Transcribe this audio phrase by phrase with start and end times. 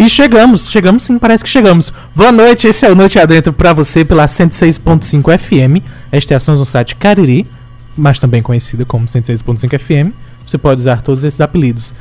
[0.00, 1.92] E chegamos, chegamos sim, parece que chegamos.
[2.16, 5.84] Boa noite, esse é o Noite Adentro pra você pela 106.5 FM.
[6.10, 7.46] Esta é a no site Cariri,
[7.94, 10.14] mas também conhecida como 106.5 FM.
[10.46, 11.94] Você pode usar todos esses apelidos.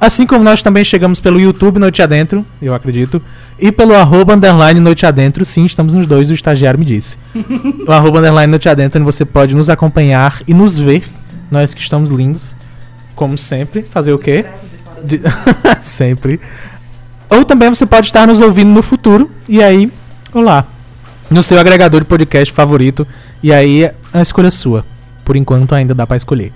[0.00, 3.22] Assim como nós também chegamos pelo YouTube Noite Adentro, eu acredito,
[3.56, 7.18] e pelo arroba underline Noite Adentro, sim, estamos nos dois, o estagiário me disse.
[7.86, 11.04] o arroba underline Noite Adentro, onde você pode nos acompanhar e nos ver,
[11.52, 12.56] nós que estamos lindos,
[13.14, 14.44] como sempre, fazer o quê?
[15.04, 15.20] De...
[15.82, 16.40] sempre.
[17.30, 19.90] Ou também você pode estar nos ouvindo no futuro, e aí,
[20.32, 20.66] olá,
[21.30, 23.06] no seu agregador de podcast favorito,
[23.42, 24.84] e aí a escolha é sua.
[25.24, 26.52] Por enquanto ainda dá para escolher.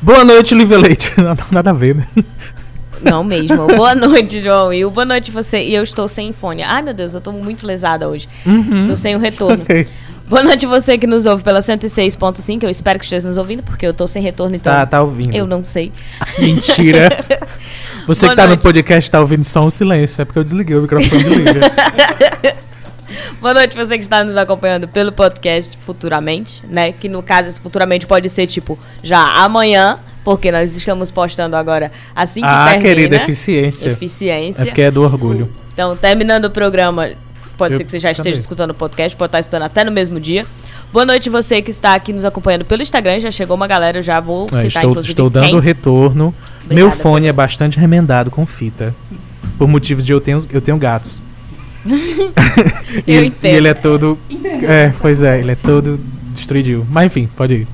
[0.00, 1.12] Boa noite, Lívia Leite.
[1.50, 2.08] Nada a ver, né?
[3.02, 3.66] Não mesmo.
[3.68, 4.72] Boa noite, João.
[4.72, 5.62] E boa noite você.
[5.62, 6.62] E eu estou sem fone.
[6.62, 8.28] Ai, meu Deus, eu estou muito lesada hoje.
[8.44, 8.78] Uhum.
[8.78, 9.64] Estou sem o retorno.
[9.66, 9.86] Okay.
[10.28, 12.64] Boa noite você que nos ouve pela 106.5.
[12.64, 14.72] Eu espero que esteja nos ouvindo, porque eu estou sem retorno, então.
[14.72, 15.32] Tá, tá ouvindo.
[15.32, 15.92] Eu não sei.
[16.38, 17.24] Mentira.
[18.08, 18.58] Você boa que tá noite.
[18.58, 20.22] no podcast tá ouvindo só um silêncio.
[20.22, 21.60] É porque eu desliguei o microfone do Lívia.
[23.40, 26.92] Boa noite você que está nos acompanhando pelo podcast futuramente, né?
[26.92, 31.92] Que no caso, esse futuramente pode ser tipo já amanhã, porque nós estamos postando agora
[32.14, 32.78] assim que ah, termina.
[32.78, 33.90] Ah, querida, eficiência.
[33.90, 34.62] Eficiência.
[34.62, 35.52] É porque é do orgulho.
[35.72, 37.10] Então, terminando o programa,
[37.56, 38.40] pode Eu ser que você já esteja também.
[38.40, 40.46] escutando o podcast, pode estar escutando até no mesmo dia.
[40.92, 43.20] Boa noite você que está aqui nos acompanhando pelo Instagram.
[43.20, 45.60] Já chegou uma galera, eu já vou é, citar estou, inclusive Estou dando quem.
[45.60, 46.34] retorno.
[46.64, 48.94] Obrigada, Meu fone é bastante remendado com fita.
[49.58, 51.22] Por motivos de eu tenho, eu tenho gatos.
[53.06, 53.52] eu e, entendo.
[53.52, 54.18] E ele é todo...
[54.62, 56.00] É, pois é, ele é todo
[56.34, 56.86] destruído.
[56.90, 57.68] Mas enfim, pode ir.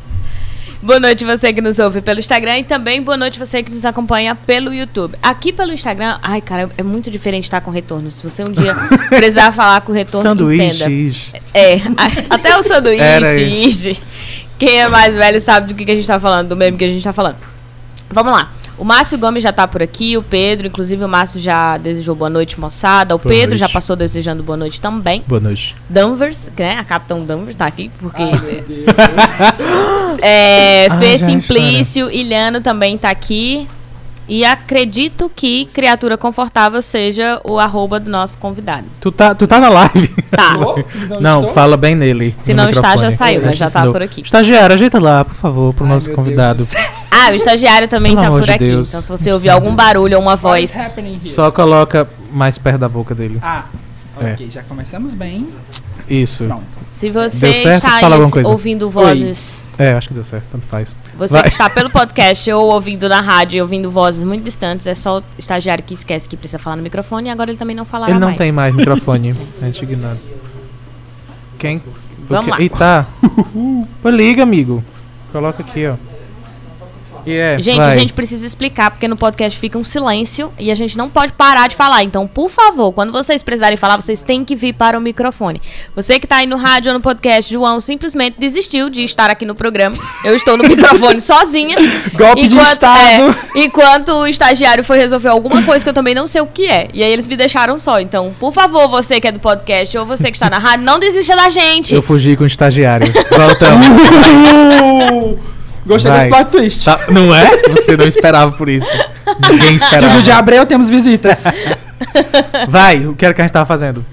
[0.82, 3.84] Boa noite você que nos ouve pelo Instagram e também boa noite você que nos
[3.84, 5.14] acompanha pelo YouTube.
[5.22, 8.10] Aqui pelo Instagram, ai cara, é muito diferente estar com retorno.
[8.10, 8.74] Se você um dia
[9.08, 10.82] precisar falar com retorno, sanduíche.
[10.82, 11.44] entenda.
[11.54, 11.76] É,
[12.28, 13.96] até o sanduíche.
[14.58, 16.84] Quem é mais velho sabe do que, que a gente está falando, do meme que
[16.84, 17.36] a gente está falando.
[18.10, 18.50] Vamos lá.
[18.82, 22.28] O Márcio Gomes já está por aqui, o Pedro, inclusive o Márcio já desejou boa
[22.28, 23.14] noite, moçada.
[23.14, 23.60] O boa Pedro noite.
[23.60, 25.22] já passou desejando boa noite também.
[25.24, 25.76] Boa noite.
[25.88, 26.80] Danvers, né?
[26.80, 28.20] A Capitão Danvers está aqui, porque.
[28.20, 29.54] Ah,
[30.20, 33.68] é, ah, Fê Simplício, Ilhano também está aqui.
[34.28, 38.86] E acredito que Criatura Confortável seja o arroba do nosso convidado.
[39.00, 40.08] Tu tá, tu tá na live?
[40.30, 40.54] Tá.
[41.20, 42.34] não, não fala bem nele.
[42.40, 44.22] Se não está, já saiu, mas já tá por aqui.
[44.22, 46.66] Estagiário, ajeita lá, por favor, pro Ai, nosso convidado.
[47.24, 48.64] Ah, o estagiário também Pelo tá por de aqui.
[48.64, 48.88] Deus.
[48.88, 50.74] Então se você ouvir algum barulho ou uma voz.
[51.26, 53.38] Só coloca mais perto da boca dele.
[53.40, 53.66] Ah,
[54.20, 54.32] é.
[54.32, 55.46] ok, já começamos bem.
[56.08, 56.44] Isso.
[56.46, 56.64] Pronto.
[56.96, 59.62] Se você está aí, ouvindo vozes.
[59.66, 59.71] Oi.
[59.82, 60.96] É, acho que deu certo, tanto faz.
[61.16, 61.42] Você Vai.
[61.42, 65.18] que está pelo podcast ou ouvindo na rádio e ouvindo vozes muito distantes, é só
[65.18, 68.12] o estagiário que esquece que precisa falar no microfone e agora ele também não falará
[68.12, 68.16] mais.
[68.16, 68.38] Ele não mais.
[68.38, 70.18] tem mais microfone, a gente ignora.
[71.58, 71.82] Quem?
[72.28, 72.60] Vamos lá.
[72.60, 73.06] Eita.
[74.02, 74.82] Pô, liga, amigo.
[75.32, 76.11] Coloca aqui, ó.
[77.26, 77.88] Yeah, gente, vai.
[77.88, 81.32] a gente precisa explicar, porque no podcast fica um silêncio e a gente não pode
[81.32, 82.02] parar de falar.
[82.02, 85.60] Então, por favor, quando vocês precisarem falar, vocês têm que vir para o microfone.
[85.94, 89.44] Você que está aí no rádio ou no podcast, João simplesmente desistiu de estar aqui
[89.44, 89.96] no programa.
[90.24, 91.76] Eu estou no microfone sozinha.
[92.14, 93.36] Golpe enquanto, de estado.
[93.54, 96.66] É, enquanto o estagiário foi resolver alguma coisa que eu também não sei o que
[96.66, 96.88] é.
[96.92, 98.00] E aí eles me deixaram só.
[98.00, 100.98] Então, por favor, você que é do podcast ou você que está na rádio, não
[100.98, 101.94] desista da gente.
[101.94, 103.06] Eu fugi com o estagiário.
[103.30, 103.86] Voltamos.
[105.84, 106.20] Gostei Vai.
[106.20, 106.84] desse plot twist.
[106.84, 107.62] Tá, não é?
[107.70, 108.90] Você não esperava por isso.
[109.50, 109.98] Ninguém esperava.
[109.98, 111.44] Silvio de Abreu, temos visitas.
[112.68, 114.04] Vai, o que era que a gente tava fazendo?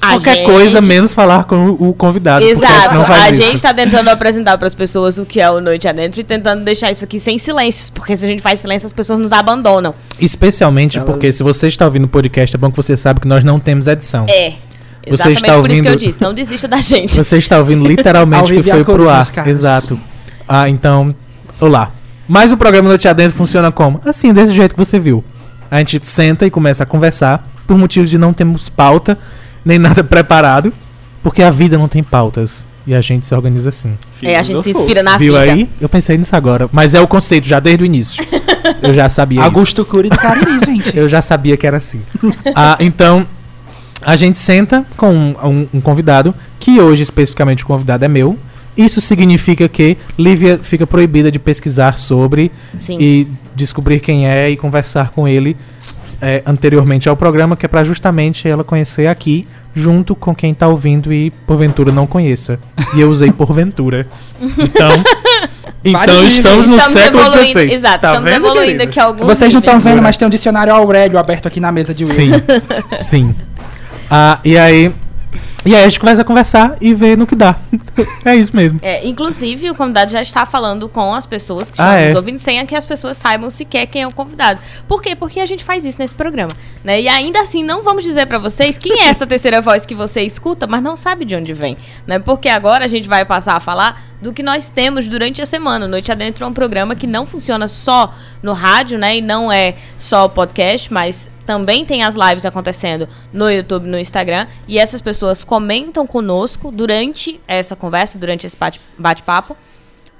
[0.00, 0.50] A Qualquer gente...
[0.50, 2.44] coisa menos falar com o convidado.
[2.44, 3.00] Exato.
[3.00, 6.20] A, a gente está tentando apresentar para as pessoas o que é o Noite Adentro
[6.20, 7.88] e tentando deixar isso aqui sem silêncios.
[7.88, 9.94] Porque se a gente faz silêncio, as pessoas nos abandonam.
[10.20, 13.42] Especialmente porque se você está ouvindo o podcast, é bom que você sabe que nós
[13.42, 14.26] não temos edição.
[14.28, 14.52] É.
[15.06, 15.62] Você Exatamente está ouvindo...
[15.62, 17.16] por isso que eu disse, não desista da gente.
[17.16, 19.26] Você está ouvindo literalmente o que foi pro ar.
[19.46, 19.98] Exato.
[20.48, 21.14] Ah, então,
[21.60, 21.92] olá.
[22.28, 24.00] Mas o programa Noite Adentro funciona como?
[24.04, 25.24] Assim, desse jeito que você viu.
[25.70, 29.18] A gente senta e começa a conversar por motivos de não termos pauta,
[29.64, 30.72] nem nada preparado,
[31.22, 32.64] porque a vida não tem pautas.
[32.86, 33.96] E a gente se organiza assim.
[34.22, 35.52] É, a gente se inspira na Viu vida.
[35.52, 35.68] aí?
[35.80, 36.68] Eu pensei nisso agora.
[36.70, 38.22] Mas é o conceito já desde o início.
[38.82, 39.90] Eu já sabia Augusto isso.
[39.90, 40.94] Cury do Cariri, gente.
[40.94, 42.02] Eu já sabia que era assim.
[42.54, 43.26] ah, então,
[44.02, 48.38] a gente senta com um, um, um convidado, que hoje especificamente o convidado é meu.
[48.76, 52.96] Isso significa que Lívia fica proibida de pesquisar sobre Sim.
[53.00, 55.56] e descobrir quem é e conversar com ele
[56.20, 60.66] é, anteriormente ao programa, que é para justamente ela conhecer aqui, junto com quem está
[60.66, 62.58] ouvindo e porventura não conheça.
[62.96, 64.06] E eu usei porventura.
[64.58, 64.90] Então.
[65.86, 67.74] Então estamos no estamos século XVI.
[67.74, 69.26] Exato, tá estamos vendo, evoluindo aqui alguns.
[69.26, 72.14] Vocês não estão vendo, mas tem um dicionário Aurélio aberto aqui na mesa de Will.
[72.14, 72.32] Sim,
[72.92, 73.34] sim.
[74.10, 74.94] Ah, e aí
[75.64, 77.56] E aí a gente começa a conversar e ver no que dá.
[78.24, 78.78] é isso mesmo.
[78.82, 82.06] É, inclusive, o convidado já está falando com as pessoas que Ah, estão é?
[82.08, 84.60] nos ouvindo, sem que as pessoas saibam sequer quem é o convidado.
[84.86, 85.16] Por quê?
[85.16, 86.52] Porque a gente faz isso nesse programa.
[86.82, 87.00] Né?
[87.00, 90.22] E ainda assim, não vamos dizer pra vocês quem é essa terceira voz que você
[90.22, 91.76] escuta, mas não sabe de onde vem.
[92.06, 92.18] Né?
[92.18, 95.86] Porque agora a gente vai passar a falar do que nós temos durante a semana.
[95.86, 99.18] Noite Adentro é um programa que não funciona só no rádio, né?
[99.18, 104.46] E não é só podcast, mas também tem as lives acontecendo no YouTube, no Instagram,
[104.66, 109.56] e essas pessoas comentam conosco durante essa conversa, durante esse bate- bate-papo.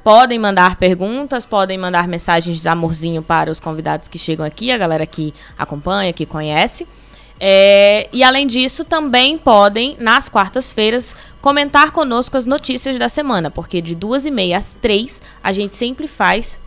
[0.02, 4.76] Podem mandar perguntas, podem mandar mensagens de amorzinho para os convidados que chegam aqui, a
[4.76, 6.86] galera que acompanha, que conhece.
[7.40, 13.80] É, e além disso, também podem, nas quartas-feiras, comentar conosco as notícias da semana, porque
[13.82, 16.60] de duas e meia às três, a gente sempre faz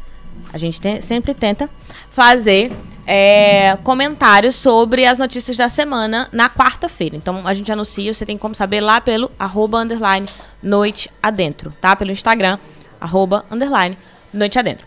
[0.54, 1.70] a gente te- sempre tenta
[2.10, 2.72] fazer
[3.08, 7.16] é, comentários sobre as notícias da semana na quarta-feira.
[7.16, 10.28] Então a gente anuncia, você tem como saber lá pelo arroba underline
[10.62, 11.96] noite adentro, tá?
[11.96, 12.60] Pelo Instagram,
[13.00, 13.98] arroba underline
[14.34, 14.86] noite adentro.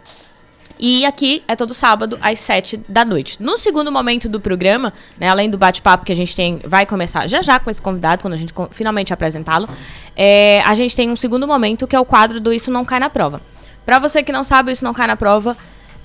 [0.78, 3.36] E aqui é todo sábado às 7 da noite.
[3.42, 7.26] No segundo momento do programa, né, além do bate-papo que a gente tem, vai começar
[7.26, 9.68] já já com esse convidado, quando a gente finalmente apresentá-lo,
[10.16, 12.98] é, a gente tem um segundo momento que é o quadro do Isso Não Cai
[12.98, 13.42] na Prova.
[13.84, 15.56] Pra você que não sabe, Isso Não Cai na Prova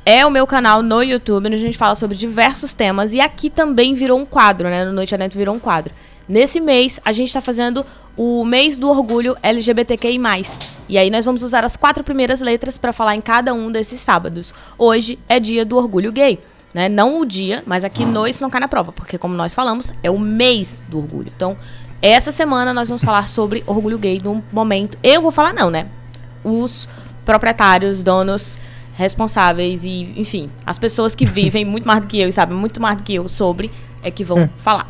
[0.05, 3.11] é o meu canal no YouTube, onde a gente fala sobre diversos temas.
[3.11, 4.85] E aqui também virou um quadro, né?
[4.85, 5.91] No Noite Adentro virou um quadro.
[6.29, 7.83] Nesse mês, a gente está fazendo
[8.15, 10.19] o mês do orgulho LGBTQI+.
[10.87, 13.99] E aí nós vamos usar as quatro primeiras letras para falar em cada um desses
[13.99, 14.53] sábados.
[14.77, 16.39] Hoje é dia do orgulho gay.
[16.71, 16.87] Né?
[16.87, 18.91] Não o dia, mas aqui no Isso Não Cai na Prova.
[18.91, 21.31] Porque, como nós falamos, é o mês do orgulho.
[21.35, 21.57] Então,
[22.01, 24.97] essa semana nós vamos falar sobre orgulho gay no momento...
[25.01, 25.87] Eu vou falar não, né?
[26.43, 26.87] Os
[27.23, 28.57] proprietários, donos,
[28.95, 32.81] responsáveis e, enfim, as pessoas que vivem muito mais do que eu e sabem muito
[32.81, 33.69] mais do que eu sobre
[34.03, 34.89] é que vão falar.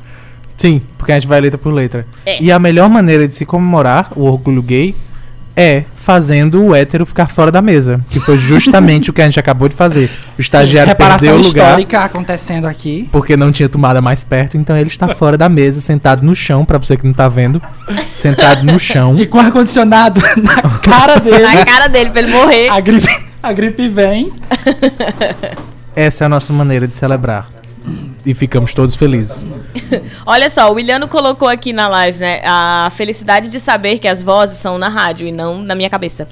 [0.57, 2.06] Sim, porque a gente vai letra por letra.
[2.25, 2.42] É.
[2.42, 4.96] E a melhor maneira de se comemorar o orgulho gay
[5.56, 8.00] é fazendo o hétero ficar fora da mesa.
[8.10, 10.10] Que foi justamente o que a gente acabou de fazer.
[10.38, 13.10] O estagiário Reparação perdeu o lugar histórica acontecendo aqui.
[13.12, 16.63] porque não tinha tomada mais perto, então ele está fora da mesa, sentado no chão,
[16.63, 17.62] pra você que não tá vendo.
[18.12, 19.16] Sentado no chão.
[19.18, 21.40] E com ar-condicionado na cara dele.
[21.40, 22.69] Na cara dele pra ele morrer.
[22.69, 23.08] a, gripe,
[23.46, 24.34] a gripe vem.
[25.96, 27.48] Essa é a nossa maneira de celebrar.
[28.25, 29.45] E ficamos todos felizes.
[30.25, 32.42] Olha só, o Williano colocou aqui na live, né?
[32.44, 36.27] A felicidade de saber que as vozes são na rádio e não na minha cabeça.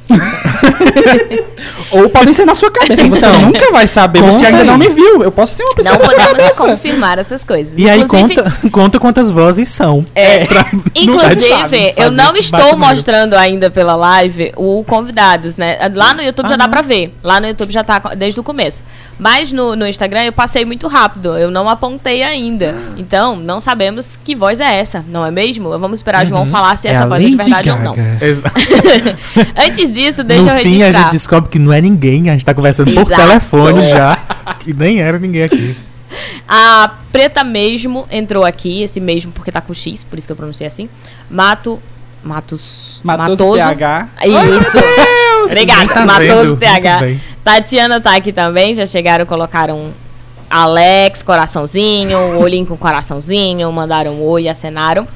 [1.92, 3.08] Ou podem ser na sua cabeça.
[3.08, 4.22] Você Então, nunca vai saber.
[4.24, 4.66] Você ainda aí.
[4.66, 5.22] não me viu.
[5.22, 7.74] Eu posso ser uma pessoa Não podemos confirmar essas coisas.
[7.78, 10.04] E aí Inclusive- conta, conta quantas vozes são.
[10.16, 15.78] É, Pra- Inclusive, sabe eu não estou mostrando ainda pela live o convidados, né?
[15.94, 16.72] Lá no YouTube já Ah, dá não.
[16.72, 17.16] pra ver.
[17.24, 18.84] Lá no YouTube já tá desde o começo.
[19.20, 21.38] Mas no, no Instagram eu passei muito rápido.
[21.38, 22.74] Eu não apontei ainda.
[22.98, 25.70] Então, não sabemos que voz é essa, não é mesmo?
[25.78, 27.96] Vamos esperar João falar se É essa voz é de Lady verdade ou não.
[27.96, 28.26] Gaga.
[28.26, 28.52] Exa-
[29.68, 31.02] Antes disso, deixa no eu fim, a registrar.
[31.04, 32.30] gente descobre que não é ninguém.
[32.30, 33.22] A gente tá conversando por Exato.
[33.22, 34.18] telefone já.
[34.62, 35.76] Que nem era ninguém aqui.
[36.48, 40.38] A Preta mesmo entrou aqui, esse mesmo porque tá com X, por isso que eu
[40.38, 40.88] pronunciei assim.
[41.30, 41.82] Mato.
[42.24, 43.02] Matos.
[43.04, 44.08] Matoso PH.
[44.26, 44.78] Isso.
[45.46, 45.82] Obrigada,
[46.22, 46.98] Ninguém tá PH.
[47.00, 47.22] bem.
[47.44, 49.92] Tatiana tá aqui também, já chegaram, colocaram
[50.54, 55.08] Alex, coraçãozinho, olhinho com coraçãozinho, mandaram um oi, acenaram.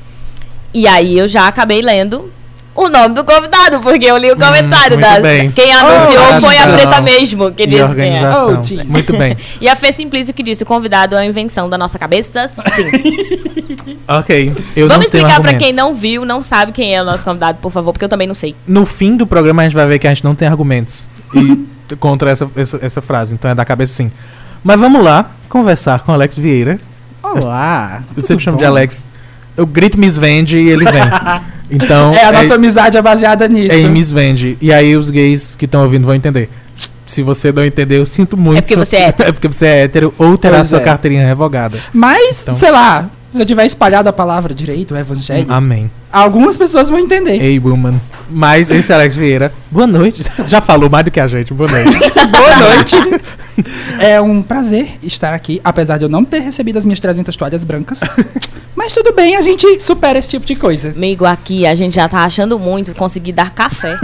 [0.74, 2.32] E aí eu já acabei lendo
[2.74, 5.20] o nome do convidado, porque eu li o comentário Hum, muito da.
[5.20, 5.52] bem.
[5.52, 7.04] Quem anunciou Oh, foi a organização.
[7.04, 7.86] Preta mesmo, que E disse quem é.
[8.24, 8.62] organização.
[8.86, 8.92] Oh.
[8.92, 9.38] Muito bem.
[9.62, 12.58] E a Fê Simplício que disse: o convidado é uma invenção da nossa cabeça, sim.
[14.08, 14.54] Ok.
[14.76, 15.66] Eu Vamos não tenho explicar pra argumentos.
[15.68, 18.28] quem não viu, não sabe quem é o nosso convidado, por favor, porque eu também
[18.28, 18.56] não sei.
[18.68, 21.68] No fim do programa a gente vai ver que a gente não tem argumentos e
[21.98, 23.34] contra essa, essa, essa frase.
[23.34, 24.12] Então é da cabeça sim.
[24.68, 26.78] Mas vamos lá conversar com Alex Vieira.
[27.24, 28.04] Olá.
[28.18, 28.70] Eu sempre chamo de bom?
[28.70, 29.10] Alex.
[29.56, 31.02] Eu grito Miss Vende e ele vem.
[31.72, 33.74] Então É, a nossa amizade é baseada nisso.
[33.74, 34.58] é em Miss Vende.
[34.62, 36.50] E aí os gays que estão ouvindo vão entender.
[37.06, 38.58] Se você não entender, eu sinto muito.
[38.58, 39.24] É porque você é hétero.
[39.30, 40.84] É porque você é hétero ou terá Pois sua é.
[40.84, 41.78] carteirinha revogada.
[41.94, 42.58] Mas, Então.
[42.58, 45.90] sei lá, se eu tiver espalhado a palavra direito, o evangelho, Amém.
[46.12, 47.42] algumas pessoas vão entender.
[47.42, 48.02] Ei, woman.
[48.30, 49.54] Mas esse é Alex Vieira.
[49.72, 50.24] Boa noite.
[50.48, 51.54] Já falou mais do que a gente.
[51.54, 51.98] Boa noite.
[52.32, 52.96] Boa noite.
[54.00, 57.64] É um prazer estar aqui, apesar de eu não ter recebido as minhas 300 toalhas
[57.64, 58.00] brancas.
[58.76, 60.90] Mas tudo bem, a gente supera esse tipo de coisa.
[60.90, 63.98] Amigo, aqui a gente já tá achando muito conseguir dar café.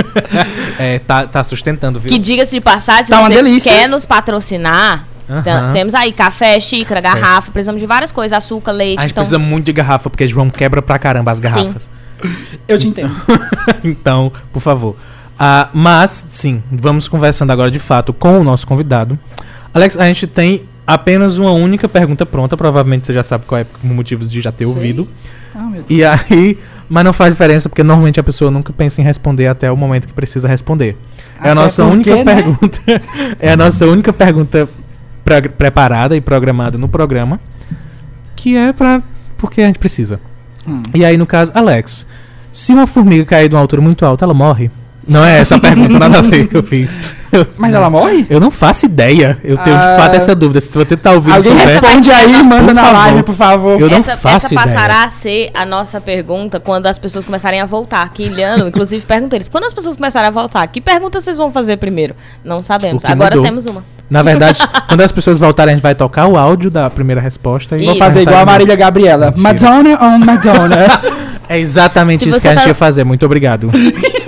[0.79, 2.09] É, tá, tá sustentando, viu?
[2.11, 3.71] que diga-se de passagem, se Tá uma você delícia.
[3.71, 5.05] quer nos patrocinar,
[5.43, 8.97] tem- temos aí café, xícara, garrafa, precisamos de várias coisas, açúcar, leite.
[8.99, 11.89] A gente então, precisa muito de garrafa, porque João quebra pra caramba as garrafas.
[12.67, 13.15] Eu te entendo.
[13.83, 14.95] então, por favor.
[15.37, 19.17] Ah, mas, sim, vamos conversando agora de fato com o nosso convidado.
[19.73, 22.55] Alex, a gente tem apenas uma única pergunta pronta.
[22.55, 25.07] Provavelmente você já sabe qual é por motivos de já ter ouvido.
[25.55, 25.85] Ah, meu Deus.
[25.89, 26.57] E aí,
[26.89, 30.07] Mas não faz diferença porque normalmente a pessoa nunca pensa em responder até o momento
[30.07, 30.95] que precisa responder.
[31.39, 32.35] É a Até nossa porque, única né?
[32.35, 32.79] pergunta.
[33.39, 34.69] é a nossa única pergunta
[35.57, 37.39] preparada e programada no programa.
[38.35, 39.01] Que é pra.
[39.37, 40.19] Porque a gente precisa.
[40.67, 40.81] Hum.
[40.93, 42.05] E aí, no caso, Alex,
[42.51, 44.69] se uma formiga cair de uma altura muito alta, ela morre?
[45.07, 46.93] Não é essa a pergunta, nada a ver que eu fiz.
[47.31, 48.25] Eu, Mas ela morre?
[48.29, 49.37] eu não faço ideia.
[49.43, 49.97] Eu tenho de Ah.
[49.99, 50.61] fato essa dúvida.
[50.61, 52.97] Se você tá ouvindo Alguém souber, responde aí e manda Por na favor.
[52.99, 53.81] live, por favor.
[53.81, 54.67] Eu não essa, faço essa ideia.
[54.67, 58.07] passará a ser a nossa pergunta quando as pessoas começarem a voltar.
[58.13, 61.51] Que Iliano, inclusive, pergunta eles: quando as pessoas começarem a voltar, que pergunta vocês vão
[61.51, 62.15] fazer primeiro?
[62.45, 63.03] Não sabemos.
[63.03, 63.43] Que Agora mudou.
[63.43, 63.83] temos uma.
[64.09, 67.75] Na verdade, quando as pessoas voltarem, a gente vai tocar o áudio da primeira resposta
[67.75, 69.33] e Vou Vou fazer igual a Marília Gabriela.
[69.35, 69.41] Mentira.
[69.71, 70.85] Madonna on Madonna.
[71.49, 73.03] É exatamente Se isso que você a gente tá- ia fazer.
[73.03, 73.69] Muito obrigado.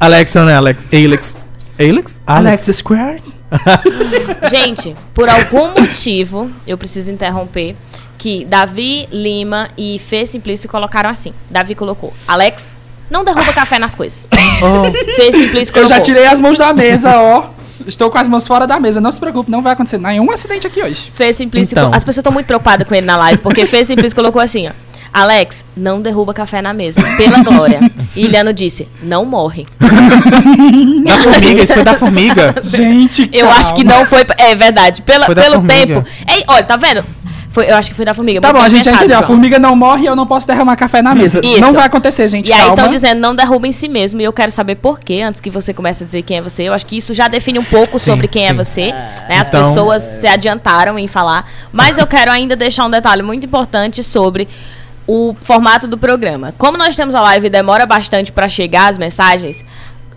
[0.00, 0.88] Alex on Alex.
[0.92, 1.40] Alex.
[1.78, 2.20] Alex?
[2.26, 3.22] Alex Square.
[4.50, 7.76] Gente, por algum motivo, eu preciso interromper.
[8.18, 11.32] Que Davi Lima e Fê Simplício colocaram assim.
[11.50, 12.74] Davi colocou: Alex,
[13.10, 14.26] não derruba café nas coisas.
[14.32, 15.86] Oh, Fê Simplício Eu colocou.
[15.88, 17.50] já tirei as mãos da mesa, ó.
[17.86, 19.00] Estou com as mãos fora da mesa.
[19.02, 21.10] Não se preocupe, não vai acontecer nenhum acidente aqui hoje.
[21.14, 21.74] Fê Simplício.
[21.74, 21.88] Então.
[21.92, 24.72] As pessoas estão muito preocupadas com ele na live, porque Fê Simplício colocou assim, ó.
[25.16, 27.80] Alex, não derruba café na mesa, pela glória.
[28.14, 29.66] E Iliano disse, não morre.
[29.80, 32.54] da formiga, isso foi da formiga.
[32.62, 34.26] Gente, Eu acho que não foi.
[34.36, 35.00] É verdade.
[35.00, 35.74] Pela, pelo formiga.
[35.86, 36.06] tempo.
[36.28, 37.02] Ei, olha, tá vendo?
[37.48, 38.42] Foi, eu acho que foi da formiga.
[38.42, 39.18] Tá bom, a gente já entendeu.
[39.18, 41.40] A formiga não morre e eu não posso derramar café na mesa.
[41.42, 41.58] Isso.
[41.62, 42.50] Não vai acontecer, gente.
[42.50, 42.74] E aí calma.
[42.74, 44.20] estão dizendo, não derruba em si mesmo.
[44.20, 46.64] E eu quero saber por quê, antes que você comece a dizer quem é você.
[46.64, 48.54] Eu acho que isso já define um pouco Sim, sobre quem é sim.
[48.54, 48.92] você.
[48.92, 49.38] Né?
[49.40, 51.50] As Então- pessoas se adiantaram em falar.
[51.72, 54.46] Mas eu quero ainda deixar um detalhe muito importante sobre
[55.06, 56.52] o formato do programa.
[56.58, 59.64] Como nós temos a live e demora bastante para chegar as mensagens,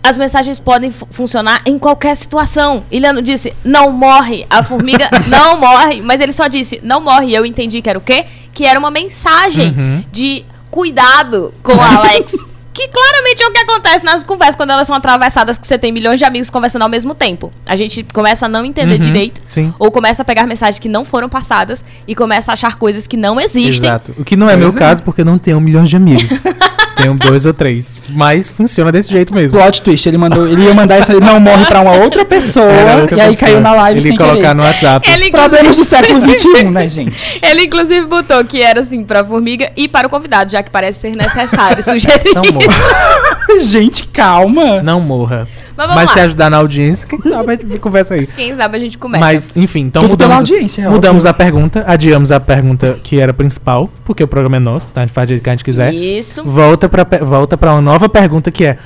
[0.02, 2.82] as mensagens podem fu- funcionar em qualquer situação.
[2.90, 4.46] Iliano disse, não morre.
[4.50, 6.00] A formiga não morre.
[6.00, 7.26] Mas ele só disse, não morre.
[7.28, 8.24] E eu entendi que era o quê?
[8.52, 10.04] Que era uma mensagem Uhum.
[10.10, 12.34] de cuidado com o Alex.
[12.80, 15.92] Que claramente é o que acontece nas conversas quando elas são atravessadas, que você tem
[15.92, 17.52] milhões de amigos conversando ao mesmo tempo.
[17.66, 19.42] A gente começa a não entender Uhum, direito.
[19.50, 19.74] sim.
[19.78, 23.18] Ou começa a pegar mensagens que não foram passadas e começa a achar coisas que
[23.18, 23.90] não existem.
[23.90, 24.14] Exato.
[24.16, 24.88] O que não é meu Pois é.
[24.88, 26.44] caso, porque eu não tenho milhão de amigos.
[27.00, 28.00] tenho dois ou três.
[28.10, 29.58] Mas funciona desse jeito mesmo.
[29.58, 32.66] Plot twist, ele mandou, ele ia mandar isso aí, não morre pra uma outra pessoa,
[33.00, 33.48] outra e aí pessoa.
[33.50, 34.54] caiu na live Ele sem ia colocar querer.
[34.54, 35.10] no WhatsApp.
[35.10, 37.38] Ele, Problemas do século XXI, né, gente?
[37.42, 41.00] ele, inclusive, botou que era assim pra formiga e para o convidado, já que parece
[41.00, 42.34] ser necessário sugerir.
[42.34, 43.60] Não morra.
[43.60, 44.82] gente, calma.
[44.82, 45.48] Não morra.
[45.80, 46.12] Mas vamos Mas lá.
[46.14, 48.26] se ajudar na audiência, quem sabe a gente conversa aí.
[48.26, 49.24] Quem sabe a gente começa.
[49.24, 51.30] Mas, enfim, então Tudo mudamos, audiência, é mudamos óbvio.
[51.30, 55.00] a pergunta, adiamos a pergunta que era principal, porque o programa é nosso, tá?
[55.00, 55.94] A gente faz do jeito que a gente quiser.
[55.94, 56.44] Isso.
[56.44, 58.76] Volta pra, volta pra uma nova pergunta que é: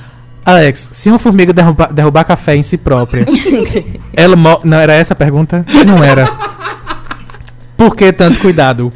[0.45, 3.25] Alex, se uma formiga derrubar, derrubar café em si própria,
[4.15, 5.65] ela Não era essa a pergunta?
[5.85, 6.31] Não era.
[7.75, 8.89] Por que tanto cuidado?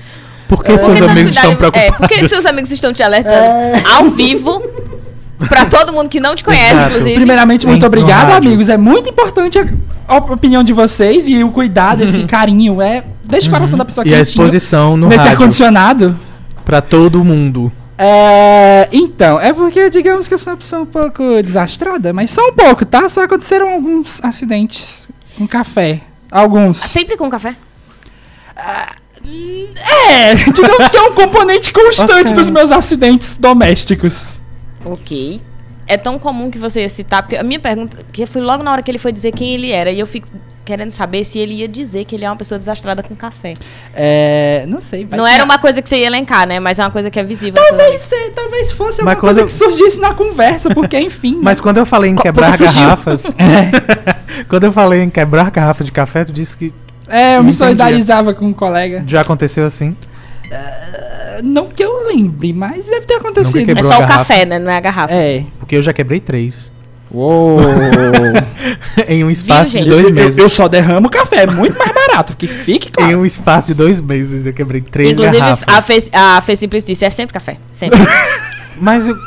[0.48, 1.96] Por que seus Porque na amigos estão verdade, preocupados?
[1.96, 4.64] É, porque seus amigos estão te alertando ao vivo.
[5.48, 6.90] Pra todo mundo que não te conhece, Exato.
[6.90, 7.16] inclusive.
[7.16, 8.68] Primeiramente, muito obrigado, amigos.
[8.68, 9.58] É muito importante
[10.08, 12.82] a, opinião de vocês e o cuidado, esse carinho.
[12.82, 14.12] É, deixa o coração da pessoa Uhum.
[14.12, 16.18] E a exposição no nesse ar-condicionado.
[16.66, 17.72] pra todo mundo.
[17.98, 22.48] É, então, é porque digamos que eu sou uma pessoa um pouco desastrada, mas só
[22.48, 23.10] um pouco, tá?
[23.10, 26.02] Só aconteceram alguns acidentes com café.
[26.32, 26.78] Alguns.
[26.78, 27.56] Sempre com café?
[30.10, 32.36] É, digamos que é um componente constante Ok.
[32.36, 34.39] dos meus acidentes domésticos.
[34.86, 35.42] Ok.
[35.88, 38.72] É tão comum que você ia citar, porque a minha pergunta, que foi logo na
[38.72, 40.28] hora que ele foi dizer quem ele era, e eu fico
[40.64, 43.56] querendo saber se ele ia dizer que ele é uma pessoa desastrada com café.
[43.96, 45.08] É, não sei.
[45.10, 46.60] Não que- era uma coisa que você ia elencar, né?
[46.60, 47.60] Mas é uma coisa que é visível.
[47.68, 51.34] Talvez, se- talvez fosse uma coisa quando- que surgisse na conversa, porque enfim.
[51.38, 51.42] né?
[51.42, 53.36] Mas quando eu falei em Co- quebrar garrafas.
[54.48, 56.72] quando eu falei em quebrar garrafa de café, tu disse que
[57.08, 59.04] É, eu me solidarizava com um colega.
[59.08, 59.98] já aconteceu assim.
[61.44, 63.60] Não que eu lembre, mas deve ter acontecido.
[63.60, 64.60] É quebrou só o café, né?
[64.60, 65.14] Não é a garrafa.
[65.14, 65.46] É.
[65.60, 66.72] Porque eu já quebrei três.
[67.12, 67.60] Uou.
[69.08, 69.86] em um espaço gente?
[69.86, 70.38] de dois eu, meses.
[70.38, 73.20] eu só derramo café, é muito mais barato, que fique Em claro.
[73.20, 75.66] um espaço de dois meses eu quebrei três Inclusive, garrafas.
[75.68, 77.58] a Fê, a Fê Simples disse, é sempre café.
[77.72, 78.00] Sempre.
[78.80, 79.18] Mas eu...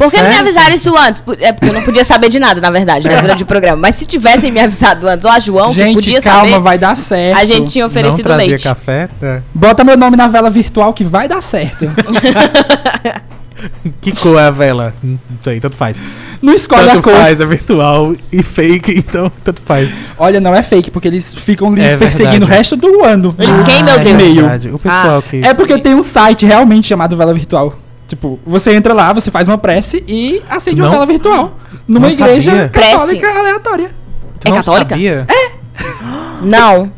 [0.00, 1.22] Por que não me avisaram isso antes?
[1.40, 3.76] É porque eu não podia saber de nada, na verdade, né, durante o programa.
[3.82, 6.78] Mas se tivessem me avisado antes, ou a João, que Gente, podia calma, saber, vai
[6.78, 7.38] dar certo.
[7.38, 8.64] a gente tinha não oferecido trazia leite.
[8.64, 9.08] café?
[9.18, 9.42] Tá.
[9.54, 11.90] Bota meu nome na vela virtual que vai dar certo.
[14.00, 14.94] Que cor é a vela?
[15.02, 16.00] Não sei, tanto faz.
[16.40, 17.14] Não escolhe a Tanto cor.
[17.14, 19.92] faz, é virtual e fake, então tanto faz.
[20.18, 22.56] Olha, não é fake, porque eles ficam É perseguindo o verdade.
[22.56, 23.34] resto do ano.
[23.38, 24.74] Eles Ah, quem, meu é Deus?
[24.74, 25.44] O pessoal Ah, que...
[25.44, 27.74] É porque tem um site realmente chamado Vela Virtual.
[28.10, 31.56] Tipo, você entra lá, você faz uma prece e acende uma vela virtual.
[31.86, 32.68] Numa não igreja sabia.
[32.68, 33.38] católica Prece.
[33.38, 33.90] aleatória.
[34.40, 34.88] Tu é não católica?
[34.96, 35.26] Sabia?
[36.42, 36.92] Não.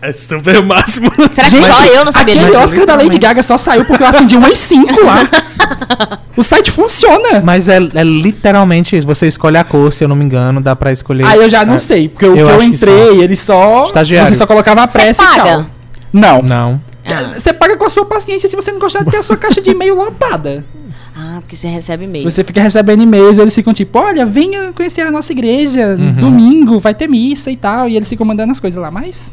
[0.00, 1.10] É super o máximo.
[1.34, 2.58] Será que só eu não sabia Aquele disso?
[2.60, 3.18] Mas Oscar da Lady.
[3.18, 5.18] Gaga só saiu porque eu acendi umas 5 lá.
[6.36, 7.40] O site funciona.
[7.42, 9.06] Mas é, é literalmente isso.
[9.06, 11.24] Você escolhe a cor, se eu não me engano, dá pra escolher.
[11.24, 13.36] Ah, eu já não é, sei, porque o eu que eu acho que entrei, ele
[13.36, 13.84] só.
[13.86, 14.28] Estagiário.
[14.28, 15.42] Você só colocava a Você pressa e paga?
[15.42, 15.66] tchau.
[16.12, 16.42] Não.
[16.42, 16.80] Não.
[17.06, 17.38] Ah.
[17.38, 19.60] Você paga com a sua paciência se você não gostar de ter a sua caixa
[19.60, 20.64] de e-mail lotada.
[21.16, 22.28] Ah, porque você recebe e-mail.
[22.28, 26.12] Você fica recebendo e-mails e eles ficam tipo, olha, venha conhecer a nossa igreja, Uhum.
[26.14, 27.88] domingo, vai ter missa e tal.
[27.88, 29.32] E eles ficam mandando as coisas lá, mas.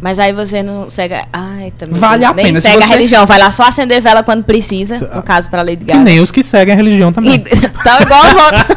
[0.00, 1.14] Mas aí você não segue.
[1.32, 1.98] Ai, também.
[1.98, 3.26] Vale a nem pena, se segue a você- religião.
[3.26, 4.94] Vai lá só acender vela quando precisa.
[4.94, 5.98] Isso, no caso, pra Lady Que Gaga.
[6.04, 7.34] nem os que seguem a religião também.
[7.34, 7.38] E,
[7.82, 8.76] tá igual os outros.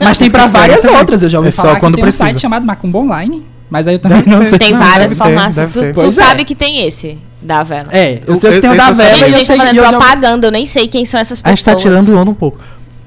[0.00, 0.98] Mas tem Os pra várias também.
[0.98, 1.22] outras.
[1.22, 2.24] Eu já ouvi É só falar quando que tem precisa.
[2.24, 3.46] um site chamado Macumba Online.
[3.70, 4.44] Mas aí eu também Deve não ter.
[4.46, 4.58] sei.
[4.58, 5.56] Tem Não, várias deve ter, formatos.
[5.56, 5.92] deve Tu, ter.
[5.92, 6.22] tu Pois é.
[6.24, 7.88] sabe que tem esse da vela.
[7.92, 9.62] É, eu sei Eu- que tem o da eu vela e eu gente sei tá
[9.64, 11.76] que fazendo eu propaganda, eu nem sei quem são essas A gente pessoas.
[11.76, 12.58] tá tirando onda um pouco.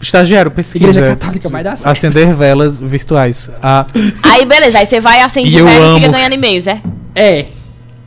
[0.01, 0.87] Estagiário, pesquisa.
[1.01, 1.87] Igreja Católica vai dar certo.
[1.87, 3.49] Acender velas virtuais.
[3.61, 3.85] Ah,
[4.23, 6.13] Aí, beleza, aí você vai, acende E eu vela e fica amo.
[6.15, 6.81] ganhando e-mails, é?
[7.15, 7.45] É.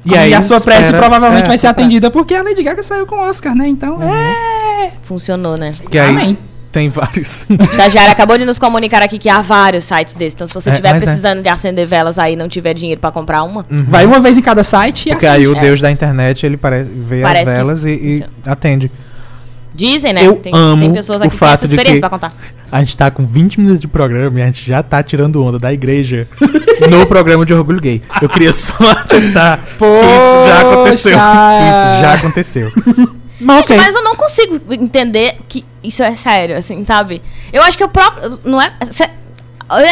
[0.05, 1.81] e aí a sua prece espera- provavelmente é, vai ser prece.
[1.81, 3.69] atendida porque a Lady Gaga saiu com o Oscar, né?
[3.69, 4.91] Então, é.
[5.03, 5.73] Funcionou, né?
[5.91, 6.39] Que aí Amém.
[6.73, 7.47] Tem vários.
[7.51, 10.35] O estagiário acabou de nos comunicar aqui que há vários sites desses.
[10.35, 11.07] Então, se você É, estiver mas é.
[11.07, 13.85] precisando de acender velas aí e não tiver dinheiro pra comprar uma, Uhum.
[13.89, 15.37] Vai uma vez em cada site e Porque assim.
[15.43, 15.61] aí o é.
[15.61, 18.33] Deus da internet, ele parece, vê Parece as que velas e, e funciona.
[18.47, 18.91] atende.
[19.75, 20.27] dizem, né?
[20.27, 22.33] Eu tem, amo tem pessoas o aqui que têm fato de experiência que- pra contar.
[22.71, 25.59] A gente tá com 20 minutos de programa e a gente já tá tirando onda
[25.59, 26.27] da igreja
[26.91, 28.01] no programa de orgulho gay.
[28.21, 28.73] Eu queria só
[29.09, 31.13] tentar que isso já aconteceu.
[31.19, 31.61] Poxa!
[31.69, 32.73] Isso já aconteceu.
[33.43, 33.77] Mas Gente, ok.
[33.77, 37.21] mas eu não consigo entender que isso é sério, assim, sabe?
[37.53, 38.39] Eu acho que eu próprio.
[38.45, 38.73] Não é.
[38.91, 39.11] se-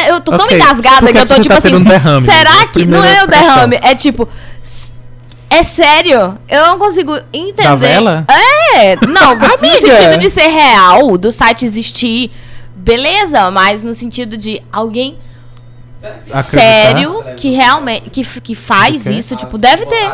[0.08, 0.56] eu tô tão Ok.
[0.56, 1.74] engasgada que que eu tô tipo tá assim.
[1.74, 2.24] um derrame?
[2.26, 2.84] Será que.
[2.86, 4.28] Não é o derrame, é tipo.
[5.52, 6.38] É sério?
[6.48, 7.64] Eu não consigo entender.
[7.64, 8.24] Da vela?
[8.76, 12.30] É, não, no sentido de ser real, do site existir,
[12.76, 15.18] beleza, mas no sentido de alguém
[16.00, 16.42] Acreditar.
[16.44, 20.08] sério que realmente que, que faz O isso, tipo, deve ter.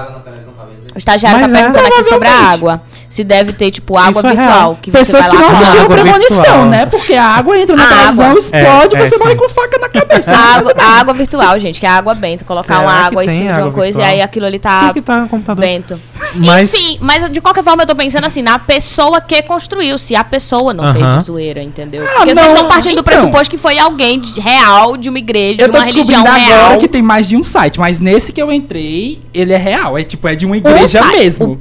[0.94, 1.60] O estagiário Mas tá é.
[1.62, 2.82] perguntando aqui sobre a água.
[3.10, 4.48] Se deve ter, tipo, água Isso é virtual.
[4.50, 4.78] real.
[4.80, 6.66] Que Pessoas que não assistiram água Premonição, virtual.
[6.66, 6.86] né?
[6.86, 8.38] Porque a água entra na A televisão, água.
[8.38, 10.32] explode, É, é, você morre com faca na cabeça.
[10.32, 12.44] A água, a água virtual, gente, que é água benta.
[12.44, 14.06] Colocar Será uma água em cima de uma água coisa virtual?
[14.08, 15.64] e aí aquilo ali tá que tá no computador.
[15.64, 16.00] bento.
[16.34, 20.14] Mas- Enfim, mas de qualquer forma eu tô pensando assim, na pessoa que construiu, se
[20.16, 21.18] a pessoa não fez Aham.
[21.20, 22.04] de zoeira, entendeu?
[22.04, 23.04] Ah, Porque não, vocês estão partindo do então.
[23.04, 26.50] pressuposto que foi alguém de- real, de uma igreja, Eu de tô uma religião descobrindo
[26.52, 26.78] agora real.
[26.78, 29.96] que tem mais de um site, mas nesse que eu entrei, ele é real.
[29.96, 31.18] É tipo, é de uma igreja site.
[31.18, 31.60] mesmo.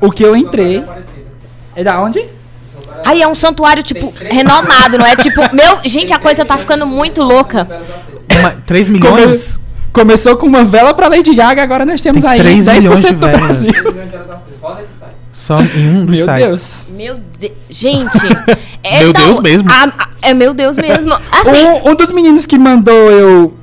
[0.00, 0.84] O que eu entrei.
[1.76, 2.22] É da onde?
[3.04, 5.16] Aí é um santuário, tipo, renomado, não é?
[5.16, 5.78] Tipo, meu.
[5.84, 7.66] Gente, a coisa tá ficando muito louca.
[8.38, 9.58] Uma, 3 milhões?
[9.92, 13.00] Começou com uma vela pra Lady Gaga, agora nós temos Tem aí 3 10% milhões
[13.00, 13.40] de do velas.
[13.40, 13.72] Brasil.
[15.32, 16.38] Só em um dos Meu sites.
[16.40, 16.86] Deus.
[16.90, 17.52] Meu Deus.
[17.68, 18.18] Gente.
[18.82, 19.70] é Meu da- Deus mesmo.
[19.70, 21.12] a- a- é meu Deus mesmo.
[21.32, 21.50] Assim.
[21.64, 23.54] Um, um dos meninos que mandou eu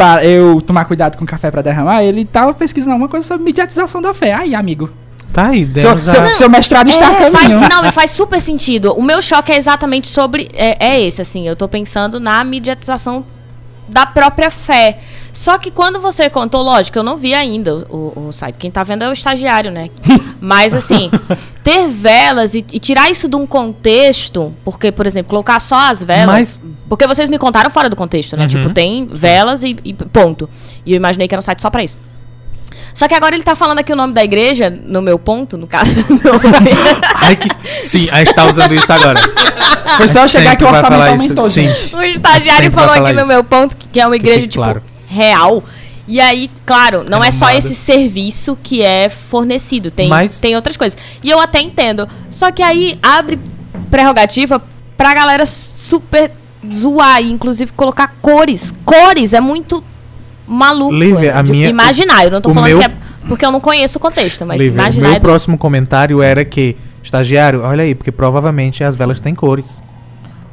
[0.00, 3.44] para eu tomar cuidado com o café pra derramar, ele tava pesquisando alguma coisa sobre
[3.44, 4.32] mediatização da fé.
[4.32, 4.88] Aí, amigo.
[5.30, 8.40] Tá aí, Seu, demos seu, seu mestrado está a É, faz, não, e faz super
[8.40, 8.94] sentido.
[8.94, 10.48] O meu choque é exatamente sobre.
[10.54, 11.46] É, é esse, assim.
[11.46, 13.26] Eu tô pensando na mediatização
[13.86, 15.00] da própria fé.
[15.32, 18.56] Só que quando você contou, lógico, eu não vi ainda o, o- o site.
[18.56, 19.88] Quem tá vendo é o estagiário, né?
[20.40, 21.10] Mas assim,
[21.62, 26.02] ter velas e, e tirar isso de um contexto, porque, por exemplo, colocar só as
[26.02, 26.26] velas.
[26.26, 28.42] Mas- Porque vocês me contaram fora do contexto, né?
[28.44, 28.48] Uhum.
[28.48, 30.48] Tipo, tem velas e, e ponto.
[30.84, 31.96] E eu imaginei que era um site só pra isso.
[32.92, 35.66] Só que agora ele tá falando aqui o nome da igreja, no meu ponto, no
[35.68, 35.94] caso.
[37.22, 37.48] Ai, que...
[37.80, 39.20] Sim, a gente tá usando isso agora.
[39.96, 41.68] Foi só chegar que o orçamento isso, aumentou, sim.
[41.68, 41.94] gente.
[41.94, 43.28] O estagiário falou aqui no isso.
[43.28, 44.82] meu ponto que é uma igreja, tipo, claro.
[45.10, 45.62] Real.
[46.08, 47.58] E aí, claro, não é só Renomada.
[47.58, 49.90] esse serviço que é fornecido.
[49.90, 50.98] Tem, Mas- tem outras coisas.
[51.22, 52.08] E eu até entendo.
[52.30, 53.38] Só que aí abre
[53.90, 54.62] prerrogativa
[54.96, 56.32] pra galera super
[56.72, 58.72] zoar e, inclusive, colocar cores.
[58.84, 59.82] Cores é muito
[60.46, 60.92] maluco.
[60.94, 62.24] Lívia, a de minha- Imaginar.
[62.24, 62.92] Eu não tô o falando meu- que é
[63.28, 65.08] porque eu não conheço o contexto, mas Lívia, o imaginar.
[65.08, 69.84] meu é- próximo comentário era que, estagiário, olha aí, porque provavelmente as velas têm cores.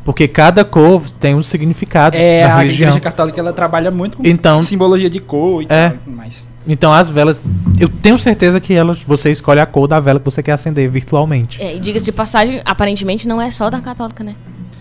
[0.07, 2.87] Porque cada cor tem um significado É, a religião.
[2.87, 5.89] igreja católica ela trabalha muito com Então- simbologia de cor e É.
[5.89, 6.47] tal, e tudo mais.
[6.65, 7.41] Então as velas,
[7.77, 10.89] eu tenho certeza que elas, você escolhe a cor da vela que você quer acender
[10.89, 11.61] virtualmente.
[11.61, 14.33] É, e diga-se de passagem, aparentemente não é só da católica, né?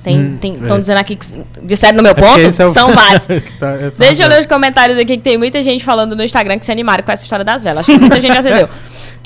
[0.04, 0.54] Tem, Hum, tem, é.
[0.58, 1.26] estão dizendo aqui que
[1.64, 3.28] disseram no meu É ponto, é são vários.
[3.28, 6.56] Essa- essa Deixa eu ler os comentários aqui que tem muita gente falando no Instagram
[6.60, 7.80] que se animaram com essa história das velas.
[7.80, 8.68] Acho que muita gente acendeu.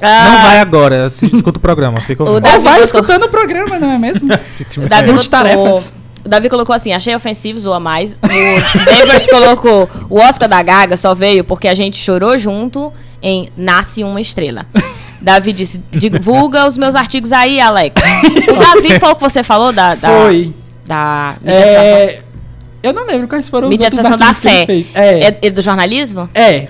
[0.01, 2.41] Não Ah, vai agora, se escuta o programa, fica O.
[2.41, 4.29] Davi Ou vai botou- escutando o programa, não é mesmo?
[4.85, 5.83] O Davi, botou,
[6.25, 8.13] o Davi colocou assim, achei ofensivo, zoa mais.
[8.13, 13.51] O Davis colocou, o Oscar da Gaga só veio porque a gente chorou junto em
[13.57, 14.67] Nasce Uma Estrela.
[15.21, 17.95] Davi disse, divulga os meus artigos aí, Alex.
[18.49, 19.95] O Davi foi o que você falou da...
[19.95, 20.55] da Foi.
[20.87, 22.19] Da mediação, É,
[22.83, 24.67] eu não lembro quais foram os outros mediatização da artigos que ele fé.
[24.67, 24.87] fez.
[24.95, 25.21] É.
[25.29, 26.29] É, é do jornalismo?
[26.35, 26.69] É.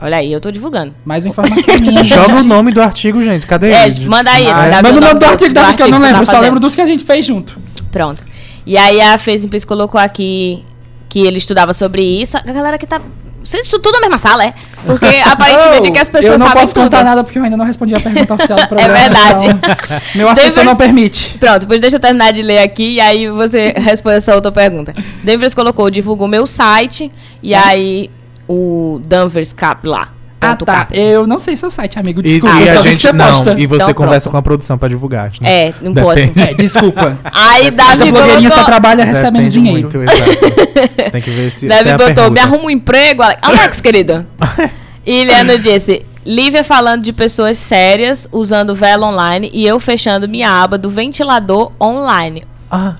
[0.00, 0.94] Olha aí, eu tô divulgando.
[1.04, 2.04] Mais uma informação minha.
[2.04, 3.46] Joga o nome do artigo, gente.
[3.46, 4.06] Cadê É, ele?
[4.08, 4.46] manda aí.
[4.46, 6.36] Ah, Manda o nome do artigo da que eu não que tu lembro, tá eu
[6.36, 7.58] só lembro dos que a gente fez junto.
[7.90, 8.22] Pronto.
[8.64, 10.64] E aí a Fê Simplice colocou aqui
[11.08, 12.36] que ele estudava sobre isso.
[12.36, 13.00] A galera que tá.
[13.42, 14.52] Vocês estudam tudo na mesma sala, é?
[14.84, 16.82] Porque aparentemente Oh, aqui as pessoas Eu não sabem posso tudo.
[16.84, 18.94] contar nada porque eu ainda não respondi a pergunta oficial do programa.
[18.98, 19.46] verdade.
[19.46, 21.38] então meu assessor não permite.
[21.38, 24.92] Pronto, depois deixa eu terminar de ler aqui e aí você responde essa outra pergunta.
[25.24, 27.10] Danvers colocou, divulgou meu site
[27.42, 28.10] e aí
[28.48, 30.08] o Danvers Cap lá.
[30.40, 30.64] Ah, tá.
[30.66, 30.96] cap.
[30.96, 32.20] Eu não sei seu site, amigo.
[32.20, 33.54] E, Desculpa, e só a gente você não, posta.
[33.58, 34.32] e você Então, conversa pronto.
[34.32, 35.32] com a produção pra divulgar.
[35.40, 35.50] né?
[35.68, 36.30] É, não Depende.
[36.30, 36.48] posso.
[36.48, 37.18] É, desculpa.
[37.24, 39.80] Aí Davi blogueirinha só trabalha recebendo Depende dinheiro.
[39.80, 41.10] Muito, exato.
[41.10, 41.66] Tem que ver se.
[41.66, 43.20] Davi botou, me arruma um emprego.
[43.22, 44.24] Alex, Alex querido.
[45.10, 50.50] E Leandro disse, Lívia falando de pessoas sérias usando vela online e eu fechando minha
[50.50, 52.44] aba do ventilador online.
[52.70, 52.96] Ah,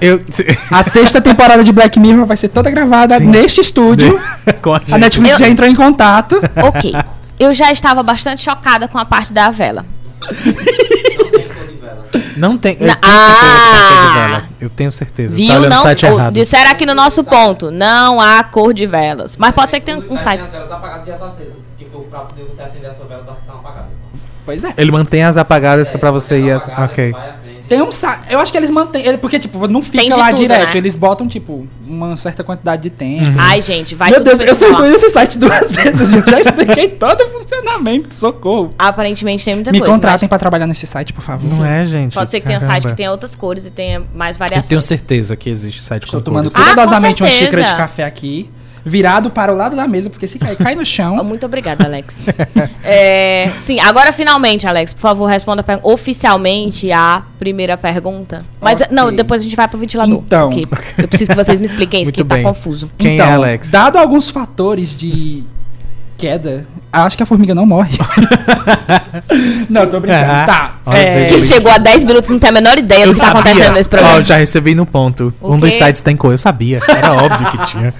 [0.00, 0.20] eu.
[0.70, 3.26] A sexta temporada de Black Mirror vai ser toda gravada Sim.
[3.26, 4.20] neste estúdio.
[4.62, 4.80] com a.
[4.92, 6.40] A Netflix Eu- já entrou em contato.
[6.62, 6.94] Ok.
[7.38, 9.84] Eu já estava bastante chocada com a parte da vela.
[12.36, 12.76] Não tem.
[12.80, 14.26] Eu Na- tenho certeza que tem cor de Ah!
[14.28, 14.44] vela.
[14.60, 15.36] Eu tenho certeza.
[15.36, 15.48] Viu?
[15.48, 16.32] tá olhando não, o site errado.
[16.34, 19.36] disseram aqui no nosso ponto, não há cor de velas.
[19.36, 20.40] Mas pode ser que tenha um site.
[20.40, 21.54] As velas apagadas e as acesas.
[21.78, 23.88] Tipo, pra poder você acender a sua vela das que estão apagadas.
[24.44, 24.74] Pois é.
[24.76, 26.50] Ele mantém as apagadas que é pra você ir.
[26.52, 26.68] As...
[26.68, 27.12] Ok.
[27.12, 27.53] vai, acende.
[27.68, 28.20] Tem um site.
[28.30, 29.16] Eu acho que eles mantêm.
[29.18, 30.66] Porque, tipo, não fica lá tudo, direto.
[30.72, 30.76] né?
[30.76, 33.24] Eles botam, tipo, uma certa quantidade de tempo.
[33.30, 33.36] Uhum.
[33.38, 36.40] Ai, gente, vai Meu tudo Deus, eu entrei nesse site duas vezes e eu já
[36.40, 38.14] expliquei todo o funcionamento.
[38.14, 38.74] Socorro.
[38.78, 39.92] Aparentemente tem muita Me coisa.
[39.94, 41.48] contratem mas pra trabalhar nesse site, por favor.
[41.48, 42.14] Não é, gente.
[42.14, 42.80] Pode ser que tenha Caramba.
[42.80, 44.66] site que tenha outras cores e tenha mais Eu variações.
[44.68, 46.66] tenho certeza que existe site Estou com tomando cores.
[46.66, 48.50] Ah, cuidadosamente uma xícara de café aqui,
[48.84, 51.16] virado para o lado da mesa, porque se cair, cai no Oh, chão.
[51.24, 52.20] Muito obrigada, Alex.
[52.86, 58.44] É, sim, agora finalmente, Alex, por favor, responda a oficialmente a primeira pergunta.
[58.60, 58.94] Mas Ok.
[58.94, 60.18] não, depois a gente vai pro ventilador.
[60.18, 60.50] Então.
[60.50, 62.44] porque eu preciso que vocês me expliquem isso, Muito porque tá bem.
[62.44, 62.90] confuso.
[62.98, 63.70] Quem então, é Alex?
[63.70, 65.44] dado alguns fatores de
[66.18, 67.96] queda, acho que a formiga não morre.
[69.68, 70.30] não, tô brincando.
[70.30, 70.44] Ah,
[70.84, 70.92] tá.
[70.94, 73.20] é, veja Que chegou a 10 minutos e não tem a menor ideia do que
[73.20, 73.40] tá sabia.
[73.40, 74.24] acontecendo nesse programa.
[74.24, 75.32] já recebi no ponto.
[75.40, 76.32] O um dos sites tem cor.
[76.32, 76.80] Eu sabia.
[76.88, 77.94] Era óbvio que tinha.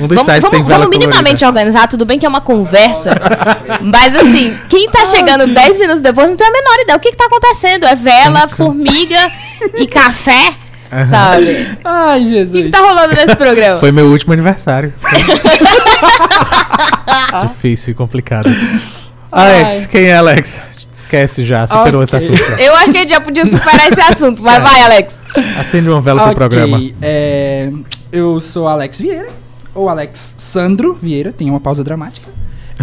[0.00, 1.46] Um dos Vamos, sites tem vamos, vela vamos minimamente colorida.
[1.48, 3.10] organizar, tudo bem que é uma conversa.
[3.80, 6.96] mas assim, quem tá chegando 10 minutos depois não tem a menor ideia.
[6.96, 7.86] O que, que tá acontecendo?
[7.86, 9.30] É vela, formiga
[9.78, 10.50] e café?
[10.92, 11.06] Aham.
[11.06, 11.78] Sabe?
[11.84, 12.62] Ai, O que, Jesus.
[12.64, 13.78] que tá rolando nesse programa?
[13.80, 14.92] Foi meu último aniversário.
[17.48, 18.50] Difícil e complicado.
[19.30, 20.62] Alex, quem é Alex?
[20.92, 22.28] Esquece já, superou esse Ok.
[22.34, 22.60] assunto.
[22.60, 24.42] Eu acho que a gente já podia superar esse assunto.
[24.42, 25.18] Mas vai, Alex.
[25.58, 26.82] Acende uma vela pro Ok, programa.
[27.00, 27.70] é,
[28.12, 29.28] eu sou Alex Vieira,
[29.74, 32.28] ou Alex Sandro Vieira, tem uma pausa dramática.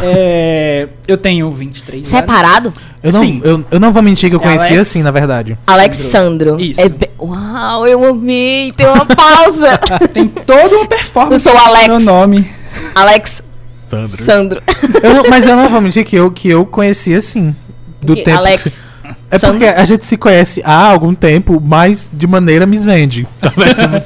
[0.02, 2.10] É, eu tenho 23 anos.
[2.10, 2.73] Separado?
[3.04, 3.41] Eu não, Sim.
[3.43, 4.82] eu, eu não vou mentir que eu É conhecia Alex?
[4.89, 5.58] assim, na verdade.
[5.67, 6.60] Alexandro.
[6.60, 6.80] Isso.
[6.80, 8.71] É be- Uau, eu amei.
[8.71, 9.78] Tem uma pausa.
[10.13, 11.88] Tem toda uma performance Eu sou Alex.
[11.88, 12.49] meu nome.
[12.95, 14.23] Alex Sandro.
[14.23, 14.62] Sandro.
[15.04, 17.54] Eu não- mas eu não vou mentir que eu, que eu conhecia assim.
[18.02, 18.38] Do Que- tempo.
[18.38, 19.58] Alex que é Sandro.
[19.60, 23.28] porque a gente se conhece há algum tempo, mas de maneira misvende.
[23.38, 23.56] Sabe?
[23.73, 24.02] Tipo,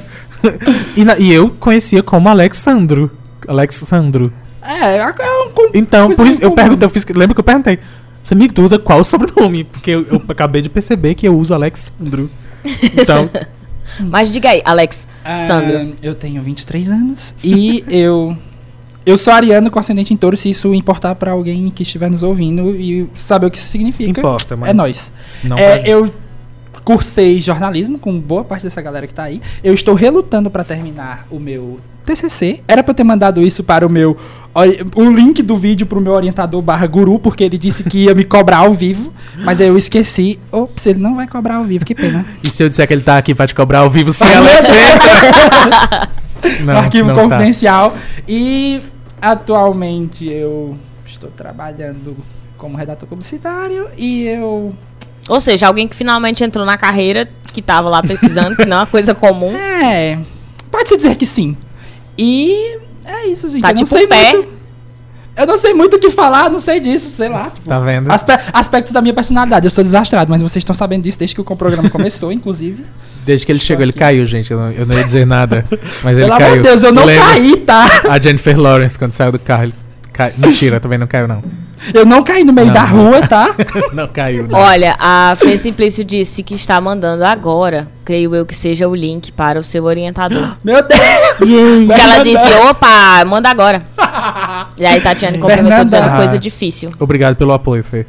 [0.96, 3.10] e, na- e eu conhecia como Alexandro.
[3.46, 4.32] Alexandro.
[4.62, 7.78] É, é um Então, por isso eu perguntei, eu fiz, lembra que eu perguntei.
[8.22, 9.64] Você tu usa qual sobrenome?
[9.64, 12.30] Porque eu, eu acabei de perceber que eu uso Alexandro.
[12.98, 13.28] Então,
[14.08, 15.94] Mas diga aí, Alex Ah, Sandro.
[16.02, 18.36] Eu tenho 23 anos e eu
[19.06, 22.22] eu sou ariano com ascendente em touro, se isso importar pra alguém que estiver nos
[22.22, 24.18] ouvindo e saber o que isso significa.
[24.18, 25.12] Importa, mas É nós.
[25.44, 26.10] não É, eu
[26.84, 29.40] cursei jornalismo com boa parte dessa galera que tá aí.
[29.62, 32.62] Eu estou relutando pra terminar o meu TCC.
[32.68, 34.16] Era pra eu ter mandado isso para o meu
[34.94, 38.22] o link do vídeo pro meu orientador barra guru, porque ele disse que ia me
[38.22, 40.38] cobrar ao vivo, mas eu esqueci.
[40.52, 42.24] Ops, ele não vai cobrar ao vivo, que pena.
[42.42, 44.74] E se eu disser que ele tá aqui pra te cobrar ao vivo sem Alexandro?
[46.64, 47.22] um arquivo não tá.
[47.22, 47.96] confidencial.
[48.28, 48.80] E
[49.20, 52.16] atualmente eu estou trabalhando
[52.56, 54.72] como redator publicitário e eu.
[55.28, 58.80] Ou seja, alguém que finalmente entrou na carreira, que tava lá pesquisando, que não é
[58.80, 59.52] uma coisa comum.
[59.84, 60.18] É.
[60.70, 61.56] Pode-se dizer que sim.
[62.18, 63.62] E é isso, gente.
[63.62, 64.32] Tá eu não tipo sei pé.
[64.32, 64.54] muito.
[65.36, 67.50] Eu não sei muito o que falar, não sei disso, sei lá.
[67.50, 68.10] tipo, Tá vendo?
[68.10, 69.66] aspe- aspectos da minha personalidade.
[69.66, 72.84] Eu sou desastrado, mas vocês estão sabendo disso desde que o programa começou, inclusive.
[73.24, 73.98] Desde que ele chegou, ele aqui.
[73.98, 74.50] caiu, gente.
[74.50, 75.64] Eu não, eu não ia dizer nada.
[76.04, 76.46] Mas ele Pelo caiu.
[76.52, 77.86] amor de Deus, eu não caí, tá?
[78.10, 79.74] A Jennifer Lawrence, quando saiu do carro, ele
[80.12, 80.34] cai...
[80.36, 81.42] Mentira, também não caiu, não.
[81.92, 83.10] Eu não caí no meio Não, da não.
[83.10, 83.54] rua, tá?
[83.92, 84.58] não caiu, não.
[84.58, 89.30] Olha, a Fê Simplício disse que está mandando agora, creio eu que seja o link
[89.32, 90.56] para o seu orientador.
[90.64, 91.00] Meu Deus!
[91.38, 93.82] Porque ela disse, opa, manda agora.
[94.76, 96.16] E aí Tatiane complementou dizendo Ah.
[96.16, 96.90] coisa difícil.
[96.98, 98.06] Obrigado pelo apoio, Fê.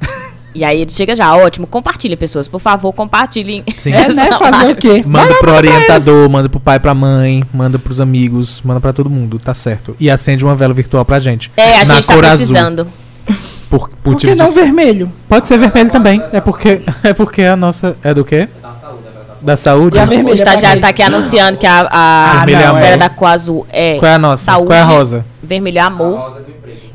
[0.54, 3.62] E aí ele chega já, ótimo, compartilhem, pessoas, por favor, compartilhem.
[3.76, 3.92] Sim.
[3.92, 4.28] É, né?
[4.36, 5.02] Fazer o quê?
[5.06, 9.38] Manda pro orientador, manda pro pai, pra mãe, manda pros amigos, manda pra todo mundo,
[9.38, 9.94] tá certo.
[10.00, 11.52] E acende uma vela virtual pra gente.
[11.56, 12.56] É, a gente tá cor azul.
[13.68, 15.12] Por, por Por que não de- vermelho?
[15.28, 16.20] Pode ser vermelho também.
[16.32, 17.96] É porque, é porque a nossa.
[18.02, 18.48] É do quê?
[18.60, 19.38] Da saúde, é verdade.
[19.42, 19.96] Da saúde?
[19.96, 22.98] E a O vermelha estagiário pra tá aqui anunciando que a, a Vermelho é amor.
[22.98, 24.44] da azul é Qual é a nossa?
[24.44, 24.66] saúde.
[24.66, 25.24] Qual é a rosa?
[25.42, 26.42] Vermelho é A amor,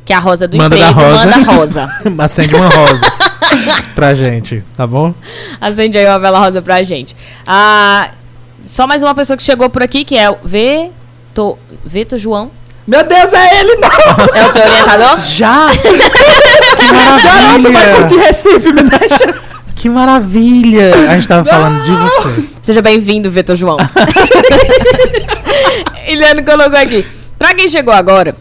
[0.03, 1.25] que é a rosa do Manda da emprego, rosa.
[1.25, 1.89] manda rosa.
[2.19, 3.05] Acende uma rosa
[3.95, 5.13] pra gente, tá bom?
[5.61, 7.15] Acende aí uma vela rosa pra gente.
[7.47, 8.09] Ah,
[8.63, 12.51] só mais uma pessoa que chegou por aqui, que é o Veto, Veto João.
[12.87, 13.89] Meu Deus, é ele não!
[14.35, 15.19] É o teu orientador?
[15.19, 15.65] Já!
[15.73, 15.81] que
[17.23, 18.27] Garoto, vai curtir maravilha!
[18.27, 19.33] Recife, me deixa.
[19.75, 20.93] Que maravilha!
[21.09, 22.43] A gente tava falando de você.
[22.61, 23.77] Seja bem-vindo, Vetor João.
[26.07, 27.03] Eliane colocou aqui.
[27.39, 28.35] Pra quem chegou agora,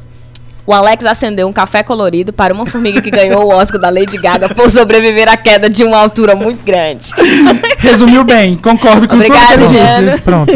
[0.66, 4.18] o Alex acendeu um café colorido para uma formiga que ganhou o Oscar da Lady
[4.18, 7.12] Gaga por sobreviver à queda de uma altura muito grande.
[7.78, 10.22] Resumiu bem, concordo com Obrigada, tudo que ele disse.
[10.22, 10.52] Pronto.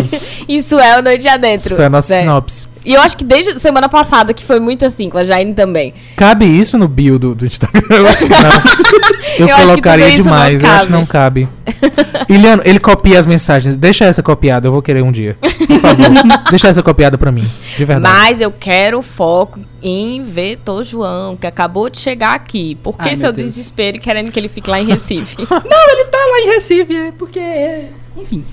[0.46, 1.68] Isso é o Noite Adentro.
[1.68, 2.20] Isso foi a nossa né?
[2.20, 2.68] sinopse.
[2.88, 5.92] E eu acho que desde semana passada, que foi muito assim, com a Jaine também.
[6.16, 7.82] Cabe isso no bio do, do Instagram?
[7.90, 8.38] Eu acho que não.
[9.38, 11.46] Eu, Eu colocaria demais, eu acho que não cabe.
[12.30, 13.76] Iliano, ele copia as mensagens.
[13.76, 15.36] Deixa essa copiada, eu vou querer um dia.
[15.40, 16.06] Por favor.
[16.50, 17.44] Deixa essa copiada pra mim.
[17.76, 18.14] De verdade.
[18.16, 22.74] Mas eu quero foco em Vetor João, que acabou de chegar aqui.
[22.82, 25.36] Por que Ai, seu desespero querendo que ele fique lá em Recife?
[25.48, 27.40] Não, ele tá lá em Recife, é porque.
[28.16, 28.44] Enfim.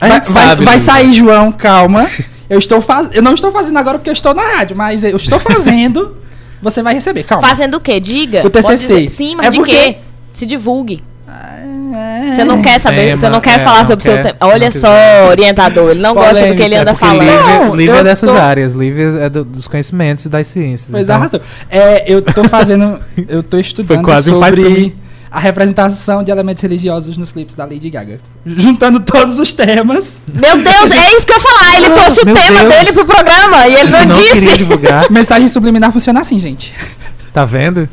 [0.00, 0.80] A Vai, gente vai- sabe, vai Lu.
[0.80, 2.08] sair, João, calma.
[2.48, 3.10] Eu estou faz...
[3.12, 6.16] Eu não estou fazendo agora porque eu estou na rádio, mas eu estou fazendo.
[6.62, 7.46] Você vai receber, calma.
[7.46, 8.00] Fazendo o quê?
[8.00, 8.46] Diga.
[8.46, 9.08] O TCC.
[9.08, 9.96] Sim, mas É de porque- quê?
[10.32, 11.02] Se divulgue.
[11.28, 12.34] É.
[12.34, 14.34] Você não quer saber, Tema, você não quer é, falar não sobre o seu se
[14.40, 15.28] Olha só, quiser.
[15.30, 17.20] orientador, ele não gosta do que ele Polêmica, anda É falando.
[17.22, 18.74] Lívia, Não, Lívia é dessas tô- áreas.
[18.74, 20.90] Lívia é do- dos conhecimentos e das ciências.
[20.90, 21.40] Pois então-.
[21.70, 23.00] É, eu tô fazendo.
[23.28, 24.96] Eu tô estudando quase um faz pra sobre.
[25.36, 28.18] A representação de elementos religiosos nos clipes da Lady Gaga.
[28.46, 30.14] Juntando todos os temas.
[30.32, 31.76] Meu Deus, é isso que eu ia falar.
[31.76, 32.74] Ele Ah, trouxe o meu tema Deus.
[32.74, 34.56] dele pro programa e ele não, Eu não queria disse.
[34.56, 35.04] divulgar.
[35.12, 36.72] Mensagem subliminar funciona assim, gente.
[37.34, 37.86] Tá vendo?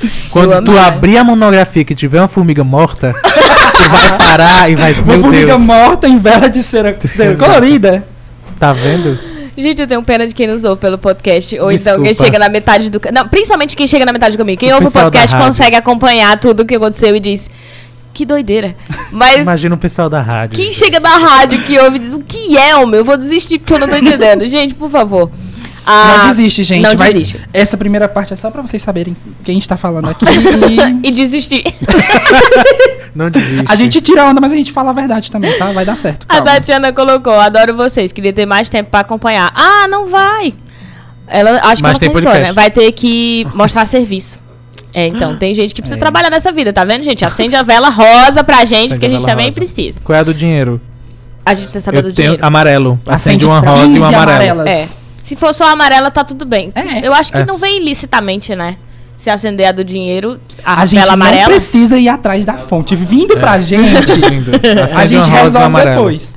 [0.30, 4.94] Quando tu abrir a monografia que tiver uma formiga morta, tu vai parar e vai.
[4.94, 5.60] Uma Meu formiga Deus.
[5.60, 6.96] morta em vela de cera,
[7.38, 8.02] colorida.
[8.58, 9.18] Tá vendo?
[9.56, 11.58] Gente, eu tenho pena de quem nos ouve pelo podcast.
[11.58, 12.24] Ou então quem Desculpa.
[12.32, 13.00] chega na metade do.
[13.12, 14.56] Não, principalmente quem chega na metade do caminho.
[14.58, 17.48] Quem O ouve o podcast consegue acompanhar tudo o que aconteceu e diz.
[18.12, 18.74] Que doideira.
[19.12, 20.56] Mas Imagina o pessoal da rádio.
[20.56, 23.00] quem chega da rádio que ouve e diz o que é, o meu?
[23.00, 24.44] Eu vou desistir porque eu não tô entendendo.
[24.48, 25.30] Gente, por favor.
[25.86, 26.82] Ah, não desiste, gente.
[26.82, 27.40] Não Vai- desiste.
[27.52, 30.24] Essa primeira parte é só pra vocês saberem quem está falando aqui.
[31.02, 31.64] e E desistir.
[33.14, 33.64] Não desiste.
[33.68, 35.72] a gente tira onda, mas a gente fala a verdade também, tá?
[35.72, 36.24] Vai dar certo.
[36.28, 36.44] A calma.
[36.52, 39.52] Tatiana colocou, adoro vocês, queria ter mais tempo pra acompanhar.
[39.54, 40.54] Ah, não vai.
[41.26, 42.28] Ela acho Mas que ela de podcast.
[42.36, 42.52] fora, né?
[42.52, 44.38] Vai ter que mostrar serviço.
[44.94, 46.00] É, então, tem gente que precisa É.
[46.00, 47.24] trabalhar nessa vida, tá vendo, gente?
[47.24, 49.54] Acende a vela rosa pra gente, Acende porque a a gente também rosa.
[49.60, 49.98] precisa.
[50.04, 50.80] Qual é a do dinheiro?
[51.44, 52.46] A gente precisa saber Eu do tenho dinheiro.
[52.46, 53.00] amarelo.
[53.06, 54.60] Acende Acende uma rosa e 15 um amarelo.
[54.60, 54.66] amarelas.
[54.96, 54.99] É.
[55.20, 56.72] Se for só amarela, tá tudo bem.
[56.74, 57.06] É.
[57.06, 57.44] Eu acho que É.
[57.44, 58.76] não vem ilicitamente, né?
[59.16, 61.44] Se acender a do dinheiro, a, A gente não amarela.
[61.50, 62.96] precisa ir atrás da fonte.
[62.96, 63.60] Vindo pra É.
[63.60, 64.50] gente, Lindo.
[64.96, 66.34] a gente resolve depois.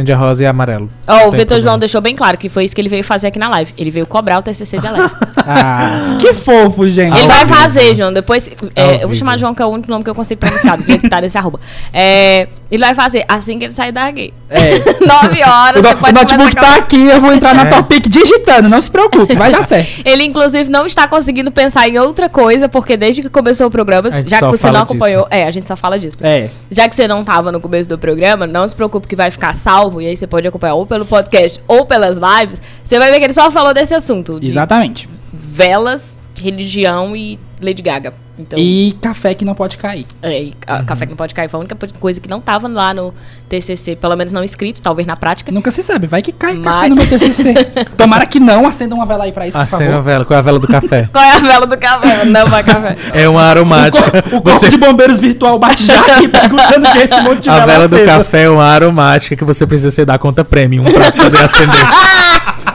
[0.00, 0.90] A rosa e amarelo.
[1.06, 1.60] Ó, o Vitor problema.
[1.62, 3.72] João deixou bem claro que foi isso que ele veio fazer aqui na live.
[3.76, 5.16] Ele veio cobrar o TCC de Alex.
[5.46, 7.12] Ah, que fofo, gente.
[7.12, 7.54] Ele Ao vai vivo.
[7.54, 8.10] fazer, João.
[8.10, 8.48] Depois.
[8.74, 10.82] é, eu vou chamar João, que é o único nome que eu consigo pronunciar, do
[10.82, 11.60] jeito que tá desse arroba.
[11.92, 14.32] É, ele vai fazer assim que ele sair da gay.
[14.48, 14.78] É.
[15.06, 15.84] Nove horas.
[15.84, 17.66] O, pode o notebook tá aqui, eu vou entrar na É.
[17.66, 20.00] Topic digitando, não se preocupe, vai dar certo.
[20.02, 24.08] Ele, inclusive, não está conseguindo pensar em outra coisa, porque desde que começou o programa,
[24.26, 25.26] já que você não acompanhou.
[25.30, 26.16] É, a gente só fala disso.
[26.22, 26.48] É.
[26.70, 29.54] Já que você não tava no começo do programa, não se preocupe que vai ficar
[29.54, 29.83] salvo.
[30.00, 32.60] E aí você pode acompanhar ou pelo podcast ou pelas lives.
[32.84, 34.38] Você vai ver que ele só falou desse assunto.
[34.42, 35.08] Exatamente.
[35.32, 38.12] velas, religião e Lady Gaga.
[38.36, 40.04] Então, E café que não pode cair.
[40.20, 42.66] é, e a- café que não pode cair foi a única coisa que não tava
[42.66, 43.14] lá no
[43.48, 45.52] TCC, pelo menos não escrito, talvez na prática.
[45.52, 47.54] Nunca se sabe, vai que cai Mas- café no meu TCC.
[47.96, 50.24] Tomara que não, acenda uma vela aí pra isso, por Acende a vela.
[50.24, 51.08] Qual é a vela do café?
[51.14, 52.24] Qual é a vela do café?
[52.24, 52.96] Não vai café.
[53.14, 54.08] É uma aromática.
[54.26, 57.50] O corpo Você- de bombeiros virtual bate já aqui perguntando que é esse monte de
[57.50, 58.18] A vela do acesa.
[58.18, 61.86] café é uma aromática que você precisa ser da conta premium pra poder acender.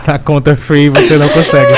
[0.07, 1.73] a conta free você não consegue.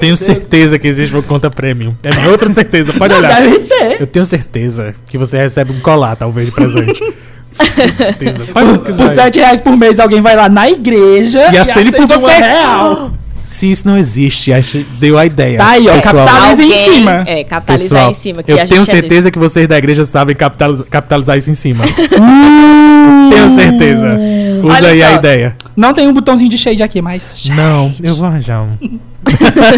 [0.00, 1.94] Tenho certeza que existe uma conta premium.
[2.02, 3.42] É minha outra certeza, pode olhar.
[3.42, 4.00] Deve ter.
[4.00, 7.00] Eu tenho certeza que você recebe um colar, talvez, de presente.
[7.96, 8.44] certeza.
[8.52, 9.14] Pode Por, por aí.
[9.14, 12.32] 7 reais por mês alguém vai lá na igreja E acende por você.
[12.32, 13.12] real.
[13.44, 15.58] Se isso não existe, a gente deu a ideia.
[15.58, 16.24] Tá aí, ó, pessoal.
[16.24, 17.24] capitaliza em cima.
[17.26, 18.42] É, capitalizar Pessoal, em cima.
[18.44, 21.50] Que eu a tenho gente é certeza que vocês da igreja sabem capitaliza- capitalizar isso
[21.50, 21.84] em cima.
[21.84, 24.16] Uh, Tenho certeza.
[24.60, 25.56] Usa Olha aí a ideia.
[25.76, 27.48] Não tem um botãozinho de shade aqui, mas.
[27.48, 28.98] Não, eu vou arranjar um.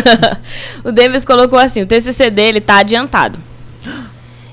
[0.84, 3.38] o Davis colocou assim: o TCC dele tá adiantado.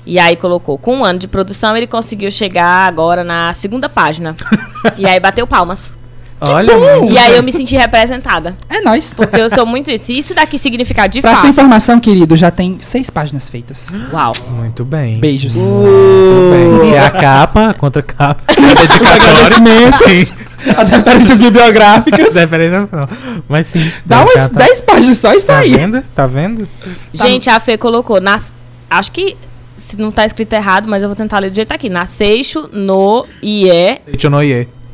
[0.06, 4.36] E aí colocou: com um ano de produção, ele conseguiu chegar agora na segunda página.
[4.96, 5.92] e aí bateu palmas.
[6.40, 6.72] Olha,
[7.10, 8.56] E aí eu me senti representada.
[8.68, 9.12] É nóis.
[9.14, 10.06] Porque eu sou muito isso.
[10.06, 11.50] Se isso daqui significar de Pra sua fato.
[11.50, 13.88] informação, querido, já tem seis páginas feitas.
[14.12, 14.32] Uau.
[14.50, 15.18] Muito bem.
[15.20, 15.54] Beijos.
[15.56, 16.92] Muito bem.
[16.92, 19.14] E a capa, a contracapa, a dedicatória.
[19.14, 20.32] Agradecimentos.
[20.76, 22.34] As referências bibliográficas.
[22.34, 23.08] Referência não.
[23.48, 23.90] Mas sim.
[24.06, 25.74] Dá umas tá- 10 páginas só isso Tá aí.
[25.74, 26.02] vendo?
[26.14, 26.68] Tá vendo?
[27.12, 28.20] Gente, a Fê colocou.
[28.20, 28.52] Nas,
[28.90, 29.36] acho que
[29.74, 31.88] se não tá escrito errado, mas eu vou tentar ler do jeito que tá aqui.
[31.88, 33.98] Na Seixo no IE.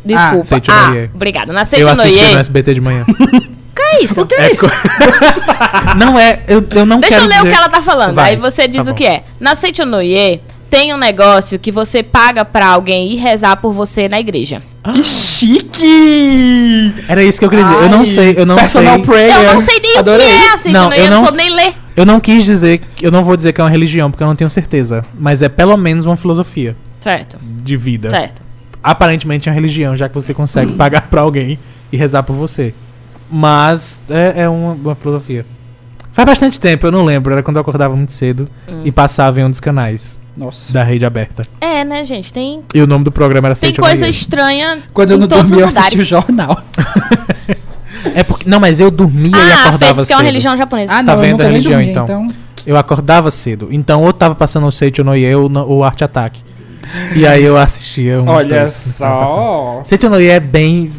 [0.06, 0.62] Desculpa.
[0.72, 1.10] Ah, no IE.
[1.14, 1.52] obrigada.
[1.52, 2.36] Na Eu no assisti no IE.
[2.36, 3.04] SBT de manhã.
[3.76, 4.26] Que é isso?
[4.38, 4.66] É co-
[5.98, 8.14] não é, eu, eu não Deixa quero eu ler o dizer- que ela tá falando.
[8.14, 9.22] Vai, Aí você diz tá o que é.
[9.38, 10.40] Na Seichonoye
[10.70, 14.62] tem um negócio que você paga pra alguém ir rezar por você na igreja.
[14.82, 16.94] Que chique!
[17.08, 17.76] Era isso que eu queria dizer.
[17.82, 19.04] Eu não sei, eu não Personal sei.
[19.04, 19.34] prayer.
[19.42, 20.26] Eu não sei nem Adorei.
[20.26, 21.74] o que é a Seichonoye, Não, eu eu não, não sou nem ler.
[21.96, 24.36] Eu não quis dizer, eu não vou dizer que é uma religião, porque eu não
[24.36, 25.04] tenho certeza.
[25.18, 28.10] Mas é pelo menos uma filosofia Certo, de vida.
[28.10, 28.42] certo.
[28.90, 31.58] Aparentemente é uma religião, já que você consegue pagar pra alguém
[31.92, 32.72] e rezar por você.
[33.30, 35.44] Mas é, é uma, uma filosofia.
[36.12, 37.32] Faz bastante tempo, eu não lembro.
[37.32, 38.82] Era quando eu acordava muito cedo Hum.
[38.84, 40.72] e passava em um dos canais Nossa.
[40.72, 41.42] da rede aberta.
[41.60, 42.32] É, né, gente?
[42.32, 44.10] Tem, E o nome do programa era tem Seicho coisa Noye.
[44.10, 46.62] estranha Quando eu em não todos dormi, eu os assisti o jornal.
[48.14, 50.26] É porque, não, mas eu dormia e Ah, Fê acordava disse que é uma cedo.
[50.26, 50.92] religião japonesa.
[50.92, 52.28] Ah, Tá não, eu vendo nunca a religião, dormi, então?
[52.64, 53.68] Eu acordava cedo.
[53.70, 56.40] Então, ou tava passando o Seicho Noye ou no- o Arte Ataque.
[57.14, 59.28] E aí eu assistia um dos Olha dois, passando.
[59.28, 59.80] só.
[59.84, 60.90] Seicho Noye é bem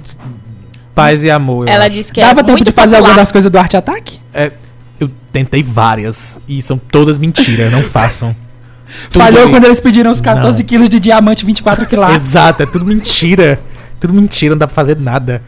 [0.94, 1.68] paz e amor.
[1.68, 1.96] Ela acho.
[1.96, 3.10] disse que Dava é tempo muito de fazer popular.
[3.10, 4.20] alguma das coisas do Arte Ataque?
[4.34, 4.52] É,
[5.00, 8.36] eu tentei várias e são todas mentiras, não façam.
[9.12, 10.66] Tudo Falhou ali- quando eles pediram os 14 Não.
[10.66, 12.16] quilos de diamante 24 quilates.
[12.28, 13.60] Exato, é tudo mentira.
[14.00, 15.42] Tudo mentira, não dá pra fazer nada.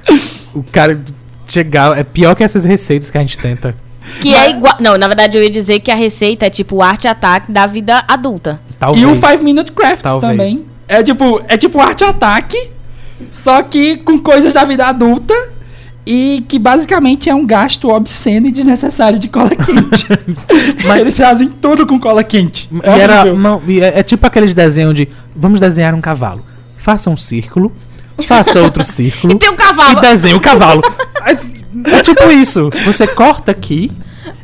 [0.54, 1.00] O cara
[1.48, 1.98] chegar.
[1.98, 3.74] É pior que essas receitas que a gente tenta.
[4.22, 4.76] Que é igual.
[4.80, 7.66] Não, na verdade eu ia dizer que a receita é tipo o arte ataque da
[7.66, 8.60] vida adulta.
[8.80, 9.04] Talvez.
[9.04, 10.32] E o 5 Minute Crafts Talvez.
[10.32, 10.66] também.
[10.88, 12.72] É tipo, é tipo Arte Ataque,
[13.32, 15.34] só que com coisas da vida adulta
[16.06, 20.08] e que basicamente é um gasto obsceno e desnecessário de cola quente.
[20.88, 22.68] Mas- Eles fazem tudo com cola quente.
[22.72, 26.44] E É era, não, e é, é tipo aqueles desenhos de vamos desenhar um cavalo.
[26.76, 27.72] Faça um círculo,
[28.28, 29.98] faça outro círculo E tem um cavalo.
[29.98, 30.82] e desenhe o cavalo.
[31.26, 32.70] É, é tipo isso.
[32.86, 33.92] Você corta aqui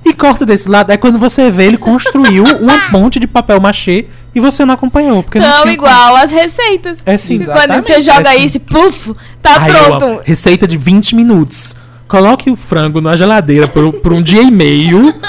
[0.03, 0.91] e corta desse lado.
[0.91, 5.23] É quando você vê ele construiu uma ponte de papel machê e você não acompanhou.
[5.23, 6.99] Porque não igual as receitas.
[7.05, 7.39] É sim.
[7.43, 10.21] Quando você joga É isso, puf, tá Ai, pronto.
[10.23, 11.75] Receita de 20 minutos.
[12.07, 15.13] Coloque o frango na geladeira por, por um dia e meio.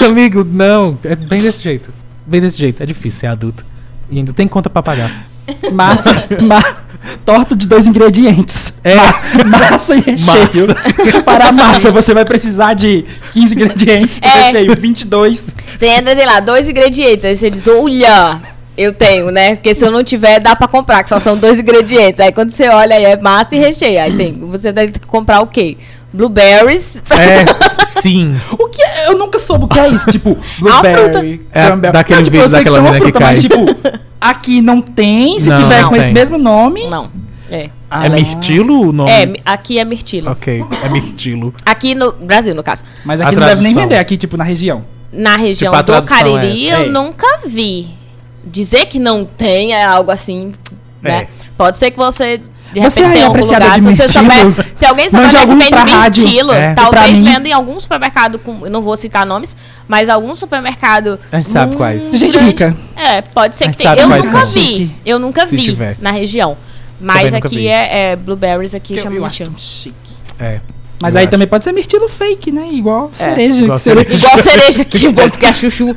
[0.00, 0.98] Eu, amigo, não.
[1.02, 1.90] É bem desse jeito.
[2.26, 2.82] Bem desse jeito.
[2.82, 3.64] É difícil ser adulto.
[4.10, 5.26] E ainda tem conta pra pagar.
[5.72, 6.76] Massa, ma-
[7.24, 8.72] torta de dois ingredientes.
[8.84, 8.94] É.
[8.94, 10.74] Ma- massa e recheio.
[11.24, 14.18] Para a massa, você vai precisar de 15 ingredientes.
[14.18, 14.42] Para É.
[14.44, 15.54] recheio, 22.
[15.76, 17.24] Você entra, tem lá, dois ingredientes.
[17.24, 18.40] Aí você diz, olha,
[18.76, 19.56] eu tenho, né?
[19.56, 22.20] Porque se eu não tiver, dá pra comprar, que só são dois ingredientes.
[22.20, 24.00] Aí quando você olha, aí é massa e recheio.
[24.00, 25.76] Aí tem, você tem que comprar o quê?
[26.14, 26.96] Blueberries.
[27.10, 27.44] É,
[27.84, 28.36] sim.
[28.58, 29.08] O que é?
[29.08, 30.10] Eu nunca soube o que é isso.
[30.10, 30.30] Tipo,
[30.62, 31.92] uma blueberry, É, cranberry.
[31.92, 33.48] daquele tipo, vídeo daquela menina que fruta, Mas, cai.
[33.48, 35.40] tipo, aqui não tem.
[35.40, 36.14] Se Não, tiver não com esse tem.
[36.14, 36.86] mesmo nome.
[36.88, 37.10] Não.
[37.50, 37.68] É.
[37.90, 38.16] Ah, é não.
[38.16, 39.10] mirtilo o nome?
[39.10, 40.30] É, aqui é mirtilo.
[40.30, 41.52] Ok, é mirtilo.
[41.66, 42.82] Aqui no Brasil, no caso.
[43.04, 44.84] Mas A aqui não deve nem vender, aqui, tipo, na região.
[45.12, 46.80] Na região Tipo, do é Cariri, essa.
[46.80, 46.88] eu É.
[46.88, 47.88] nunca vi.
[48.44, 50.52] Dizer que não tem é algo assim,
[51.00, 51.22] né?
[51.22, 51.28] É.
[51.56, 52.40] Pode ser que você,
[52.72, 53.80] de Você repente, aí, apreciador lugar.
[53.80, 56.74] de Se, você souber, se alguém souber que algum vende mirtilo, É.
[56.74, 61.18] Talvez venda em algum supermercado, com, não vou citar nomes, mas algum supermercado...
[61.30, 62.10] A gente sabe quais.
[62.12, 62.48] Gente grande.
[62.48, 62.76] rica.
[62.96, 63.94] É, pode ser que gente tenha.
[63.94, 64.46] Eu nunca são.
[64.46, 64.90] vi.
[65.04, 65.96] Eu nunca Se vi tiver.
[66.00, 66.56] na região.
[67.00, 69.54] Mas aqui é, é blueberries, aqui chama mirtilo.
[70.38, 70.60] É.
[71.02, 71.30] Mas eu aí acho.
[71.32, 72.68] também pode ser mirtilo fake, né?
[72.72, 73.62] Igual É, cereja.
[73.62, 74.04] igual que cereja.
[74.04, 74.26] cereja.
[74.26, 75.90] Igual cereja aqui, gosto que é chuchu.
[75.90, 75.96] Hum,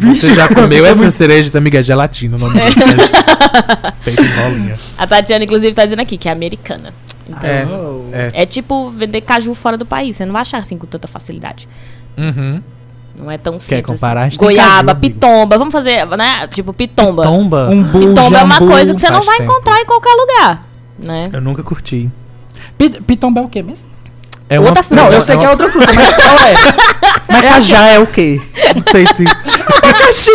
[0.12, 1.78] você já comeu essa cereja, amiga?
[1.78, 3.92] É gelatina o nome É.
[4.02, 4.78] Feito em bolinha.
[4.98, 6.92] A Tatiana, inclusive, tá dizendo aqui que é americana.
[7.28, 7.48] Então,
[8.12, 8.42] É.
[8.42, 8.46] é.
[8.46, 10.16] tipo vender caju fora do país.
[10.16, 11.68] Você não vai achar assim com tanta facilidade.
[12.18, 12.60] Uhum.
[13.16, 13.84] Não é tão simples.
[13.86, 14.24] comparar?
[14.28, 14.36] Assim.
[14.36, 15.58] Goiaba, caju, pitomba.
[15.58, 16.46] Vamos fazer, né?
[16.48, 17.22] Tipo, pitomba.
[17.24, 17.68] Tomba.
[17.68, 18.72] Um Pitomba é uma jambu.
[18.72, 19.52] coisa que você não vai tempo.
[19.52, 20.66] encontrar em qualquer lugar.
[20.98, 21.22] Né?
[21.32, 22.10] Eu nunca curti.
[22.78, 23.88] Pi- Pitomba é o quê mesmo?
[24.48, 25.02] É Outra fruta.
[25.04, 26.54] Não, eu sei que é uma- outra fruta, mas qual é?
[27.28, 28.40] Mas cajá é o quê?
[28.74, 29.24] Não sei se.
[29.82, 30.30] Abacaxi.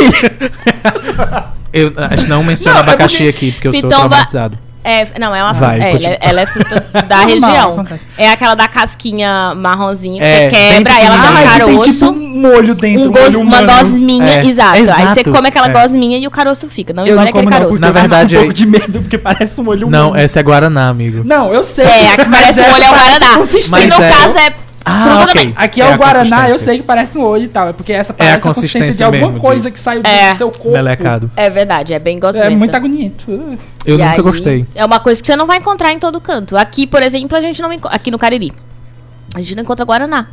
[1.74, 4.58] Eu acho que não menciona é abacaxi porque aqui, porque eu sou pitomba- traumatizado.
[4.84, 6.06] É, não, é uma Vai, fruta.
[6.06, 6.85] É, ela, é- ela é fruta.
[7.08, 7.72] da Normal, região.
[7.74, 8.02] acontece.
[8.18, 11.48] É aquela da casquinha marronzinha, que É, você quebra, bem ela dá um Ah, que
[11.48, 11.92] tem caroço.
[11.92, 13.02] tipo um molho dentro.
[13.08, 13.80] um gos- molho uma humano.
[13.80, 14.72] gosminha, É, exato.
[14.76, 14.92] Aí você
[15.22, 15.74] exato, come aquela é.
[15.74, 16.94] gosminha e o caroço fica.
[16.94, 17.82] Não Eu não como aquele não, caroço.
[17.82, 20.10] Na verdade, com um pouco de medo, porque parece um molho humano.
[20.10, 21.22] Não, essa é Guaraná, amigo.
[21.26, 21.86] Não, eu sei.
[21.86, 23.26] É, aqui mas parece um olho é o Guaraná.
[23.36, 24.54] E no Mas é- caso é
[24.88, 25.34] Ah, fruta ok.
[25.42, 25.54] também.
[25.58, 27.70] Aqui é, É o Guaraná, eu sei que parece um olho e tal.
[27.70, 30.34] É porque essa parece a consistência, de consistência alguma mesmo, coisa de- que saiu É.
[30.34, 30.72] do seu corpo.
[30.72, 31.32] Melecado.
[31.36, 32.50] É verdade, é bem É gosmenta.
[32.52, 33.26] muito agoniento.
[33.86, 34.66] Eu E nunca aí, gostei.
[34.76, 36.56] É uma coisa que você não vai encontrar em todo canto.
[36.56, 38.54] Aqui, por exemplo, a gente não aqui no Cariri.
[39.34, 40.28] A gente não encontra Guaraná.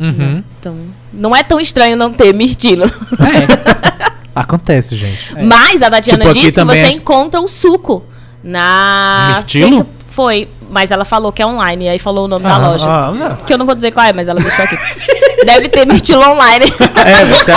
[0.00, 0.42] Uhum.
[0.58, 0.74] Então,
[1.12, 2.84] não é tão estranho não ter mirtilo.
[4.34, 5.34] Acontece, gente.
[5.44, 8.02] Mas a Tatiana Tipo, disse que você é- encontra o suco
[8.42, 9.34] na.
[9.36, 9.68] Mirtilo?
[9.76, 12.58] sei se Foi, mas ela falou que é online, aí falou o nome da Ah,
[12.58, 12.84] loja.
[12.88, 13.38] ah.
[13.46, 14.76] Que eu não vou dizer qual é, mas ela deixou aqui.
[15.46, 16.66] Deve ter mirtilo online.
[17.04, 17.52] É, você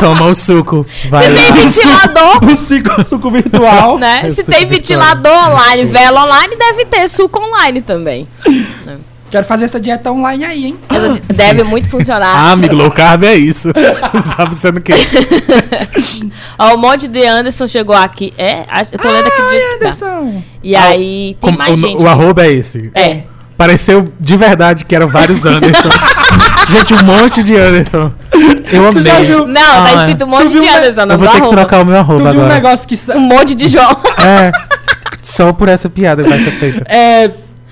[0.00, 0.84] toma o suco.
[1.08, 1.42] Vai Se lá.
[1.42, 3.98] tem ventilador, O suco, suco virtual.
[3.98, 4.22] né?
[4.26, 5.00] É Se tem virtual.
[5.00, 8.28] ventilador online, vela online, deve ter suco online também.
[9.30, 10.76] Quero fazer essa dieta online aí, hein?
[11.36, 12.34] Deve muito funcionar.
[12.34, 13.68] Ah, amigo, low carb é isso.
[14.12, 14.92] Você tá pensando o quê?
[16.58, 18.32] Ó, o monte de Anderson chegou aqui.
[18.36, 19.86] É, eu tô lendo aqui jeito que tá.
[19.86, 20.42] Anderson.
[20.62, 20.98] E aí,
[21.34, 22.02] tem Como- mais o, gente.
[22.04, 22.90] o arroba é esse.
[22.94, 23.20] É.
[23.56, 25.90] Pareceu de verdade que eram vários Anderson.
[26.70, 28.10] gente, um monte de Anderson.
[28.72, 29.02] Eu amei.
[29.02, 29.46] já viu?
[29.46, 31.40] Não, tá Ah, escrito um Tu monte de um- Anderson, não Eu vou ter que
[31.42, 31.56] arroba.
[31.56, 32.54] trocar o meu arroba Tu viu um agora.
[32.54, 32.98] negócio que...
[33.14, 33.96] Um monte de João.
[34.18, 34.50] É.
[35.22, 36.84] Só por essa piada vai ser feita.
[36.90, 37.30] É,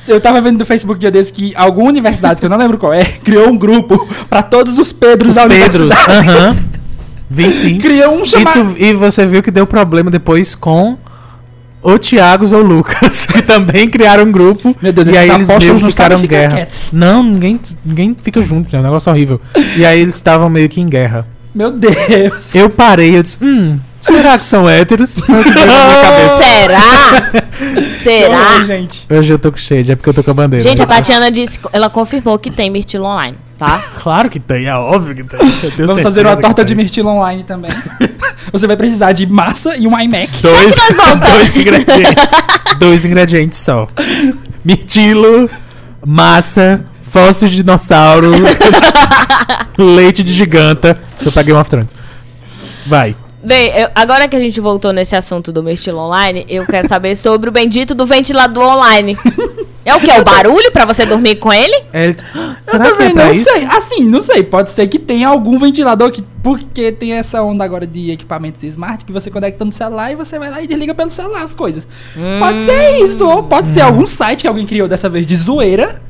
[0.09, 2.93] eu tava vendo no Facebook dia desse que alguma universidade, que eu não lembro qual
[2.93, 5.91] é, criou um grupo pra todos os Pedros Os da Pedros.
[6.09, 6.57] Aham.
[7.31, 7.77] Vi sim.
[7.79, 8.75] Criou um E, chamado...
[8.75, 10.97] tu- e você viu que deu problema depois com
[11.83, 14.75] o Thiagos ou Lucas, que também criaram um grupo.
[14.81, 16.57] Meu Deus, e aí eles meio ficaram em guerra.
[16.57, 16.89] quietos.
[16.93, 19.41] Não, ninguém, ninguém fica junto, é um negócio horrível.
[19.77, 21.27] E aí eles estavam meio que em guerra.
[21.55, 22.55] Meu Deus.
[22.55, 25.11] Eu parei, eu disse, hum, será que são héteros?
[26.39, 26.81] Será?
[28.03, 28.57] Será?
[28.59, 29.07] Oi, gente.
[29.11, 30.63] Hoje eu tô com cheio, é porque eu tô com a bandeira.
[30.67, 33.83] Gente, a Tatiana disse, ela confirmou que tem mirtilo online, tá?
[34.03, 35.41] Claro que tem, é óbvio que tem.
[35.63, 37.71] Eu tenho Vamos fazer uma torta de mirtilo online também.
[38.53, 40.31] Você vai precisar de massa e um iMac.
[40.41, 41.37] Dois, Já que nós voltamos.
[41.37, 42.25] dois ingredientes.
[42.79, 43.89] dois ingredientes só.
[44.65, 45.51] Mirtilo,
[46.07, 48.31] massa, fósseis de dinossauro,
[49.77, 50.99] leite de giganta.
[51.15, 51.95] Isso que eu paguei Game of Thrones.
[52.87, 53.15] Vai.
[53.49, 57.17] Bem, eu- agora que a gente voltou nesse assunto do mirtilo online, eu quero saber
[57.17, 59.17] sobre o bendito do ventilador online.
[59.87, 60.11] É o que?
[60.11, 61.75] É o barulho pra você dormir com ele?
[61.91, 62.15] É, Eu
[62.61, 63.51] será que é também não isso?
[63.51, 63.65] sei.
[63.65, 64.43] Assim, não sei.
[64.43, 66.23] Pode ser que tenha algum ventilador que.
[66.43, 70.39] Porque tem essa onda agora de equipamentos smart que você conecta no celular e você
[70.39, 71.89] vai lá e desliga pelo celular as coisas.
[72.39, 73.27] Pode ser isso.
[73.27, 76.03] Ou pode ser algum site que alguém criou dessa vez de zoeira.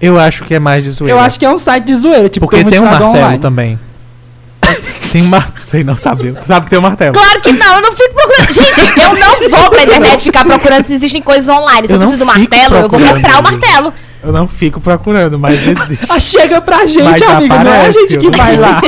[0.00, 1.14] Eu acho que é mais de zoeira.
[1.14, 2.26] Eu acho que é um site de zoeira.
[2.30, 3.38] Tipo, Porque tem um ventilador martelo online.
[3.42, 3.78] também.
[5.12, 5.60] Tem um martelo.
[5.66, 6.32] Sei não sabe.
[6.32, 7.12] Tu sabe que tem um martelo.
[7.12, 8.52] Claro que não, eu não fico procurando.
[8.52, 11.86] Gente, eu não vou pra internet ficar procurando se existem coisas online.
[11.88, 13.92] Se eu, Eu não preciso do martelo, eu vou comprar o martelo.
[14.22, 16.12] Eu não fico procurando, mas existe.
[16.12, 17.54] Ah, chega pra gente, Mas amigo.
[17.54, 18.78] não é a aparece, gente que vai lá.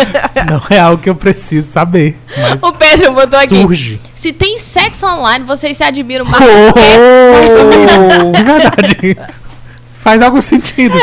[0.50, 2.18] não é algo que eu preciso saber.
[2.38, 3.48] Mas O Pedro botou aqui.
[3.48, 4.00] surge.
[4.14, 6.42] Se tem sexo online, vocês se admiram mais.
[6.42, 9.18] Oh, de verdade.
[10.08, 10.94] Faz algum sentido.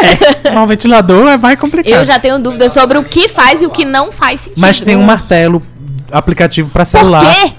[0.44, 1.94] Mas o ventilador é mais complicado.
[1.94, 4.60] Eu já tenho dúvidas sobre o que faz e o que não faz sentido.
[4.62, 5.62] Mas tem um martelo
[6.12, 7.22] aplicativo Por celular.
[7.22, 7.54] quê?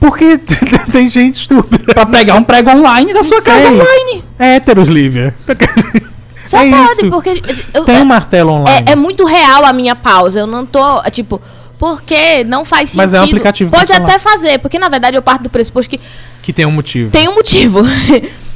[0.00, 0.38] Porque
[0.90, 1.92] tem gente estúpida.
[1.94, 3.70] Pra pegar um prego online da sua Não casa sei.
[3.70, 4.24] online.
[4.38, 5.34] Héteros, Lívia.
[6.44, 7.10] Só é pode, isso.
[7.10, 7.42] porque.
[7.74, 8.84] eu- Tem um martelo online.
[8.88, 10.40] é, é muito real a minha pausa.
[10.40, 11.40] Eu não tô, tipo,
[11.78, 12.96] porque não faz sentido.
[12.96, 16.00] Mas é um aplicativo Pode até fazer, porque na verdade eu parto do pressuposto que
[16.42, 17.10] Que tem um motivo.
[17.10, 17.80] tem um motivo.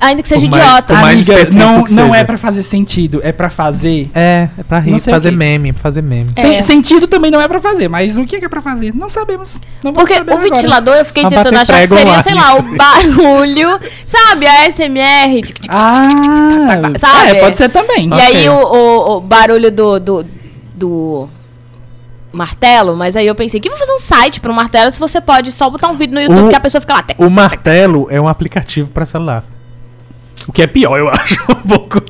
[0.00, 0.94] Ainda que seja mais- idiota.
[0.96, 4.10] Amiga, não, que não é pra fazer sentido, é pra fazer.
[4.14, 6.30] É, é pra rir, fazer o meme, pra fazer meme.
[6.36, 6.42] É.
[6.42, 8.94] Sen- Sentido também não é pra fazer, mas o que é pra fazer?
[8.94, 9.58] Não sabemos.
[9.82, 10.50] Não Porque saber o agora.
[10.50, 14.46] ventilador eu fiquei tentando achar que seria, sei lá, o barulho, sabe?
[14.46, 16.08] A SMR, tic, tic, Ah,
[16.98, 17.30] Sabe?
[17.30, 18.08] é, pode ser também.
[18.08, 18.24] E Ok.
[18.24, 20.26] aí o, o- o barulho do, do,
[20.74, 21.28] do
[22.32, 25.52] martelo, mas aí eu pensei, que vou fazer um site pro martelo se você pode
[25.52, 27.02] só botar um vídeo no YouTube O- que a pessoa fica lá.
[27.02, 29.44] tec, O martelo é um aplicativo pra celular.
[30.48, 32.02] O que é pior, eu acho, um pouco.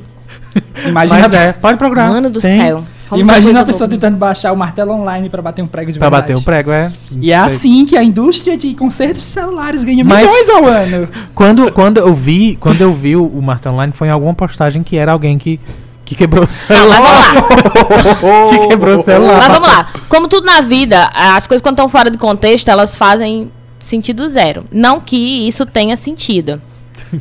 [0.85, 2.09] Imagina, Mas é, pode procurar.
[2.09, 2.59] Mano do Tem.
[2.59, 2.83] céu.
[3.09, 3.99] Como imagina a pessoa boa.
[3.99, 6.33] tentando baixar o martelo online pra bater um prego de Pra verdade.
[6.33, 6.91] bater o prego, é.
[7.21, 11.07] E é assim que a indústria de consertos de celulares ganha Mas- milhões ao ano.
[11.35, 14.81] Quando, quando eu vi, quando eu vi o, o martelo online, foi em alguma postagem
[14.81, 15.59] que era alguém que,
[16.03, 16.99] que quebrou o celular.
[16.99, 19.37] mas que quebrou o celular.
[19.37, 19.85] Mas vamos lá.
[20.09, 24.65] Como tudo na vida, as coisas quando estão fora de contexto, elas fazem sentido zero.
[24.71, 26.59] Não que isso tenha sentido.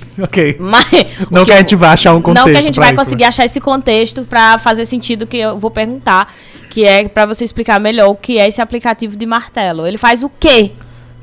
[0.22, 0.57] ok.
[0.61, 0.84] Mas,
[1.30, 3.03] Não o que a gente vai achar um contexto Não que a gente vai isso,
[3.03, 6.32] conseguir achar esse contexto pra fazer sentido que eu vou perguntar,
[6.70, 9.86] que é pra você explicar melhor o que é esse aplicativo de martelo.
[9.86, 10.72] Ele faz o quê?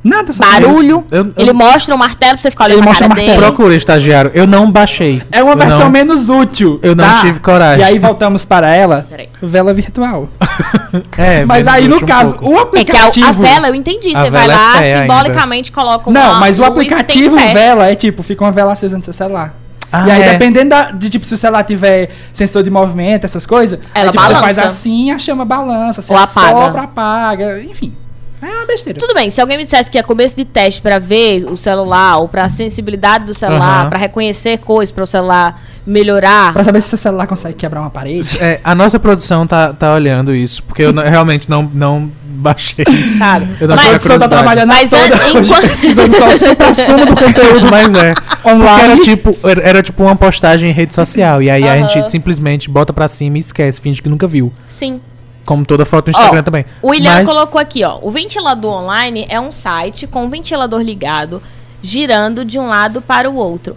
[0.04, 1.06] Nada, só barulho.
[1.12, 3.16] Eu- eu- ele mostra o martelo pra você ficar olhando Ele pra mostra cara o
[3.22, 3.28] dele.
[3.38, 3.54] martelo.
[3.56, 4.32] Procura, estagiário.
[4.34, 5.22] Eu não baixei.
[5.32, 6.80] É uma Eu versão não- menos útil.
[6.82, 7.22] Eu não tá?
[7.22, 7.82] tive coragem.
[7.82, 9.30] E aí voltamos para ela, Peraí.
[9.42, 10.28] vela virtual.
[11.18, 12.50] É, Mas aí, no um caso, pouco.
[12.50, 13.28] o É que a, aplicativo...
[13.28, 14.10] a vela, eu entendi.
[14.14, 17.90] A Você vai vela é lá, fé simbolicamente coloca uma Não, mas o aplicativo vela
[17.90, 19.54] é tipo, fica uma vela acesa no seu celular.
[19.90, 20.30] Ah, e aí, é.
[20.34, 24.12] dependendo da- de, tipo, se o celular tiver sensor de movimento, essas coisas, Ela aí,
[24.12, 24.42] tipo, você balança.
[24.56, 26.48] faz assim, a chama balança, você Ou apaga.
[26.52, 27.94] sopra, apaga, enfim.
[28.42, 29.00] É uma besteira.
[29.00, 32.18] Tudo bem, se alguém me dissesse que é começo de teste pra ver o celular,
[32.18, 33.90] ou pra sensibilidade do celular, Aham.
[33.90, 36.54] pra reconhecer coisas, para o celular melhorar.
[36.54, 38.38] Pra saber se seu celular consegue quebrar uma parede.
[38.42, 42.86] É, a nossa produção tá, tá olhando isso, porque eu não- realmente não, não baixei.
[43.20, 43.48] Sabe?
[43.60, 46.96] Eu não Mas- tinha A pessoa tá trabalhando Mas toda é- hoje enquanto- pesquisando só
[46.96, 47.68] o do conteúdo.
[47.70, 48.14] Mas é.
[48.44, 48.82] Online.
[48.84, 51.42] Era tipo, era, era tipo uma postagem em rede social.
[51.44, 54.52] E aí a gente simplesmente bota pra cima e esquece, finge que nunca viu.
[54.68, 55.00] Sim.
[55.46, 56.66] Como toda foto no Instagram Ó, também.
[56.82, 57.98] O William Mas- colocou aqui, ó.
[58.02, 61.42] O ventilador online é um site com um ventilador ligado,
[61.82, 63.76] girando de um lado para o outro.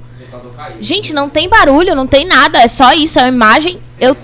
[0.81, 3.79] Gente, não tem barulho, não tem nada, é só isso, é uma imagem.
[3.99, 4.17] Eu.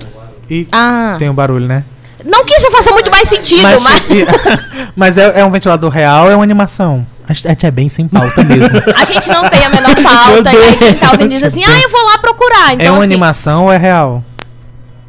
[0.48, 1.16] E Ah.
[1.18, 1.84] tem um barulho, né?
[2.24, 4.02] Não que isso faça muito mais sentido, Mas, mas.
[4.94, 7.06] mas é, é um ventilador real ou é uma animação?
[7.26, 8.68] A gente é bem sem pauta mesmo.
[8.96, 11.80] A gente não tem a menor pauta, e aí quem tá ouvindo diz assim, ah,
[11.80, 12.74] eu vou lá procurar.
[12.74, 14.22] Então, é uma assim, animação ou é real?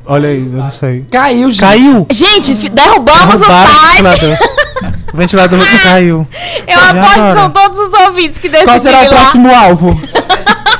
[0.05, 1.05] Olha aí, eu não sei.
[1.11, 1.59] Caiu, gente.
[1.61, 2.07] Caiu!
[2.11, 4.03] Gente, derrubamos Derrubaram o o site.
[4.03, 4.37] ventilador.
[5.13, 6.27] o ventilador caiu.
[6.67, 7.39] Eu aposto que agora?
[7.39, 9.09] são todos os ouvintes que Qual será o lá.
[9.09, 10.01] próximo alvo?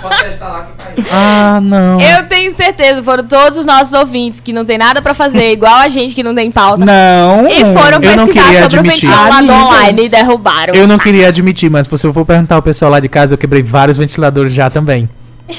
[0.02, 1.06] Pode testar lá que caiu.
[1.14, 2.00] Ah, não.
[2.02, 5.76] Eu tenho certeza, foram todos os nossos ouvintes que não tem nada pra fazer, igual
[5.78, 6.84] a gente que não tem pauta.
[6.84, 7.48] Não.
[7.48, 9.08] E foram pesquisar sobre admitir.
[9.10, 9.56] o ventilador Amigas.
[9.64, 10.74] online e derrubaram.
[10.74, 11.04] Eu não site.
[11.04, 13.98] queria admitir, mas se eu for perguntar ao pessoal lá de casa, eu quebrei vários
[13.98, 15.08] ventiladores já também.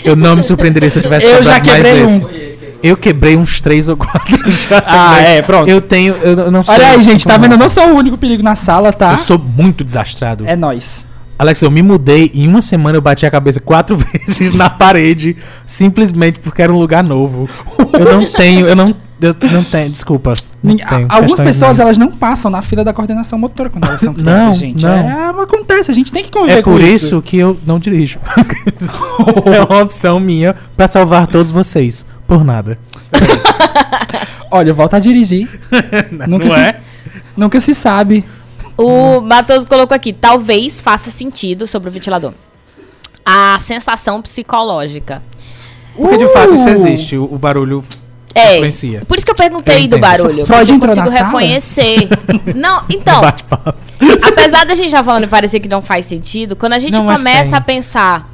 [0.04, 2.16] Eu não me surpreenderia se eu tivesse Eu já quebrado mais quebrei um.
[2.16, 2.51] esse.
[2.82, 4.78] Eu quebrei uns três ou quatro já.
[4.78, 5.30] Ah, também.
[5.36, 5.68] é, pronto.
[5.68, 6.14] Eu tenho.
[6.14, 6.74] Eu não sei.
[6.74, 7.52] Olha aí, gente, tá vendo?
[7.52, 9.12] Eu não sou o único perigo na sala, tá?
[9.12, 10.44] Eu sou muito desastrado.
[10.46, 11.06] É nóis.
[11.38, 14.70] Alex, eu me mudei e em uma semana eu bati a cabeça quatro vezes na
[14.70, 17.48] parede, simplesmente porque era um lugar novo.
[17.92, 18.94] Eu não tenho, eu não.
[19.20, 20.34] Eu não tenho, desculpa.
[20.62, 24.00] Não Ninguém- tenho Algumas pessoas, elas não passam na fila da coordenação motora quando elas
[24.00, 24.82] são crianças, Não, gente.
[24.84, 24.92] não.
[24.92, 28.18] É, acontece, a gente tem que conviver É com por isso que eu não dirijo.
[29.46, 32.04] é uma opção minha pra salvar todos vocês.
[32.32, 32.78] Por nada.
[34.50, 35.48] Olha, volta a dirigir.
[36.26, 36.80] Nunca não se- é?
[37.36, 38.24] Nunca se sabe.
[38.74, 42.32] O Matheus colocou aqui, talvez faça sentido sobre o ventilador.
[43.22, 45.22] A sensação psicológica.
[45.94, 46.72] Porque de fato isso Uh!
[46.72, 47.84] existe, o, o barulho
[48.34, 48.54] É.
[48.56, 49.02] influencia.
[49.06, 50.46] Por isso que eu perguntei Eu do barulho.
[50.46, 51.26] Freud porque eu consigo sala?
[51.26, 52.08] reconhecer.
[52.56, 53.20] Não, então,
[54.22, 57.02] apesar da gente estar falando e parecer que não faz sentido, quando a gente Não,
[57.02, 58.26] começa a pensar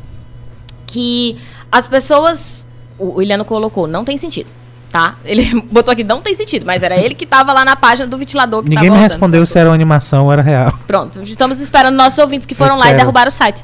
[0.86, 1.36] que
[1.70, 2.58] as pessoas.
[2.99, 4.51] O Iliano colocou, não tem sentido.
[4.90, 5.16] Tá?
[5.24, 8.16] Ele botou aqui, não tem sentido, mas era ele que tava lá na página do
[8.16, 10.72] ventilador que Ninguém tava me respondeu se era uma animação ou era real.
[10.86, 12.99] Pronto, estamos esperando nossos ouvintes que foram Eu lá e quero.
[13.01, 13.62] derrubaram o site.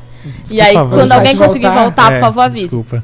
[0.51, 0.99] e Por aí, favor.
[0.99, 2.66] quando alguém conseguir voltar, voltar, É, por favor, avise.
[2.66, 3.03] Desculpa.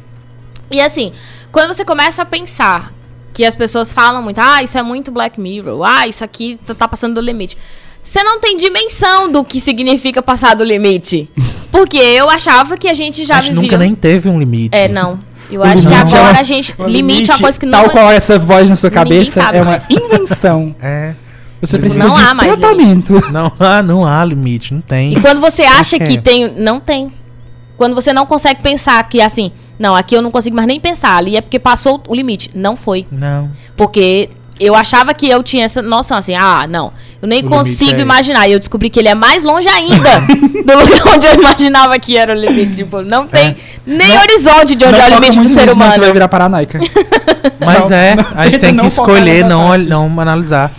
[0.71, 1.13] E assim,
[1.51, 2.93] quando você começa a pensar
[3.33, 6.75] que as pessoas falam muito, ah, isso é muito Black Mirror, ah, isso aqui tá-
[6.75, 7.57] tá passando do limite.
[8.03, 11.31] Você não tem dimensão do que significa passar do limite.
[11.73, 13.63] Porque eu achava que a gente já a gente vivia...
[13.63, 14.77] nunca nem teve um limite.
[14.77, 15.19] É, não.
[15.51, 16.75] Eu acho que limite é agora uma- a gente...
[16.79, 17.81] O Limite é uma coisa que não...
[17.81, 20.75] Tal qual essa voz na sua cabeça sabe é uma invenção.
[20.83, 21.15] É.
[21.61, 23.31] Você Não precisa há de mais tratamento.
[23.31, 25.13] Não, há, não há limite, não tem.
[25.13, 26.51] E quando você acha que tem...
[26.55, 27.13] Não tem.
[27.77, 29.53] Quando você não consegue pensar que, assim...
[29.79, 31.17] Não, aqui eu não consigo mais nem pensar.
[31.17, 32.51] Ali é porque passou o limite.
[32.55, 33.07] Não foi.
[33.11, 33.51] Não.
[33.77, 34.29] Porque
[34.61, 36.93] eu achava que eu tinha essa noção assim, ah, não,
[37.23, 38.47] eu nem O consigo é imaginar.
[38.47, 40.21] E eu descobri que ele é mais longe ainda
[40.65, 42.77] do lugar onde eu imaginava que era o limite.
[42.77, 43.57] Tipo, não tem
[43.87, 45.93] nem Não- horizonte de onde é o limite do ser senão humano.
[45.93, 46.79] Você vai virar paranoica.
[47.59, 50.71] Mas Não, é, não, a gente tem que escolher não, não analisar.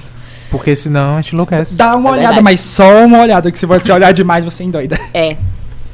[0.50, 1.76] Porque senão a gente enlouquece.
[1.78, 2.44] Dá uma É olhada, verdade.
[2.44, 5.00] mas só uma olhada, que se você olhar demais, você endoida.
[5.14, 5.38] É.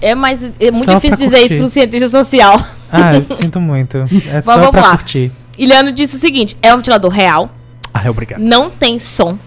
[0.02, 1.56] É, mas é muito Só difícil dizer isso curtir.
[1.58, 2.60] para um cientista social.
[2.92, 4.06] Ah, eu sinto muito.
[4.32, 4.90] É só vamos pra lá.
[4.98, 5.32] curtir.
[5.58, 7.50] Iliano disse o seguinte: é um ventilador real,
[8.06, 8.40] Ah, obrigado.
[8.40, 9.38] não tem som.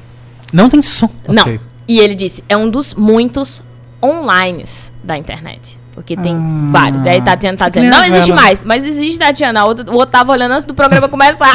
[0.53, 1.09] Não tem som.
[1.29, 1.43] Não.
[1.43, 1.61] Ok.
[1.89, 3.63] E ele disse: é um dos muitos
[4.03, 4.65] online
[5.03, 5.79] da internet.
[5.95, 6.71] Porque tem Ah.
[6.71, 7.05] vários.
[7.05, 8.41] Aí Tatiana tá dizendo: não existe vela.
[8.43, 8.65] mais.
[8.65, 9.65] Mas existe, Tatiana.
[9.65, 11.53] O outro, o outro tava olhando antes do programa começar.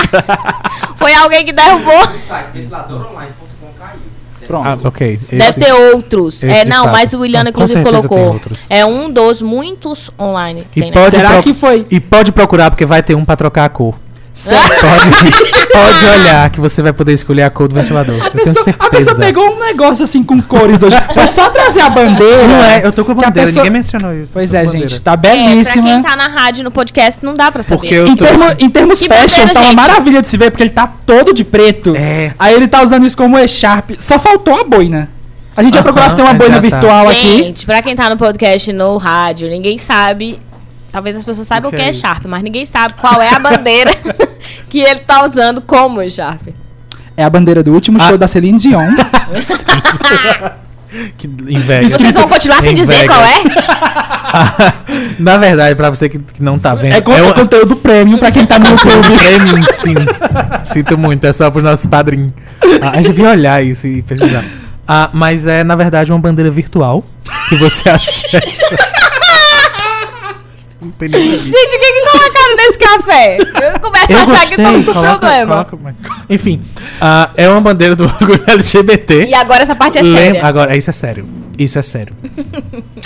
[0.97, 1.99] Foi alguém que derrubou.
[1.99, 3.99] O site ventiladoronline.com caiu.
[4.45, 4.67] Pronto.
[4.85, 5.17] Ah, ok.
[5.29, 6.43] Deve Esse- ter outros.
[6.43, 6.91] É, não, fato.
[6.93, 8.39] mas o William, Com inclusive, colocou.
[8.69, 11.87] É um dos muitos online que E tem, pode Será que foi?
[11.89, 13.95] E pode procurar, porque vai ter um pra trocar a cor.
[14.45, 15.31] Pode,
[15.71, 18.15] pode olhar que você vai poder escolher a cor do ventilador.
[18.15, 19.15] Eu tenho A pessoa- A pessoa certeza.
[19.21, 20.95] pegou um negócio assim com cores hoje.
[21.13, 22.47] Foi só trazer a bandeira.
[22.47, 24.33] Não é, eu tô com a Que a bandeira, pessoa- ninguém mencionou isso.
[24.33, 24.87] Pois é, a bandeira.
[24.87, 25.83] gente, tá É, pra belíssima.
[25.83, 27.79] quem tá na rádio, no podcast, não dá pra saber.
[27.79, 28.25] Porque eu Em, tô.
[28.25, 29.75] termo- em termos Que fashion, bandeira, tá uma gente?
[29.77, 31.95] maravilha de se ver, porque ele tá todo de preto.
[31.95, 32.33] É.
[32.37, 33.91] Aí ele tá usando isso como e-sharp.
[33.99, 35.09] Só faltou a boina.
[35.55, 36.59] A gente vai procurar se tem uma Aham, boina tá.
[36.61, 37.37] virtual aqui.
[37.43, 40.37] Gente, pra quem tá no podcast no rádio, ninguém sabe.
[40.91, 41.93] Talvez as pessoas saibam o que que, é é?
[41.93, 43.91] Sharp, mas ninguém sabe qual é a bandeira
[44.75, 46.49] que ele tá usando como Sharp.
[47.15, 48.09] É a bandeira do último Ah.
[48.09, 48.89] show da Celine Dion.
[51.17, 51.89] Que inveja.
[51.97, 53.07] Vocês vão continuar sem Em dizer Vegas.
[53.17, 54.73] qual é?
[55.19, 56.93] Na verdade, pra você que, que não tá vendo.
[56.93, 59.17] É, con- o- é conteúdo premium pra quem tá no YouTube.
[59.17, 59.93] Premium, sim.
[60.63, 62.31] Sinto muito, é só pros nossos padrinhos.
[62.81, 64.43] Ah, a gente devia olhar isso e pesquisar.
[64.87, 67.03] Ah, mas é, na verdade, uma bandeira virtual
[67.49, 68.65] que você acessa.
[70.85, 71.37] Não tem a ver.
[71.39, 73.37] Gente, o que que colocaram nesse café?
[73.73, 75.65] Eu começo a Eu achar que gostei, estamos com coloca- problema.
[75.65, 75.95] coloca.
[76.29, 76.61] Enfim,
[77.01, 79.25] ah, é uma bandeira do orgulho LGBT.
[79.25, 80.45] E agora essa parte é Lem- séria.
[80.45, 81.27] Agora, isso é sério.
[81.57, 82.13] Isso é sério.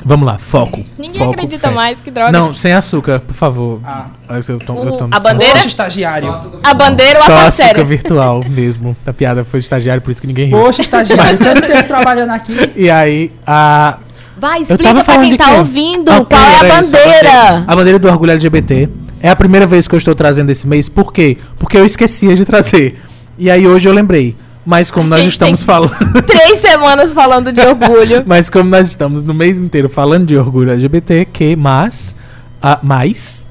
[0.03, 0.83] Vamos lá, foco.
[0.97, 1.73] Ninguém foco, acredita fé.
[1.73, 2.31] mais, que droga.
[2.31, 3.79] Não, sem açúcar, por favor.
[3.85, 4.07] Ah.
[4.27, 5.53] Ah, eu tô- eu O- tô- a bandeira?
[5.53, 6.35] Poxa, estagiário.
[6.63, 7.83] A bandeira ou a Só açúcar séria?
[7.83, 8.97] virtual mesmo.
[9.05, 10.57] A piada foi de estagiário, por isso que ninguém riu.
[10.59, 11.37] Poxa, estagiário.
[11.37, 12.71] Tanto tempo trabalhando aqui.
[12.75, 13.97] E aí, a.
[14.39, 15.57] Vai, Eu explica pra falando quem de tá quê?
[15.57, 17.63] ouvindo Ah, qual é a era isso, bandeira.
[17.67, 18.89] A bandeira do orgulho LGBT.
[19.21, 20.87] É a primeira vez que eu estou trazendo esse mês.
[20.87, 21.37] Por quê?
[21.57, 22.99] Porque eu esquecia de trazer.
[23.37, 24.35] E aí hoje eu lembrei.
[24.65, 25.95] Mas como A nós gente estamos tem- falando.
[26.25, 28.23] Três semanas falando de orgulho.
[28.27, 32.15] Mas como nós estamos no mês inteiro falando de orgulho LGBT, que mas,
[32.61, 33.47] a, mais,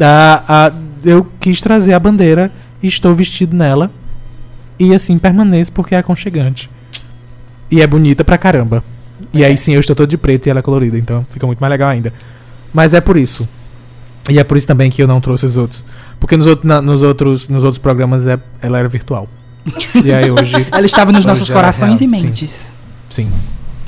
[0.00, 0.72] a, a,
[1.04, 2.50] eu quis trazer a bandeira
[2.82, 3.90] e estou vestido nela.
[4.78, 6.68] E assim permaneço porque é aconchegante.
[7.70, 8.82] E é bonita pra caramba.
[9.32, 11.58] E aí sim eu estou todo de preto e ela é colorida, então fica muito
[11.58, 12.12] mais legal ainda.
[12.72, 13.48] Mas é por isso.
[14.28, 15.84] E é por isso também que eu não trouxe os outros.
[16.18, 19.28] Porque nos, outros na- nos, outros, nos outros programas é, ela era virtual.
[20.04, 20.54] E aí hoje.
[20.70, 22.22] Ela estava nos nossos era corações real, e sim.
[22.24, 22.76] mentes.
[23.10, 23.32] Sim.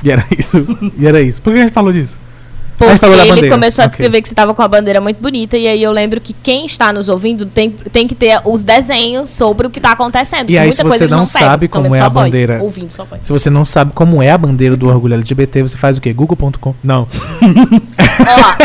[0.03, 0.91] E era isso.
[0.97, 1.41] E era isso.
[1.41, 2.19] Por que a gente falou disso?
[2.79, 5.57] Porque ele começou a descrever que você tava com a bandeira muito bonita.
[5.57, 9.29] E aí eu lembro que quem está nos ouvindo tem, tem que ter os desenhos
[9.29, 10.49] sobre o que tá acontecendo.
[10.49, 13.03] E aí, Muita se você não pegam, sabe como é a voz, bandeira- ouvindo só
[13.03, 13.21] voz.
[13.23, 16.13] Se você não sabe como é a bandeira do orgulho LGBT, você faz o quê?
[16.13, 16.73] Google.com?
[16.83, 17.07] Não.
[18.19, 18.55] Ó,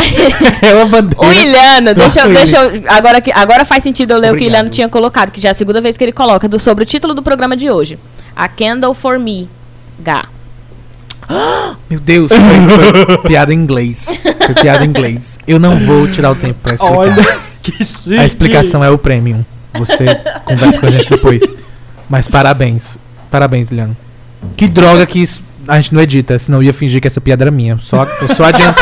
[0.67, 1.27] é uma bandeira.
[1.27, 2.83] o Ilhano, deixa, eu- deixa eu.
[2.89, 4.53] Agora, que, agora faz sentido eu ler o que o Obrigado.
[4.53, 6.87] Ilhano tinha colocado, que já é a segunda vez que ele coloca, do, sobre o
[6.87, 7.99] título do programa de hoje.
[8.37, 9.49] A Candle for Me.
[10.01, 10.27] Gá.
[11.91, 14.20] Meu Deus, foi, foi piada em inglês.
[14.47, 15.39] Foi piada em inglês.
[15.47, 16.97] Eu não vou tirar o tempo pra explicar.
[16.97, 18.18] Olha, que chique.
[18.18, 19.45] A explicação é o premium.
[19.75, 20.05] Você
[20.45, 21.43] conversa com a gente depois.
[22.09, 22.99] Mas parabéns.
[23.31, 23.97] Parabéns, Liano.
[24.57, 27.43] Que droga que isso a gente não edita, senão eu ia fingir que essa piada
[27.45, 27.79] era minha.
[27.81, 28.77] Só, eu só adianta.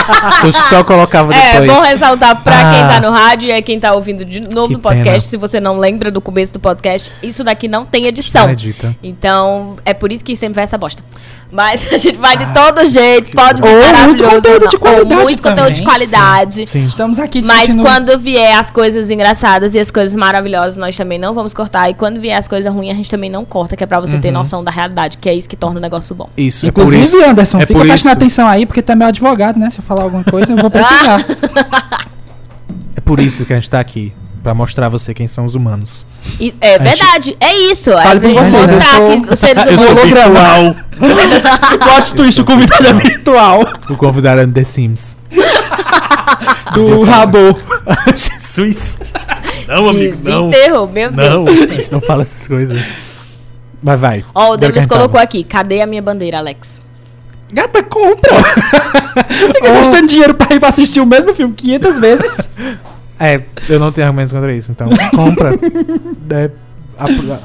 [0.45, 1.73] Eu só colocava É, depois.
[1.79, 2.89] bom ressaltar pra quem Ah.
[2.89, 5.09] tá no rádio e é quem tá ouvindo de novo no podcast.
[5.11, 5.21] pena.
[5.21, 8.47] Se você não lembra do começo do podcast, isso daqui não tem edição.
[8.47, 8.97] Não edita.
[9.01, 11.05] Então, é por isso que sempre vai essa bosta.
[11.53, 14.81] Mas a gente vai de todo jeito, pode vir Ou muito maravilhoso, conteúdo de Ou
[14.81, 16.67] qualidade muito conteúdo de qualidade.
[16.67, 16.87] Sim.
[16.87, 21.19] Estamos aqui Mas discutindo- quando vier as coisas engraçadas e as coisas maravilhosas, nós também
[21.19, 21.91] não vamos cortar.
[21.91, 24.19] E quando vier as coisas ruins, a gente também não corta, que é pra você
[24.19, 24.35] ter Uhum.
[24.35, 26.29] noção da realidade, que é isso que torna o negócio bom.
[26.39, 27.23] Isso, é por Inclusive, isso.
[27.23, 28.19] Anderson, é fica por prestando isso.
[28.25, 29.69] atenção aí, porque tu é meu advogado, né?
[29.71, 31.23] Se eu falar alguma coisa, eu vou precisar.
[32.97, 34.13] É por isso que a gente tá aqui.
[34.43, 36.05] Pra mostrar a você quem são os humanos.
[36.41, 37.93] E é A gente- verdade, é isso.
[37.93, 40.03] Fale é por pra vocês, mostrar sou- que os seres Eu sou humanos.
[40.11, 40.77] virtual.
[41.79, 43.61] Plot twist, o convidado é virtual.
[43.89, 45.17] O convidado é The Sims.
[46.75, 47.57] Do Rabo.
[48.17, 48.99] Jesus.
[49.69, 50.49] Não, amigo, não.
[50.49, 51.63] Desenterrou, meu Não, Deus.
[51.63, 52.95] a gente não fala essas coisas.
[53.83, 54.25] Mas vai.
[54.35, 55.25] Ó, o a Davis gente colocou tava.
[55.25, 55.45] aqui.
[55.45, 56.81] Cadê a minha bandeira, Alex?
[57.53, 58.35] Gata, compra.
[59.29, 62.49] Fica gastando dinheiro pra ir pra assistir o mesmo filme 500 vezes.
[63.25, 65.51] É, eu não tenho argumentos contra isso, então compra.
[66.31, 66.51] É,
[66.99, 67.39] a- a-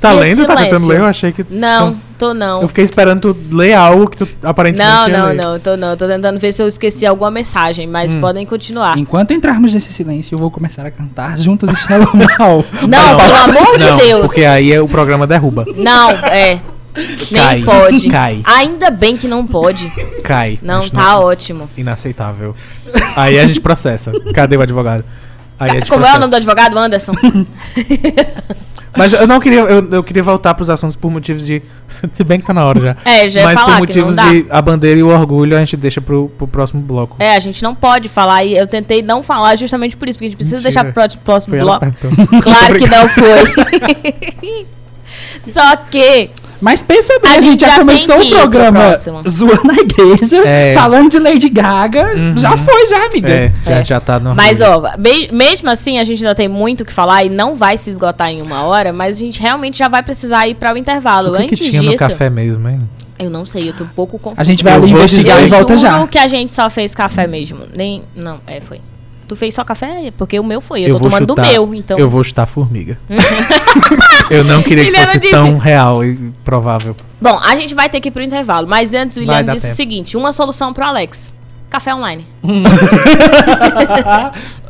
[0.00, 0.44] tá lendo?
[0.46, 0.56] Tá silêncio.
[0.56, 1.00] tentando ler?
[1.00, 1.44] Eu achei que.
[1.50, 2.62] Não, tô não.
[2.62, 5.34] Eu fiquei esperando tu ler algo que tu aparentemente Não, ia não, ler.
[5.42, 5.96] não, tô não.
[5.96, 8.20] Tô tentando ver se eu esqueci alguma mensagem, mas Hum.
[8.20, 8.96] podem continuar.
[8.98, 12.64] Enquanto entrarmos nesse silêncio, eu vou começar a cantar juntos e Shallow Now.
[12.86, 14.20] Não, pelo amor de Não, Deus.
[14.26, 15.64] Porque aí o programa derruba.
[15.76, 16.60] Não, é.
[17.32, 18.08] Cai, Nem pode.
[18.08, 18.40] cai.
[18.44, 19.88] Ainda bem que não pode.
[20.22, 20.58] Cai.
[20.62, 21.68] Não, tá ótimo.
[21.76, 22.54] Inaceitável.
[23.14, 24.12] Aí a gente processa.
[24.34, 25.04] Cadê o advogado?
[25.58, 26.18] Aí Como é o processa.
[26.18, 27.12] nome do advogado, Anderson?
[28.96, 31.60] Mas eu não queria, eu, eu queria voltar pros assuntos por motivos de.
[32.14, 32.96] Se bem que tá na hora já.
[33.04, 35.76] É, já Mas por que não motivos de a bandeira e o orgulho, a gente
[35.76, 37.14] deixa pro, pro próximo bloco.
[37.18, 40.26] É, a gente não pode falar e eu tentei não falar justamente por isso, porque
[40.26, 40.82] a gente precisa Mentira.
[40.82, 41.84] deixar pro pró- próximo Foi bloco.
[41.90, 42.42] que perguntou.
[42.42, 44.66] Claro que não foi.
[45.46, 46.30] Só que
[46.60, 48.96] Mas pensa bem, A a, gente gente já já começou o programa
[49.28, 50.74] zoando a igreja, É.
[50.74, 52.14] falando de Lady Gaga.
[52.16, 52.36] Uhum.
[52.36, 53.28] Já foi, já, amiga.
[53.30, 53.84] É, já, É.
[53.84, 54.34] já tá no.
[54.34, 57.54] Mas, ó, me- mesmo assim, a gente ainda tem muito o que falar e não
[57.54, 60.72] vai se esgotar em uma hora, mas a gente realmente já vai precisar ir para
[60.74, 61.30] o intervalo.
[61.32, 62.80] O que, Antes que tinha disso, no café mesmo, hein?
[63.18, 64.40] eu não sei, eu tô um pouco confusa.
[64.40, 66.06] A gente vai ali investigar e volta já.
[66.06, 67.60] que a gente só fez café mesmo.
[67.74, 68.80] Nem, não, é, foi.
[69.26, 70.12] Tu fez só café?
[70.16, 70.82] Porque o meu foi.
[70.82, 71.98] Eu, Eu tô vou tomando chutar, do meu, então.
[71.98, 72.96] Eu vou chutar formiga.
[74.30, 75.32] eu não queria que fosse disse.
[75.32, 76.94] tão real e provável.
[77.20, 78.68] Bom, a gente vai ter que ir pro intervalo.
[78.68, 79.74] Mas antes, o William disse o tempo.
[79.74, 81.34] seguinte: uma solução pro Alex.
[81.68, 82.24] Café online.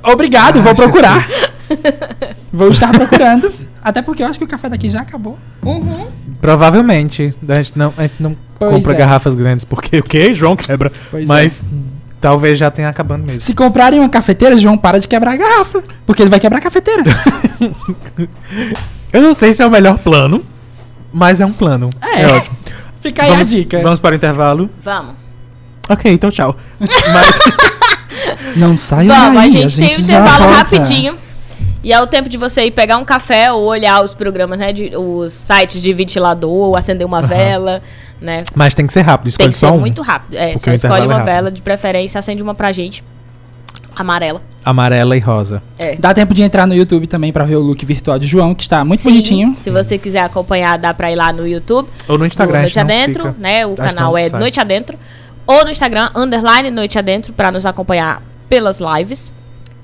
[0.03, 1.21] Obrigado, Ai, vou procurar.
[1.21, 1.57] Jesus.
[2.53, 3.53] Vou estar procurando.
[3.83, 5.37] Até porque eu acho que o café daqui já acabou.
[6.41, 7.35] Provavelmente.
[7.49, 8.97] A gente não, a gente não Pois compra é.
[8.97, 10.33] garrafas grandes, porque o quê?
[10.33, 10.91] João quebra.
[11.11, 11.51] Pois é.
[12.21, 13.43] Talvez já tenha acabando mesmo.
[13.43, 15.83] Se comprarem uma cafeteira, João para de quebrar a garrafa.
[16.07, 17.03] Porque ele vai quebrar a cafeteira.
[19.13, 20.45] Eu não sei se é o melhor plano,
[21.13, 21.91] mas é um plano.
[22.03, 22.23] É.
[22.23, 22.57] É, ótimo.
[23.01, 23.83] Fica aí vamos, a dica.
[23.83, 24.71] vamos para o intervalo.
[24.83, 25.15] Vamos.
[25.89, 26.57] Ok, então tchau.
[26.81, 27.39] Mas
[28.57, 30.59] Não saia Vamos, daí, a gente tem um intervalo volta.
[30.59, 31.17] rapidinho.
[31.85, 34.73] E é o tempo de você ir pegar um café ou olhar os programas, né?
[34.73, 37.27] De, os sites de ventilador, ou acender uma Aham.
[37.29, 37.83] vela,
[38.21, 38.45] né?
[38.55, 39.81] Mas tem que ser rápido, Tem escolhe que ser só um.
[39.81, 40.35] muito rápido.
[40.37, 41.25] É, só escolhe é uma rápido.
[41.27, 43.03] vela, de preferência, acende uma pra gente.
[43.95, 44.43] Amarela.
[44.65, 45.63] Amarela e rosa.
[45.79, 45.97] É.
[45.97, 48.63] Dá tempo de entrar no YouTube também pra ver o look virtual de João, que
[48.63, 49.55] está muito Sim, bonitinho.
[49.55, 51.89] Se você quiser acompanhar, dá pra ir lá no YouTube.
[52.07, 53.35] Ou no Instagram, Noite Adentro, fica.
[53.39, 53.65] né?
[53.67, 54.41] O Acho canal não, é sai.
[54.41, 54.99] Noite Adentro.
[55.47, 59.33] Ou no Instagram, underline Noite Adentro, pra nos acompanhar pelas lives.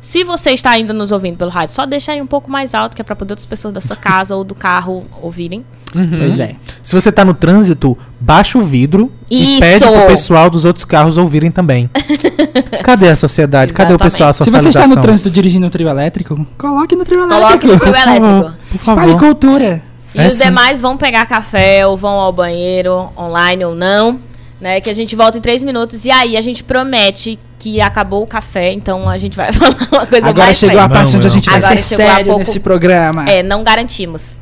[0.02, 2.96] Se você está ainda nos ouvindo pelo rádio, só deixa aí um pouco mais alto,
[2.96, 5.64] que é pra poder outras pessoas da sua casa ou do carro ouvirem.
[5.94, 6.18] Uhum.
[6.18, 6.56] Pois é.
[6.82, 9.60] Se você tá no trânsito, baixa o vidro e Isso!
[9.60, 11.88] pede pro pessoal dos outros carros ouvirem também.
[12.82, 13.72] Cadê a sociedade?
[13.72, 17.04] Cadê o pessoal, a Se você está no trânsito dirigindo o trio elétrico, coloque no
[17.04, 17.66] trio Coloque elétrico.
[17.74, 18.26] no trio Por elétrico.
[18.26, 19.18] favor, por Espalhe favor.
[19.20, 19.82] cultura.
[20.14, 20.44] E É os sim.
[20.44, 24.18] demais vão pegar café ou vão ao banheiro, online ou não,
[24.62, 24.80] né?
[24.80, 26.04] Que a gente volta em três minutos.
[26.04, 30.06] E aí a gente promete que acabou o café, então a gente vai falar uma
[30.06, 32.08] coisa Agora mais chegou a parte Não, onde a gente vai Agora ser chegou a
[32.08, 33.24] sério pouco- nesse programa.
[33.28, 34.36] É, não garantimos.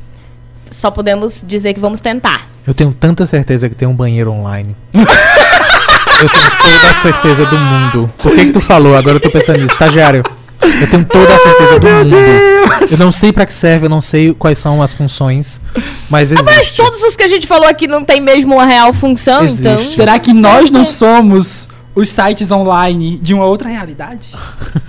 [0.70, 2.48] Só podemos dizer que vamos tentar.
[2.66, 4.76] Eu tenho tanta certeza que tem um banheiro online.
[4.94, 8.12] eu tenho toda a certeza do mundo.
[8.18, 8.94] Por que que tu falou?
[8.96, 10.22] Agora eu tô pensando nisso, estagiário.
[10.62, 12.16] Eu tenho toda a certeza do mundo.
[12.90, 15.60] Eu não sei pra que serve, eu não sei quais são as funções,
[16.08, 16.50] mas existe.
[16.54, 19.66] Mas todos os que a gente falou aqui não tem mesmo uma real função, Existe.
[19.68, 19.82] então.
[19.94, 24.28] Será que nós não somos os sites online de uma outra realidade?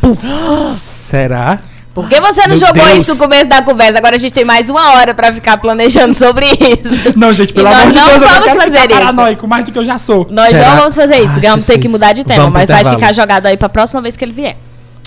[0.96, 1.60] Será?
[1.94, 3.00] Por que você não Meu jogou Deus.
[3.00, 3.98] isso no começo da conversa?
[3.98, 7.18] Agora a gente tem mais uma hora pra ficar planejando sobre isso.
[7.18, 9.00] Não, gente, pelo E amor de Deus, eu não vamos quero fazer ficar isso.
[9.00, 10.26] paranoico mais do que eu já sou.
[10.30, 10.70] Nós Será?
[10.70, 11.92] não vamos fazer isso, porque Ai, vamos ter que Jesus.
[11.92, 14.56] mudar de tema, Vamos mas vai ficar jogado aí pra próxima vez que ele vier.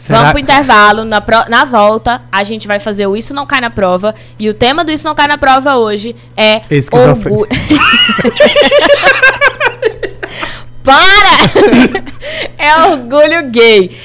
[0.04, 0.18] Será?
[0.18, 1.02] Vamos pro intervalo.
[1.04, 4.14] Na, pro- na volta, a gente vai fazer o Isso Não Cai na Prova.
[4.38, 6.60] E o tema do Isso Não Cai na Prova hoje é.
[6.92, 7.48] Orgulho.
[10.84, 11.38] Para!
[12.58, 13.96] é orgulho gay.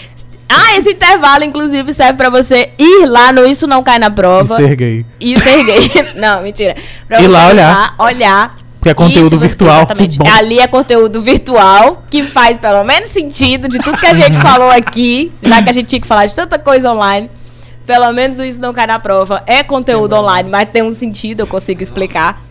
[0.47, 4.11] Ah, esse intervalo, inclusive, serve pra você ir lá no Isso Não Cai na E
[4.11, 4.55] Prova.
[4.55, 5.05] ser gay.
[5.19, 5.91] E ser gay.
[6.15, 6.75] Não, mentira.
[7.07, 7.75] Pra Ir lá olhar.
[7.75, 8.55] lá, olhar.
[8.81, 10.25] Que é conteúdo Isso, virtual, que bom.
[10.37, 14.69] Ali é conteúdo virtual, que faz pelo menos sentido de tudo que a gente falou
[14.69, 17.29] aqui, já que a gente tinha que falar de tanta coisa online.
[17.85, 21.41] Pelo menos o Isso Não Cai na Prova é conteúdo online, mas tem um sentido,
[21.41, 22.41] eu consigo explicar.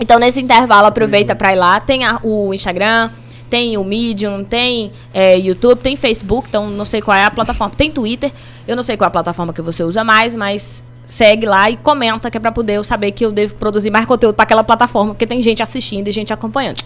[0.00, 1.80] Então, nesse intervalo, aproveita pra ir lá.
[1.80, 3.10] Tem a- o Instagram,
[3.50, 7.74] tem o Medium, tem é, YouTube, tem Facebook, então não sei qual é a plataforma.
[7.76, 8.32] Tem Twitter,
[8.66, 11.76] eu não sei qual é a plataforma que você usa mais, mas segue lá e
[11.76, 14.62] comenta que é pra poder eu saber que eu devo produzir mais conteúdo pra aquela
[14.62, 16.80] plataforma, porque tem gente assistindo e gente acompanhando.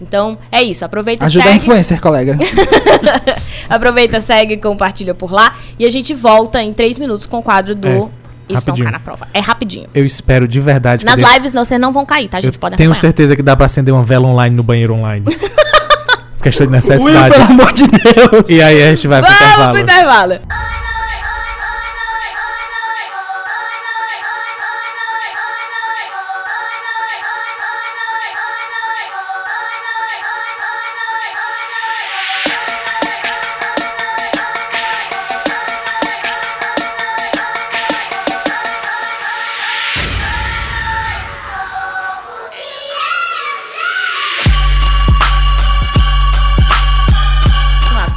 [0.00, 0.84] Então, é isso.
[0.84, 1.56] Aproveita, Ajuda a segue.
[1.58, 2.36] influencer, colega.
[3.68, 5.54] Aproveita, segue, compartilha por lá.
[5.78, 8.08] E a gente volta em três minutos com o quadro do É,
[8.48, 8.76] Isso Não.
[8.76, 9.26] Cai na Prova.
[9.32, 9.86] É rapidinho.
[9.94, 12.38] Eu espero de verdade que Nas dê- lives não, vocês não vão cair, tá?
[12.38, 14.94] A gente Eu pode tenho certeza que dá pra acender uma vela online no banheiro
[14.94, 15.24] online.
[16.42, 17.32] Questão de Will, necessidade.
[17.32, 18.50] pelo amor de Deus.
[18.50, 20.34] E aí a gente vai pro Vamos pro intervalo.
[20.34, 20.83] intervalo.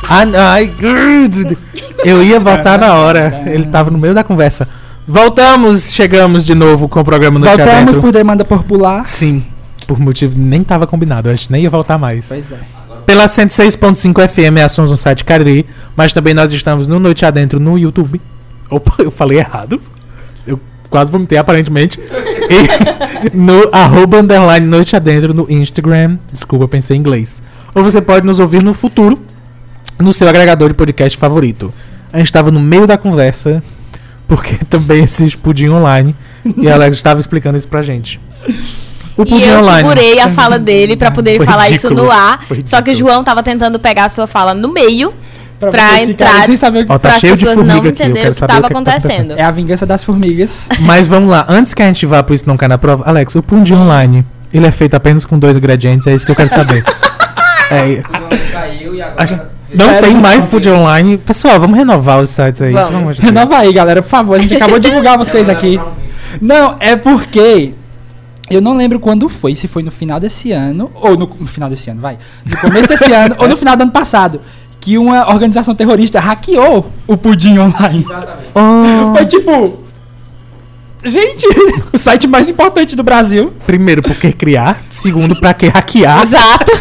[0.09, 1.57] Ai, grrr,
[2.03, 3.43] eu ia botar na hora.
[3.45, 4.67] Ele tava no meio da conversa.
[5.07, 9.07] Voltamos, chegamos de novo com o programa Noite Voltamos por demanda popular.
[9.09, 9.43] Sim,
[9.87, 11.29] por motivo nem tava combinado.
[11.29, 12.27] A gente nem ia voltar mais.
[12.27, 12.57] Pois é.
[13.05, 17.77] Pela 106.5 FM, ações no site Cariri, mas também nós estamos no Noite Adentro no
[17.77, 18.19] YouTube.
[18.69, 19.81] Opa, eu falei errado.
[20.45, 21.99] Eu quase vomitei, aparentemente.
[22.49, 26.17] E no arroba underline Noite Adentro no Instagram.
[26.31, 27.43] Desculpa, pensei em inglês.
[27.75, 29.19] Ou você pode nos ouvir no futuro,
[29.99, 31.73] no seu agregador de podcast favorito.
[32.11, 33.61] A gente estava no meio da conversa,
[34.27, 36.15] porque também existe pudim online.
[36.57, 38.19] E a Alex estava explicando isso pra gente.
[39.17, 42.07] O E eu segurei a fala dele pra poder Foi falar isso ridículo.
[42.07, 42.43] no ar.
[42.43, 42.95] Foi Só que o.
[42.95, 45.13] João tava tentando pegar a sua fala no meio.
[45.59, 46.91] Pra, entrar- sem saber o que...
[46.91, 48.61] Ó, tá Para as cheio de pessoas não formiga entenderem quero o que estava o
[48.61, 49.33] tá acontecendo.
[49.35, 50.67] É a vingança das formigas.
[50.81, 53.33] Mas vamos lá, antes que a gente vá pro Isso Não Cai na Prova, Alex,
[53.33, 54.23] o Pudim Online,
[54.53, 56.83] ele é feito apenas com dois ingredientes, é isso que eu quero saber.
[57.71, 58.03] é,
[58.51, 59.56] caiu e agora.
[59.73, 60.01] Não Sério?
[60.09, 61.17] tem mais Pudim Online.
[61.17, 62.71] Pessoal, vamos renovar os sites aí.
[62.73, 63.03] Vamos.
[63.09, 63.19] Deus.
[63.19, 64.35] Renova aí, galera, por favor.
[64.35, 65.79] A gente acabou de divulgar vocês aqui.
[66.41, 67.73] Não, é porque.
[68.49, 71.69] Eu não lembro quando foi, se foi no final desse ano, ou no, no final
[71.69, 72.17] desse ano, vai.
[72.49, 74.39] No começo desse ano, ou no final do ano passado,
[74.79, 78.05] que uma organização terrorista hackeou o Pudim Online.
[78.05, 78.49] Exatamente.
[78.55, 79.83] Oh, Foi tipo.
[81.03, 81.45] Gente,
[81.93, 83.53] o site mais importante do Brasil.
[83.65, 84.81] primeiro, por que criar?
[84.89, 86.23] Segundo, pra que hackear?
[86.23, 86.71] Exato.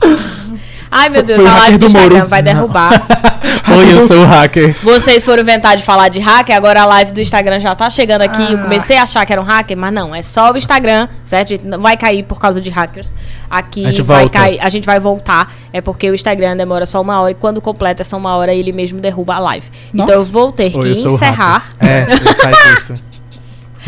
[0.90, 1.98] Ai, meu Deus, a live do Moro.
[2.04, 2.90] Instagram vai derrubar.
[3.76, 4.74] Oi, eu sou o hacker.
[4.82, 8.22] Vocês foram inventar de falar de hacker, agora a live do Instagram já tá chegando
[8.22, 8.42] aqui.
[8.52, 8.62] Eu Ah.
[8.62, 11.60] comecei a achar que era um hacker, mas não, é só o Instagram, certo?
[11.64, 13.14] Não vai cair por causa de hackers.
[13.50, 14.38] Aqui A gente vai volta.
[14.38, 15.52] cair, a gente vai voltar.
[15.72, 18.72] É porque o Instagram demora só uma hora e quando completa essa uma hora, ele
[18.72, 19.66] mesmo derruba a live.
[19.92, 20.10] Nossa.
[20.12, 21.64] Então eu vou ter Oi, que eu encerrar.
[21.78, 22.94] É, ele faz isso.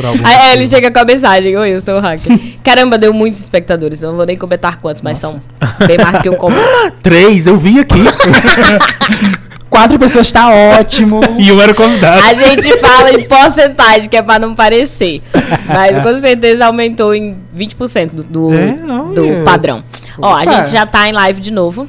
[0.00, 0.70] Por algum Aí ele motivo.
[0.76, 2.38] chega com a mensagem, oi, eu sou o hacker.
[2.64, 5.42] Caramba, deu muitos espectadores, eu não vou nem comentar quantos, mas são
[5.86, 6.56] bem mais que eu como.
[7.02, 7.98] Três, eu vi aqui.
[9.68, 11.20] Quatro pessoas tá ótimo.
[11.38, 12.20] e um era o convidado.
[12.24, 15.22] A gente fala em porcentagem, que é pra não parecer.
[15.66, 18.72] Mas com certeza aumentou em 20% do, do, É,
[19.14, 19.84] do padrão.
[20.20, 20.52] Ó, a Opa.
[20.54, 21.88] gente já tá em live de novo.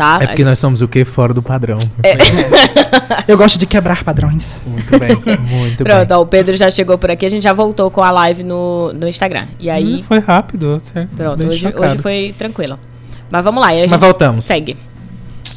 [0.00, 0.18] Tá?
[0.22, 1.04] É porque nós somos o quê?
[1.04, 1.76] Fora do padrão.
[3.28, 4.62] Eu gosto de quebrar padrões.
[4.66, 5.10] Muito bem,
[5.46, 6.16] muito Pronto, bem.
[6.16, 8.94] ó, o Pedro já chegou por aqui, a gente já voltou com a live no,
[8.94, 9.46] no Instagram.
[9.58, 10.80] E aí, Hum, foi rápido.
[11.14, 11.84] pronto, hoje, chocado.
[11.84, 12.78] hoje foi tranquilo.
[13.30, 14.44] Mas vamos lá, e a gente Mas voltamos.
[14.46, 14.74] segue.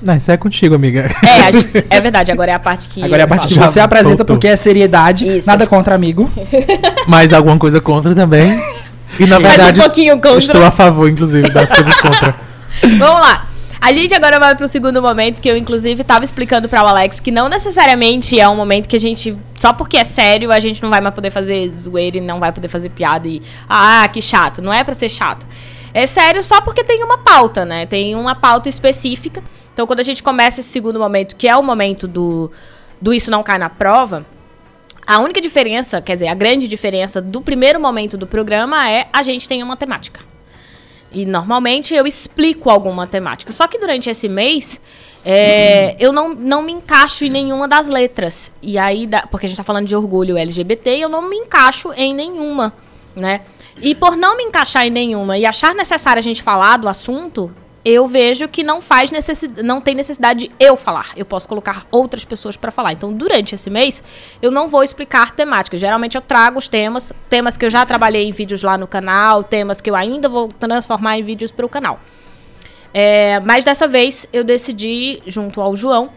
[0.02, 1.10] Não, isso é contigo, amiga.
[1.26, 3.02] É, a gente- é verdade, agora é a parte que.
[3.02, 4.26] Agora é a parte que você apresenta voltou.
[4.36, 5.26] porque é seriedade.
[5.38, 5.48] Isso.
[5.48, 6.30] Nada contra amigo.
[7.08, 8.62] Mais alguma coisa contra também.
[9.18, 10.38] E na Mas verdade, um pouquinho contra.
[10.40, 12.36] estou a favor, inclusive, das coisas contra.
[12.82, 13.46] Vamos lá.
[13.84, 17.20] A gente agora vai pro segundo momento que eu, inclusive, tava explicando para o Alex
[17.20, 19.38] que não necessariamente é um momento que a gente.
[19.58, 22.54] Só porque é sério, a gente não vai mais poder fazer zoeira e não vai
[22.54, 23.42] poder fazer piada e.
[23.68, 24.62] Ah, que chato.
[24.62, 25.46] Não é pra ser chato.
[25.94, 27.86] É sério só porque tem uma pauta, né?
[27.86, 29.44] Tem uma pauta específica.
[29.74, 32.50] Então, quando a gente começa esse segundo momento, que é o momento do,
[33.02, 34.26] do Isso Não Cai na Prova,
[35.06, 39.22] a única diferença, quer dizer, a grande diferença do primeiro momento do programa é a
[39.24, 40.22] gente tem uma temática.
[41.14, 43.54] E normalmente eu explico alguma temática.
[43.54, 44.82] Só que durante esse mês,
[45.24, 48.52] é, eu não, não me encaixo em nenhuma das letras.
[48.62, 51.94] E aí, da- porque a gente tá falando de orgulho LGBT, eu não me encaixo
[51.96, 52.74] em nenhuma,
[53.16, 53.42] né?
[53.82, 57.52] E por não me encaixar em nenhuma e achar necessário a gente falar do assunto,
[57.86, 61.12] eu vejo que não faz necessi não tem necessidade de eu falar.
[61.16, 62.94] Eu posso colocar outras pessoas para falar.
[62.94, 64.02] Então, durante esse mês,
[64.42, 65.80] eu não vou explicar temáticas.
[65.80, 69.44] Geralmente eu trago os temas, temas que eu já trabalhei em vídeos lá no canal,
[69.44, 72.00] temas que eu ainda vou transformar em vídeos para o canal.
[72.94, 76.10] É, mas dessa vez eu decidi, junto ao João,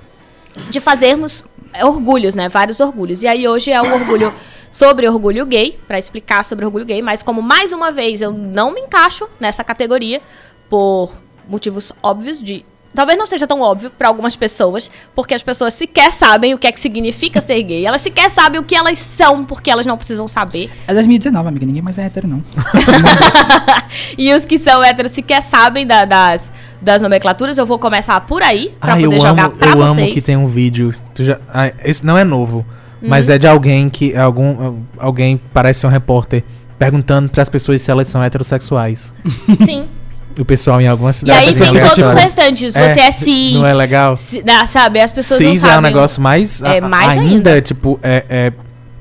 [0.71, 1.45] de fazermos
[1.83, 2.49] orgulhos, né?
[2.49, 3.23] Vários orgulhos.
[3.23, 4.33] E aí hoje é o orgulho
[4.71, 8.73] sobre orgulho gay, para explicar sobre orgulho gay, mas como mais uma vez eu não
[8.73, 10.21] me encaixo nessa categoria
[10.69, 11.12] por
[11.49, 16.11] motivos óbvios de Talvez não seja tão óbvio para algumas pessoas, porque as pessoas sequer
[16.14, 17.84] sabem o que é que significa ser gay.
[17.84, 20.70] Elas sequer sabem o que elas são, porque elas não precisam saber.
[20.88, 21.66] É 2019, amiga.
[21.66, 22.42] Ninguém mais é hétero, não.
[24.16, 27.59] E os que são héteros sequer sabem da- das, das nomenclaturas.
[27.59, 29.88] Eu vou começar por aí, pra Ah, eu poder jogar amo, pra eu vocês.
[29.90, 30.94] amo que tem um vídeo.
[31.14, 32.64] Tu já, ah, esse não é novo,
[33.03, 36.42] mas é de alguém que é algum alguém parece ser um repórter
[36.78, 39.12] perguntando para as pessoas se elas são heterossexuais.
[39.66, 39.86] Sim.
[40.39, 42.74] O pessoal em algumas E cidades aí assim, tem todos os restantes.
[42.76, 43.55] É, Você é cis.
[43.55, 44.16] Não é legal?
[44.66, 45.01] sabe?
[45.01, 45.76] As pessoas não Cis sabem.
[45.76, 47.61] é um negócio mais, É, mais ainda, ainda.
[47.62, 48.53] tipo, é, é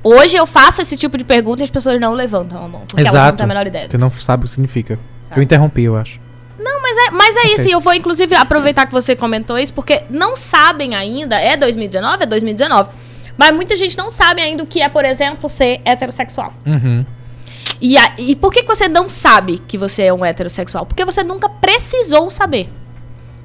[0.02, 2.82] Hoje eu faço esse tipo de pergunta e as pessoas não levantam a mão.
[2.86, 3.36] Porque elas não exato.
[3.38, 3.84] têm a menor ideia.
[3.86, 4.98] Porque não sabe o que significa.
[5.28, 5.36] Tá.
[5.36, 6.20] Eu interrompi, eu acho.
[6.82, 7.54] Mas é, mas é Ok.
[7.54, 11.56] isso, e eu vou inclusive aproveitar que você comentou isso, porque não sabem ainda, é
[11.56, 12.90] 2019, é 2019,
[13.36, 16.54] mas muita gente não sabe ainda o que é, por exemplo, ser heterossexual.
[16.64, 17.04] Uhum.
[17.80, 20.86] E, a- e por que, que você não sabe que você é um heterossexual?
[20.86, 22.68] Porque você nunca precisou saber.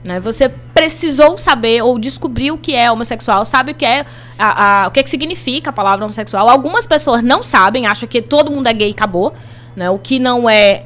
[0.07, 0.19] Né?
[0.19, 4.05] Você precisou saber ou descobriu o que é homossexual, sabe o que é
[4.39, 6.49] a, a- o que, é que significa a palavra homossexual.
[6.49, 9.33] Algumas pessoas não sabem, acham que todo mundo é gay e acabou.
[9.75, 9.89] Né?
[9.89, 10.85] O que não é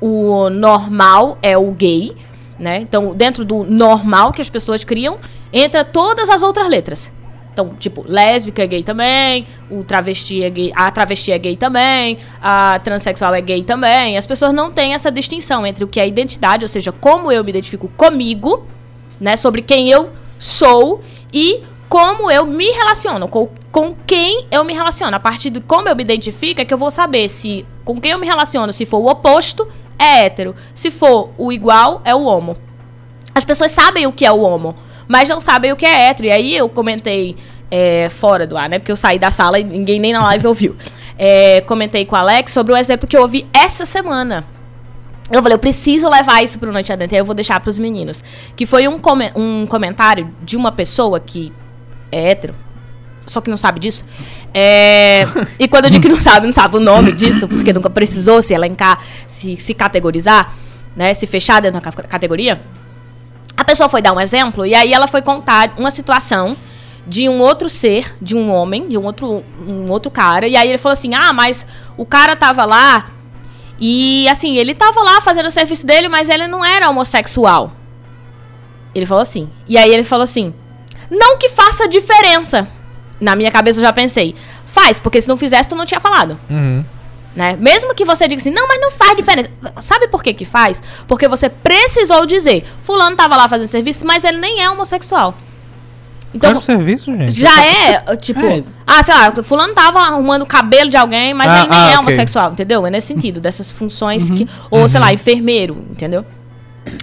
[0.00, 2.16] o normal é o gay.
[2.58, 2.78] Né?
[2.78, 5.18] Então, dentro do normal que as pessoas criam,
[5.52, 7.12] entra todas as outras letras.
[7.54, 12.18] Então, tipo, lésbica é gay também, o travesti é gay, a travesti é gay também,
[12.42, 14.18] a transexual é gay também.
[14.18, 17.44] As pessoas não têm essa distinção entre o que é identidade, ou seja, como eu
[17.44, 18.66] me identifico comigo,
[19.20, 21.00] né, sobre quem eu sou
[21.32, 25.14] e como eu me relaciono, com, com quem eu me relaciono.
[25.14, 28.10] A partir de como eu me identifico é que eu vou saber se com quem
[28.10, 32.24] eu me relaciono, se for o oposto, é hétero, se for o igual, é o
[32.24, 32.56] homo.
[33.32, 34.74] As pessoas sabem o que é o homo,
[35.08, 36.28] mas não sabem o que é hétero.
[36.28, 37.36] E aí eu comentei
[37.70, 38.78] é, fora do ar, né?
[38.78, 40.76] Porque eu saí da sala e ninguém nem na live ouviu.
[41.18, 44.44] É, comentei com o Alex sobre o exemplo que eu ouvi essa semana.
[45.30, 48.22] Eu falei, eu preciso levar isso pro Noite Adentro, aí eu vou deixar pros meninos.
[48.54, 51.52] Que foi um, come um comentário de uma pessoa que
[52.12, 52.54] é hétero,
[53.26, 54.04] só que não sabe disso.
[54.52, 55.26] É,
[55.58, 58.42] e quando eu digo que não sabe, não sabe o nome disso, porque nunca precisou
[58.42, 60.54] se elencar, se, se categorizar,
[60.94, 61.14] né?
[61.14, 62.60] Se fechar dentro da categoria.
[63.56, 66.56] A pessoa foi dar um exemplo e aí ela foi contar uma situação
[67.06, 70.48] de um outro ser, de um homem, de um outro, um outro cara.
[70.48, 73.06] E aí ele falou assim: Ah, mas o cara tava lá
[73.78, 77.72] e assim, ele tava lá fazendo o serviço dele, mas ele não era homossexual.
[78.94, 79.48] Ele falou assim.
[79.68, 80.54] E aí ele falou assim:
[81.10, 82.68] Não que faça diferença.
[83.20, 84.34] Na minha cabeça eu já pensei:
[84.66, 86.38] Faz, porque se não fizesse, tu não tinha falado.
[86.48, 86.84] Uhum.
[87.34, 87.56] Né?
[87.58, 89.50] Mesmo que você diga assim, não, mas não faz diferença.
[89.80, 90.82] Sabe por que que faz?
[91.08, 95.34] Porque você precisou dizer, fulano tava lá fazendo serviço, mas ele nem é homossexual.
[96.32, 97.32] Então, Qual é o serviço, gente?
[97.32, 98.64] Já é, tipo, é.
[98.84, 101.82] ah, sei lá, fulano tava arrumando o cabelo de alguém, mas ah, ele nem ah,
[101.82, 101.98] é okay.
[102.00, 102.84] homossexual, entendeu?
[102.84, 104.36] É nesse sentido, dessas funções uhum.
[104.36, 104.48] que.
[104.68, 104.88] Ou, uhum.
[104.88, 106.24] sei lá, enfermeiro, entendeu?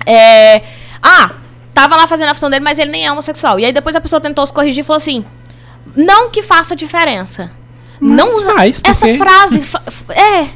[0.05, 0.63] É.
[1.01, 1.31] Ah,
[1.73, 3.57] tava lá fazendo a função dele, mas ele nem é homossexual.
[3.57, 5.23] E aí depois a pessoa tentou se corrigir e falou assim:
[5.95, 7.51] não que faça diferença.
[8.01, 8.91] Mas não usa faz, porque...
[8.91, 9.61] essa frase.
[10.09, 10.47] é.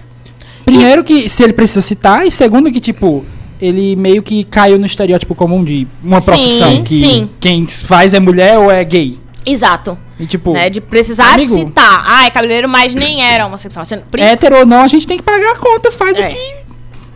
[0.66, 3.24] Primeiro que se ele precisa citar, e segundo que, tipo,
[3.62, 7.30] ele meio que caiu no estereótipo comum de uma sim, profissão que sim.
[7.40, 9.20] quem faz é mulher ou é gay.
[9.46, 9.98] Exato.
[10.20, 13.86] E tipo, né, de precisar amigo, citar, ah, é cabeleireiro, mas nem era homossexual.
[13.86, 16.26] Você, hétero ou não, a gente tem que pagar a conta, faz é.
[16.26, 16.66] o que.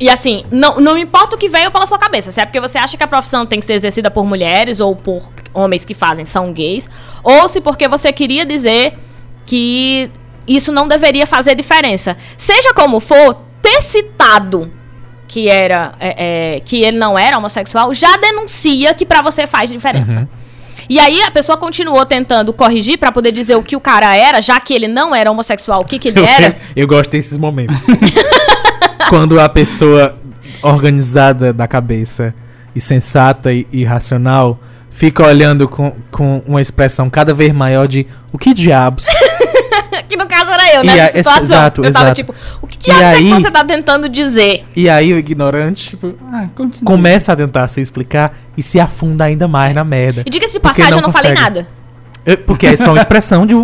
[0.01, 2.77] E assim, não, não importa o que veio pela sua cabeça, se é porque você
[2.77, 5.23] acha que a profissão tem que ser exercida por mulheres ou por
[5.53, 6.89] homens que fazem são gays,
[7.21, 8.97] ou se porque você queria dizer
[9.49, 10.11] que
[10.47, 12.15] isso não deveria fazer diferença.
[12.37, 14.71] Seja como for, ter citado
[15.27, 19.71] que era é, é, que ele não era homossexual já denuncia que para você faz
[19.71, 20.19] diferença.
[20.19, 20.27] Uhum.
[20.87, 24.39] E aí a pessoa continuou tentando corrigir para poder dizer o que o cara era,
[24.39, 26.55] já que ele não era homossexual, o que, que ele eu, era.
[26.75, 27.87] Eu gosto desses momentos.
[29.09, 30.15] Quando a pessoa
[30.61, 32.35] organizada da cabeça
[32.75, 34.59] e sensata e, e racional
[34.91, 39.07] fica olhando com, com uma expressão cada vez maior de o que diabos
[40.29, 41.43] caso era eu, nessa situação.
[41.43, 42.15] Exato, eu tava exato.
[42.15, 44.63] tipo, o que diabos é que você tá tentando dizer?
[44.75, 46.47] E aí o ignorante tipo, ah,
[46.85, 50.23] começa a tentar se explicar e se afunda ainda mais na merda.
[50.25, 51.35] E diga-se de passagem, não eu não consegue.
[51.35, 51.67] falei nada.
[52.45, 53.55] Porque é só uma expressão de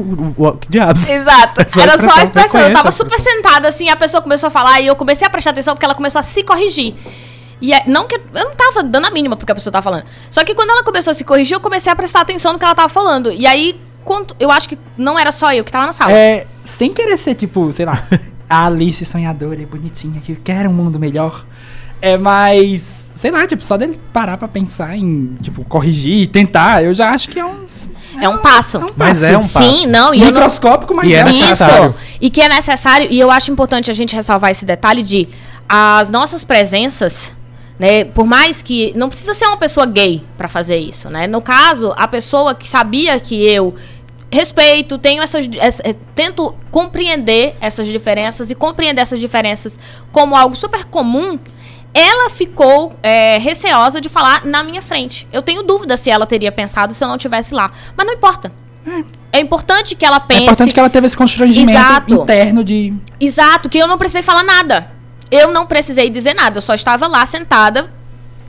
[0.59, 1.05] que diabos.
[1.07, 1.61] Exato.
[1.65, 2.61] É só Era só a expressão.
[2.61, 5.51] Eu tava super sentada assim, a pessoa começou a falar e eu comecei a prestar
[5.51, 6.95] atenção porque ela começou a se corrigir.
[7.61, 10.05] E é, não que eu não tava dando a mínima porque a pessoa tava falando.
[10.31, 12.65] Só que quando ela começou a se corrigir, eu comecei a prestar atenção no que
[12.65, 13.31] ela tava falando.
[13.31, 14.35] E aí quanto.
[14.39, 16.13] Eu acho que não era só eu que tava na sala.
[16.13, 16.47] É.
[16.65, 18.05] Sem querer ser, tipo, sei lá,
[18.49, 21.45] a Alice sonhadora e bonitinha que quer um mundo melhor.
[22.01, 23.03] É, mas.
[23.15, 27.29] Sei lá, tipo, só dele parar pra pensar em, tipo, corrigir, tentar, eu já acho
[27.29, 27.65] que é um.
[28.19, 28.77] É um passo.
[28.77, 29.25] É um mas passo.
[29.31, 29.63] é um passo.
[29.63, 30.13] Sim, não.
[30.13, 31.91] E Microscópico, mas e é necessário.
[31.91, 32.17] Isso.
[32.19, 35.29] E que é necessário, e eu acho importante a gente ressalvar esse detalhe de
[35.67, 37.33] as nossas presenças
[37.77, 38.05] né?
[38.05, 41.27] Por mais que não precisa ser uma pessoa gay para fazer isso, né?
[41.27, 43.75] No caso, a pessoa que sabia que eu
[44.35, 49.79] respeito, tenho essas, essa, é, tento compreender essas diferenças e compreender essas diferenças
[50.11, 51.39] como algo super comum.
[51.93, 55.27] Ela ficou é, receosa de falar na minha frente.
[55.31, 57.71] Eu tenho dúvida se ela teria pensado se eu não estivesse lá.
[57.95, 58.51] Mas não importa.
[58.85, 59.39] É.
[59.39, 60.41] é importante que ela pense.
[60.41, 62.13] É importante que ela teve esse constrangimento Exato.
[62.13, 62.93] interno de.
[63.19, 64.91] Exato, que eu não precisei falar nada.
[65.31, 66.57] Eu não precisei dizer nada.
[66.57, 67.89] Eu só estava lá sentada,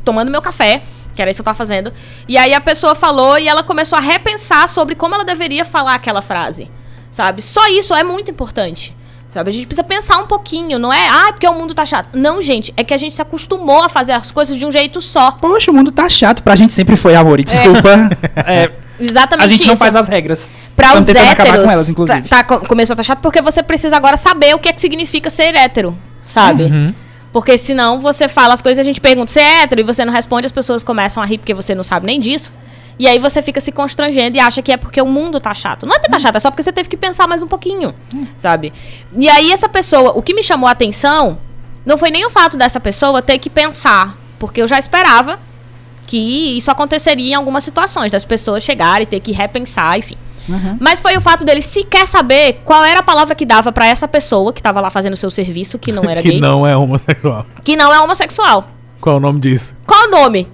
[0.04, 0.82] tomando meu café,
[1.16, 1.92] que era isso que eu tava fazendo.
[2.28, 5.94] E aí a pessoa falou e ela começou a repensar sobre como ela deveria falar
[5.94, 6.70] aquela frase.
[7.10, 7.42] Sabe?
[7.42, 8.94] Só isso é muito importante.
[9.32, 9.50] Sabe?
[9.50, 11.08] A gente precisa pensar um pouquinho, não é?
[11.08, 12.10] Ah, porque o mundo tá chato.
[12.12, 15.00] Não, gente, é que a gente se acostumou a fazer as coisas de um jeito
[15.02, 15.32] só.
[15.32, 16.42] Poxa, o mundo tá chato.
[16.42, 17.40] Pra gente sempre foi, amor.
[17.40, 17.90] E desculpa.
[18.36, 18.64] É.
[18.64, 19.68] é Exatamente A gente isso.
[19.68, 20.54] não faz as regras.
[20.74, 22.28] Pra os héteros, com elas, inclusive.
[22.28, 24.72] Tá, tá, começou a estar tá chato porque você precisa agora saber o que é
[24.72, 25.96] que significa ser hétero,
[26.26, 26.64] sabe?
[26.64, 26.94] Uhum.
[27.36, 30.10] Porque senão você fala as coisas, a gente pergunta se é hétero e você não
[30.10, 32.50] responde, as pessoas começam a rir porque você não sabe nem disso.
[32.98, 35.84] E aí você fica se constrangendo e acha que é porque o mundo tá chato.
[35.84, 37.94] Não é porque tá chato, é só porque você teve que pensar mais um pouquinho,
[38.38, 38.72] sabe?
[39.14, 41.38] E aí essa pessoa, o que me chamou a atenção
[41.84, 45.38] não foi nem o fato dessa pessoa ter que pensar, porque eu já esperava
[46.06, 50.16] que isso aconteceria em algumas situações, das pessoas chegarem e ter que repensar, enfim.
[50.48, 50.76] Uhum.
[50.80, 54.06] Mas foi o fato dele sequer saber qual era a palavra que dava para essa
[54.06, 56.36] pessoa que tava lá fazendo o seu serviço, que não era que gay.
[56.36, 57.46] Que não é homossexual.
[57.64, 58.68] Que não é homossexual.
[59.00, 59.74] Qual é o nome disso?
[59.86, 60.48] Qual o nome?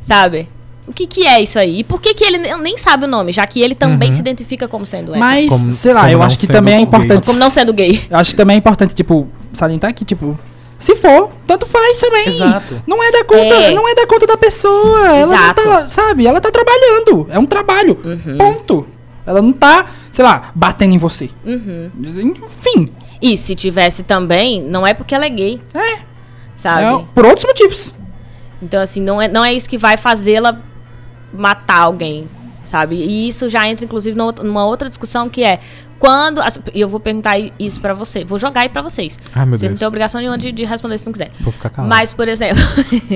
[0.00, 0.48] Sabe?
[0.86, 1.80] O que, que é isso aí?
[1.80, 4.14] E por que, que ele nem sabe o nome, já que ele também uhum.
[4.14, 5.18] se identifica como sendo hétero?
[5.18, 7.24] Mas, como, sei lá, eu acho que também é importante.
[7.24, 7.26] Gay.
[7.26, 8.06] Como não sendo gay.
[8.08, 10.38] Eu acho que também é importante, tipo, salientar que, tipo,
[10.78, 12.28] se for, tanto faz também.
[12.28, 12.76] Exato.
[12.86, 13.72] Não é da conta, é.
[13.72, 15.08] não é da conta da pessoa.
[15.08, 15.46] Ela Exato.
[15.46, 17.26] não tá ela, sabe, ela tá trabalhando.
[17.30, 17.98] É um trabalho.
[18.04, 18.38] Uhum.
[18.38, 18.86] Ponto.
[19.26, 21.28] Ela não tá, sei lá, batendo em você.
[21.44, 21.90] Uhum.
[21.98, 22.88] Enfim.
[23.20, 25.98] E se tivesse também, não é porque ela é gay, É.
[26.56, 27.02] sabe?
[27.02, 27.94] é por outros motivos.
[28.62, 30.60] Então, assim, não é, não é isso que vai fazê-la
[31.32, 32.28] matar alguém,
[32.62, 32.96] sabe?
[32.96, 35.58] E isso já entra, inclusive, numa outra- numa outra discussão que é
[35.98, 36.40] quando.
[36.74, 38.24] E eu vou perguntar isso pra você.
[38.24, 39.18] Vou jogar aí pra vocês.
[39.34, 39.78] Ai, meu Você não Deus.
[39.80, 41.30] tem obrigação nenhuma de, de responder se não quiser.
[41.40, 41.88] Vou ficar calado.
[41.88, 42.62] Mas, por exemplo,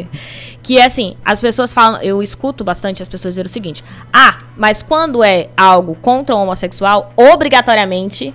[0.63, 4.39] que é assim, as pessoas falam, eu escuto bastante as pessoas dizer o seguinte: "Ah,
[4.57, 8.35] mas quando é algo contra o homossexual, obrigatoriamente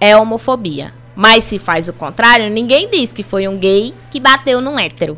[0.00, 0.92] é homofobia.
[1.16, 5.16] Mas se faz o contrário, ninguém diz que foi um gay que bateu num hétero."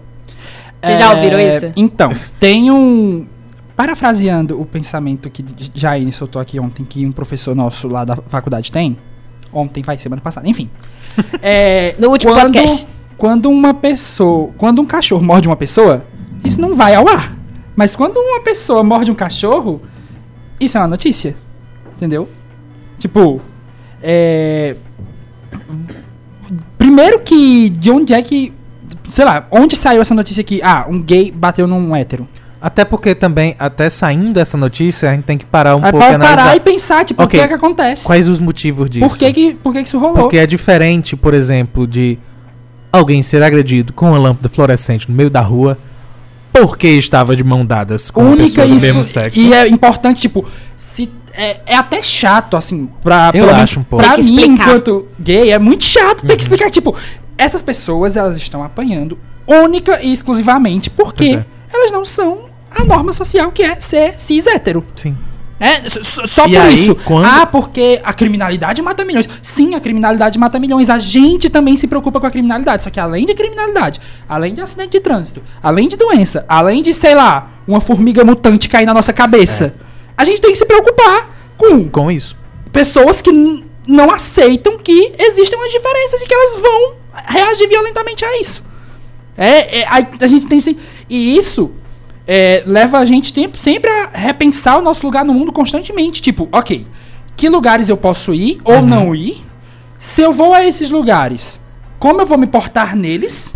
[0.82, 1.72] Vocês já ouviram É, isso?
[1.74, 3.26] Então, tem um.
[3.76, 8.72] Parafraseando o pensamento que Jaine soltou aqui ontem, que um professor nosso lá da faculdade
[8.72, 8.96] tem.
[9.52, 10.70] Ontem, vai, semana passada, enfim.
[11.42, 12.88] É, No último quando, podcast.
[13.16, 14.50] Quando uma pessoa.
[14.56, 16.04] Quando um cachorro morde uma pessoa,
[16.44, 17.36] isso não vai ao ar.
[17.74, 19.82] Mas quando uma pessoa morde um cachorro,
[20.58, 21.36] isso é uma notícia.
[21.94, 22.28] Entendeu?
[22.98, 23.40] Tipo.
[24.02, 24.76] É.
[26.78, 27.70] Primeiro que.
[27.70, 28.52] De onde é que.
[29.10, 30.62] Sei lá, onde saiu essa notícia que.
[30.62, 32.26] Ah, um gay bateu num hétero?
[32.60, 36.04] Até porque também, até saindo dessa notícia, a gente tem que parar um Aí pouco
[36.04, 37.38] e pode parar analisar e pensar, tipo, Ok.
[37.38, 38.04] o que é que acontece?
[38.04, 39.06] quais os motivos disso.
[39.06, 40.16] por que que, por que que isso rolou?
[40.16, 42.18] Porque é diferente, por exemplo, de
[42.90, 45.76] alguém ser agredido com uma lâmpada fluorescente no meio da rua
[46.52, 48.86] porque estava de mão dadas com uma única pessoa do isso.
[48.86, 49.38] mesmo sexo.
[49.38, 54.02] E é importante, tipo, se é, é até chato, assim, pra, Eu acho um pouco.
[54.02, 54.52] pra mim, explicar.
[54.68, 56.38] enquanto gay, é muito chato ter que Uhum.
[56.38, 56.96] explicar, tipo,
[57.36, 61.55] essas pessoas, elas estão apanhando única e exclusivamente porque Pois é.
[61.72, 64.84] Elas não são a norma social que é ser cis hétero.
[64.96, 65.16] Sim.
[65.58, 66.94] É, só por aí, isso.
[66.96, 69.26] quando- Ah, porque a criminalidade mata milhões.
[69.40, 70.90] Sim, a criminalidade mata milhões.
[70.90, 72.82] A gente também se preocupa com a criminalidade.
[72.82, 73.98] Só que além de criminalidade,
[74.28, 78.68] além de acidente de trânsito, além de doença, além de, sei lá, uma formiga mutante
[78.68, 79.74] cair na nossa cabeça,
[80.14, 82.36] a gente tem que se preocupar com Com isso.
[82.70, 83.32] pessoas que
[83.86, 86.94] não aceitam que existem umas diferenças e que elas vão
[87.28, 88.62] reagir violentamente a isso.
[89.38, 90.76] É, é, a, a gente tem sim.
[91.08, 91.70] E isso
[92.26, 96.20] é, leva a gente tempo, sempre a repensar o nosso lugar no mundo constantemente.
[96.20, 96.86] Tipo, ok,
[97.36, 98.86] que lugares eu posso ir ou Uhum.
[98.86, 99.44] não ir?
[99.98, 101.60] Se eu vou a esses lugares,
[101.98, 103.54] como eu vou me portar neles?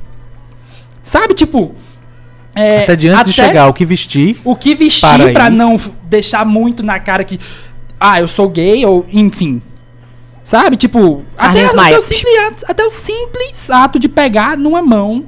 [1.03, 1.75] Sabe, tipo.
[2.55, 4.41] é, até de antes de até chegar, o que vestir.
[4.45, 7.39] o que vestir Para não deixar muito na cara que.
[7.99, 9.61] Ah, eu sou gay, ou enfim.
[10.43, 10.77] Sabe?
[10.77, 15.27] Tipo, até, até, o simples até o simples ato de pegar numa mão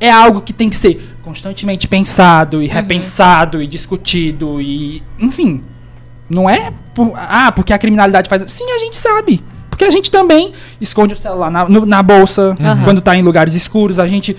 [0.00, 2.72] é algo que tem que ser constantemente pensado e Uhum.
[2.72, 5.02] repensado e discutido e.
[5.18, 5.62] Enfim.
[6.28, 6.72] Não é.
[6.94, 8.44] por- ah, porque a criminalidade faz.
[8.52, 9.42] Sim, a gente sabe.
[9.70, 12.84] Porque a gente também esconde o celular na, no- na bolsa Uhum.
[12.84, 13.98] quando tá em lugares escuros.
[13.98, 14.36] A gente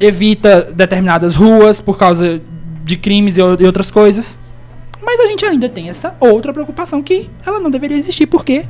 [0.00, 2.40] evita determinadas ruas por causa
[2.84, 4.38] de crimes e, e outras coisas.
[5.04, 8.64] Mas a gente ainda tem essa outra preocupação que ela não deveria existir, porque,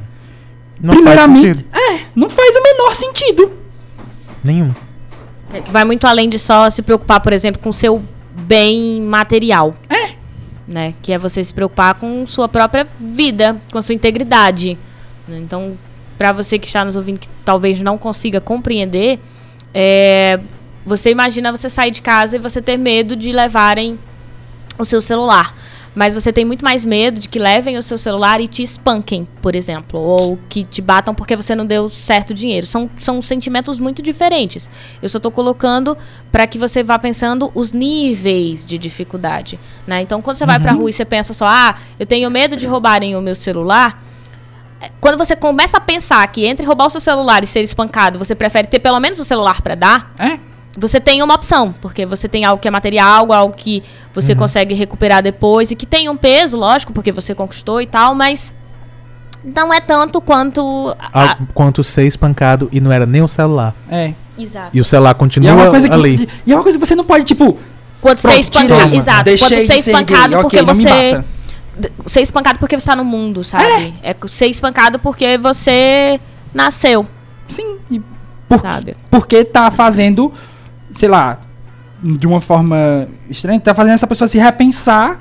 [0.81, 3.53] Não primeiramente, é, não faz o menor sentido.
[4.45, 4.73] Nenhum.
[5.53, 8.03] É que vai muito além de só se preocupar, por exemplo, com o seu
[8.35, 9.75] bem material.
[9.89, 10.13] É.
[10.67, 10.95] Né?
[11.03, 14.79] Que é você se preocupar com sua própria vida, com sua integridade.
[15.29, 15.39] né?
[15.39, 15.77] Então,
[16.17, 19.19] pra você que está nos ouvindo que talvez não consiga compreender,
[19.75, 20.41] é,
[20.85, 23.99] você imagina você sair de casa e você ter medo de levarem
[24.79, 25.55] o seu celular.
[25.95, 29.29] Mas você tem muito mais medo de que levem o seu celular e te espanquem,
[29.43, 30.01] por exemplo.
[30.01, 32.67] Ou que te batam porque você não deu certo dinheiro.
[32.67, 34.71] São, são sentimentos muito diferentes.
[35.03, 35.97] Eu só estou colocando
[36.31, 39.61] para que você vá pensando os níveis de dificuldade.
[39.87, 40.01] Né?
[40.01, 42.67] Então, quando você vai pra rua e você pensa só, ah, eu tenho medo de
[42.67, 44.03] roubarem o meu celular.
[44.81, 48.19] é, Quando você começa a pensar que entre roubar o seu celular e ser espancado,
[48.19, 50.52] você prefere ter pelo menos o celular para dar, É.
[50.77, 53.83] você tem uma opção, porque você tem algo que é material, algo que
[54.15, 58.15] você consegue recuperar depois e que tem um peso, lógico, porque você conquistou e tal,
[58.15, 58.55] mas
[59.45, 60.97] não é tanto quanto.
[61.13, 63.75] a- Quanto ser espancado e não era nem o celular.
[63.91, 64.15] É.
[64.39, 64.71] Exato.
[64.73, 66.29] E o celular E é continua uma coisa que, ali.
[66.47, 67.59] e é uma coisa que você não pode, tipo,
[68.01, 68.95] Quanto ser pronto, espancado.
[68.97, 69.25] Exato.
[69.25, 71.25] deixei Quanto de ser espancado gay, porque você.
[72.07, 73.95] Ser espancado porque você tá no mundo, sabe?
[74.03, 76.21] É, ser espancado porque você
[76.53, 77.07] nasceu,
[77.49, 77.79] Sim.
[77.91, 78.01] E
[78.49, 78.95] por, sabe?
[79.11, 80.33] porque tá fazendo,
[80.93, 81.41] sei lá,
[82.03, 85.21] de uma forma estranha, tá fazendo essa pessoa se repensar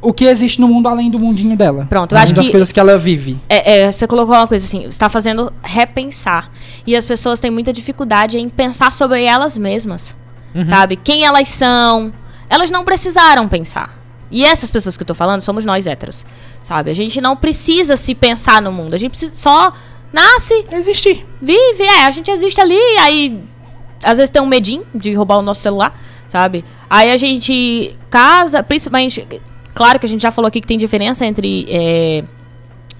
[0.00, 1.86] o que existe no mundo além do mundinho dela.
[1.88, 3.38] Pronto, eu além acho das que- coisas que ela vive.
[3.48, 6.50] É, é, você colocou uma coisa assim, você está fazendo repensar.
[6.86, 10.14] E as pessoas têm muita dificuldade em pensar sobre elas mesmas.
[10.68, 10.94] Sabe?
[10.96, 12.12] Quem elas são.
[12.48, 13.98] Elas não precisaram pensar.
[14.30, 16.24] E essas pessoas que eu tô falando somos nós héteros.
[16.62, 16.90] Sabe?
[16.90, 18.94] A gente não precisa se pensar no mundo.
[18.94, 19.72] A gente precisa só
[20.12, 21.26] nasce, Existir.
[21.42, 23.42] vive, é, a gente existe ali, aí
[24.04, 25.98] às vezes tem um medinho de roubar o nosso celular,
[26.28, 26.64] sabe?
[26.88, 29.26] Aí a gente casa, principalmente
[29.74, 32.22] Claro que a gente já falou aqui que tem diferença entre é,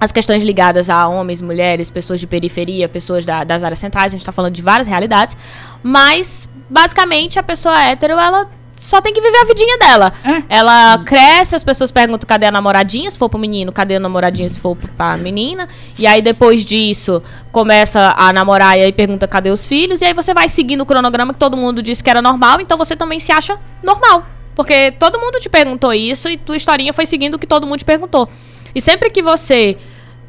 [0.00, 4.12] as questões ligadas a homens, mulheres, pessoas de periferia, pessoas da- das áreas centrais.
[4.12, 5.36] A gente tá falando de várias realidades.
[5.84, 8.50] Mas, basicamente, a pessoa hétero, ela
[8.84, 10.12] só tem que viver a vidinha dela.
[10.22, 10.56] É.
[10.58, 14.46] Ela cresce, as pessoas perguntam cadê a namoradinha, se for pro menino, cadê a namoradinha,
[14.46, 15.66] se for pra menina.
[15.98, 20.02] E aí, depois disso, começa a namorar e aí pergunta cadê os filhos.
[20.02, 22.76] E aí você vai seguindo o cronograma que todo mundo disse que era normal, então
[22.76, 24.26] você também se acha normal.
[24.54, 27.78] Porque todo mundo te perguntou isso e tua historinha foi seguindo o que todo mundo
[27.78, 28.28] te perguntou.
[28.74, 29.78] E sempre que você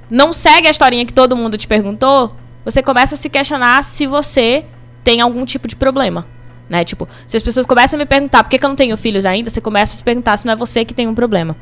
[0.10, 2.34] não segue a historinha que todo mundo te perguntou,
[2.64, 4.64] você começa a se questionar se você
[5.04, 6.26] tem algum tipo de problema.
[6.70, 6.84] Né?
[6.84, 9.26] Tipo, se as pessoas começam a me perguntar por que, que eu não tenho filhos
[9.26, 11.56] ainda, você começa a se perguntar se não é você que tem um problema.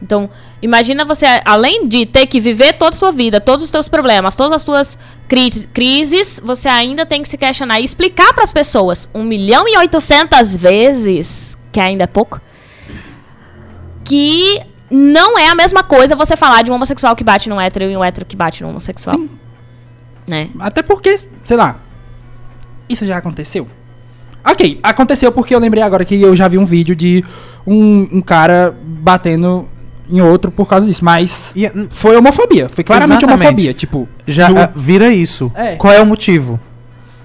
[0.00, 0.28] Então,
[0.60, 4.36] imagina você, além de ter que viver toda a sua vida, todos os teus problemas,
[4.36, 8.52] todas as suas cri- crises, você ainda tem que se questionar e explicar para as
[8.52, 12.40] pessoas um milhão e oitocentas vezes, que ainda é pouco,
[14.04, 14.60] que
[14.90, 17.96] não é a mesma coisa você falar de um homossexual que bate num hétero e
[17.96, 19.16] um hétero que bate num homossexual.
[19.16, 19.30] Sim.
[20.28, 20.48] Né?
[20.60, 21.80] Até porque, sei lá,
[22.88, 23.66] isso já aconteceu?
[24.48, 27.24] Ok, aconteceu porque eu lembrei agora que eu já vi um vídeo de
[27.66, 29.66] um, um cara batendo
[30.08, 33.42] em outro por causa disso, mas E, hum, foi homofobia, foi claramente Exatamente.
[33.44, 35.50] homofobia, tipo, já do- ah, vira isso.
[35.54, 35.74] É.
[35.74, 36.60] Qual é o motivo?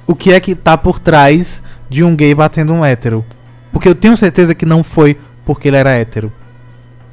[0.08, 3.24] O que é que tá por trás de um gay batendo um hétero?
[3.72, 5.16] Porque eu tenho certeza que não foi
[5.46, 6.32] porque ele era hétero.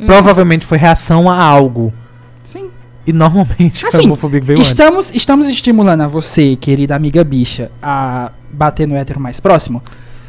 [0.01, 0.06] Hum.
[0.06, 1.93] Provavelmente foi reação a algo.
[2.44, 2.70] sim.
[3.06, 4.68] E normalmente a Assim, homofobia veio antes.
[4.70, 9.82] Estamos, estamos estimulando a você, querida amiga bicha, a bater no hétero mais próximo?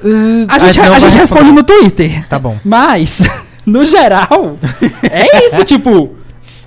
[0.03, 2.25] Uh, A gente, não a vai gente responde no Twitter.
[2.27, 2.57] Tá bom.
[2.63, 3.21] Mas,
[3.65, 4.57] no geral,
[5.03, 6.15] é isso, tipo.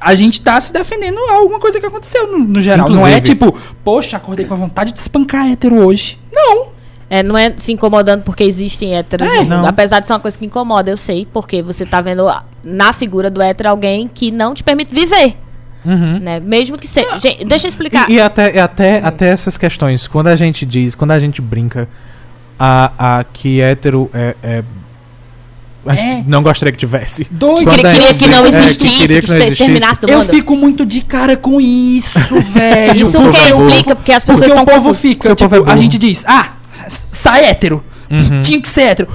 [0.05, 2.89] A gente tá se defendendo a alguma coisa que aconteceu no, no geral.
[2.89, 3.21] Não é Inclusive-
[3.51, 6.19] tipo, poxa, acordei com a vontade de espancar hétero hoje.
[6.33, 6.67] Não.
[7.09, 9.65] É, não é se incomodando porque existem héteros É, não.
[9.65, 12.93] Apesar de ser uma coisa que incomoda, eu sei, porque você tá vendo a- na
[12.93, 15.37] figura do hétero alguém que não te permite viver,
[15.85, 16.19] Uhum.
[16.21, 16.39] né?
[16.41, 17.19] Mesmo que seja.
[17.19, 18.09] Gente, deixa eu explicar.
[18.09, 21.41] E, e até, e até, até essas questões, quando a gente diz, quando a gente
[21.43, 21.89] brinca
[22.59, 24.37] a, a que hétero é.
[24.43, 24.63] é-
[25.85, 26.25] a gente É.
[26.29, 27.27] não gostaria que tivesse.
[27.29, 27.59] Doido.
[27.59, 29.57] que Quando queria, a queria que não brinca- é, que existisse, que, que não existisse.
[29.57, 30.31] terminasse do Eu mundo.
[30.31, 33.01] fico muito de cara com isso, velho.
[33.03, 35.49] Isso o que é explica, porque as pessoas Porque estão o povo fica, Porque o
[35.49, 35.83] povo tipo, é a burro.
[35.83, 36.53] gente diz, ah,
[36.87, 37.83] sai hétero.
[38.09, 38.43] Uhum.
[38.43, 39.09] Tinha que ser hétero.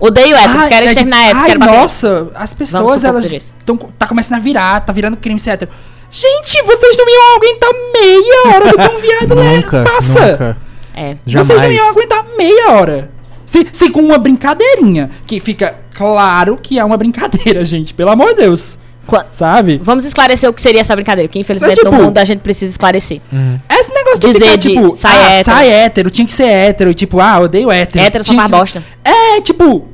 [0.00, 1.74] Odeio héteros, Ai, quero é exterminar tipo, héteros, ai, quero bater.
[1.80, 5.70] nossa, as pessoas, elas tão, tá começando a virar, tá virando crime ser hétero.
[6.18, 10.30] Gente, vocês não iam aguentar meia hora do que um viado né, Nunca, passa.
[10.30, 10.56] nunca.
[10.94, 11.16] É.
[11.26, 11.46] Jamais.
[11.46, 13.10] Vocês não iam aguentar meia hora.
[13.44, 18.28] Se, se com uma brincadeirinha, que fica claro que é uma brincadeira, gente, pelo amor
[18.28, 18.78] de Deus.
[19.06, 19.78] Qua- Sabe?
[19.84, 22.72] Vamos esclarecer o que seria essa brincadeira, porque infelizmente tipo- no mundo a gente precisa
[22.72, 23.20] esclarecer.
[23.30, 23.60] Uhum.
[23.70, 25.44] Esse negócio de Dizer ficar, de tipo, sai ah, hétero.
[25.44, 28.04] sai hétero, tinha que ser hétero, tipo, ah, odeio hétero.
[28.04, 28.84] Hétero só faz que- bosta.
[29.04, 29.86] É, tipo,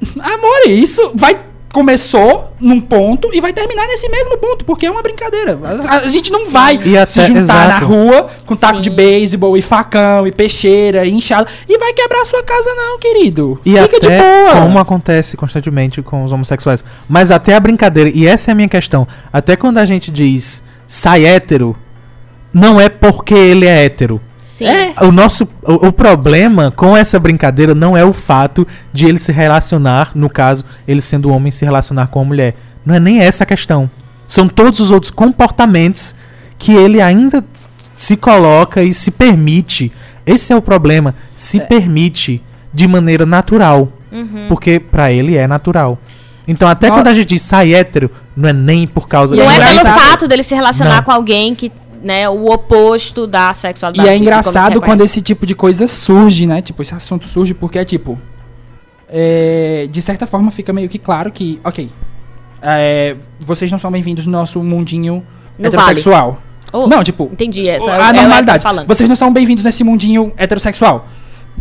[0.18, 1.38] amor, isso vai
[1.72, 5.58] começou num ponto e vai terminar nesse mesmo ponto, porque é uma brincadeira.
[5.88, 7.86] A, a gente não vai E até- se juntar na exato.
[7.86, 8.82] rua com taco Sim.
[8.82, 12.98] de beisebol e facão e peixeira e inchado e vai quebrar a sua casa não,
[12.98, 13.58] querido.
[13.64, 14.62] E Fica até de boa.
[14.62, 16.84] como acontece constantemente com os homossexuais.
[17.08, 20.62] Mas até a brincadeira, e essa é a minha questão, até quando a gente diz
[20.86, 21.74] sai hétero,
[22.52, 24.20] não é porque ele é hétero.
[24.52, 24.66] Sim.
[24.66, 24.94] É.
[25.00, 29.32] O nosso o, o problema com essa brincadeira não é o fato de ele se
[29.32, 32.54] relacionar, no caso, ele sendo homem se relacionar com a mulher.
[32.84, 33.90] Não é nem essa a questão.
[34.26, 36.14] São todos os outros comportamentos
[36.58, 37.42] que ele ainda
[37.94, 39.90] se coloca e se permite.
[40.26, 42.42] Esse é o problema, se permite
[42.72, 44.44] de maneira natural, Uhum.
[44.48, 45.98] porque pra ele é natural.
[46.46, 49.56] Então até quando a gente diz sai hétero, não é nem por causa Não é
[49.56, 51.02] é pelo fato dele se relacionar Não.
[51.04, 51.72] com alguém que,
[52.02, 54.08] né, o oposto da sexualidade.
[54.08, 56.60] E é engraçado quando esse tipo de coisa surge, né?
[56.60, 58.18] Tipo, esse assunto surge porque é tipo.
[59.08, 61.90] é, de certa forma fica meio que claro que, ok.
[62.62, 65.24] é, vocês não são bem-vindos no nosso mundinho
[65.58, 66.40] No heterossexual.
[66.72, 67.28] Oh, não, tipo.
[67.30, 67.84] Entendi essa.
[67.84, 68.62] é o- é a hétero normalidade.
[68.62, 68.86] falando.
[68.88, 71.06] Vocês não são bem-vindos nesse mundinho heterossexual.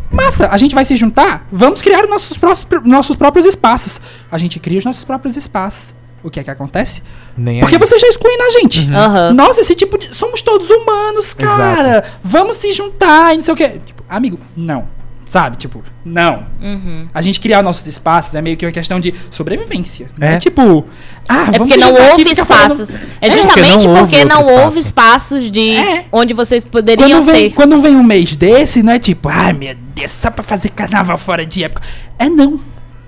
[0.10, 4.00] Massa, a gente vai se juntar, vamos criar os nossos, prós- nossos próprios espaços.
[4.32, 5.94] A gente cria os nossos próprios espaços.
[6.24, 7.02] O que é que acontece?
[7.38, 7.80] nem Porque aí.
[7.80, 8.88] vocês já excluem na gente.
[8.94, 9.34] Aham.
[9.34, 10.16] Nossa, esse tipo de.
[10.16, 12.04] Somos todos humanos, cara.
[12.24, 13.80] Vamos se juntar e não sei o quê.
[13.86, 14.88] Tipo, amigo, não.
[15.26, 15.56] Sabe?
[15.56, 16.46] Tipo, não.
[16.62, 17.08] Uhum.
[17.14, 20.08] A gente criar nossos espaços é meio que uma questão de sobrevivência.
[20.20, 20.34] né?
[20.34, 20.38] É.
[20.38, 20.86] Tipo,
[21.28, 22.96] ah, É vamos porque não houve ficar falando- espaços.
[23.22, 25.38] É porque justamente não houve porque não houve espaço.
[25.38, 26.06] espaços de É.
[26.12, 27.56] onde vocês poderiam Quando vem, ser.
[27.56, 31.18] quando vem um mês desse, não é tipo, ai meu Deus, só pra fazer carnaval
[31.18, 31.82] fora de época.
[32.20, 32.60] É não.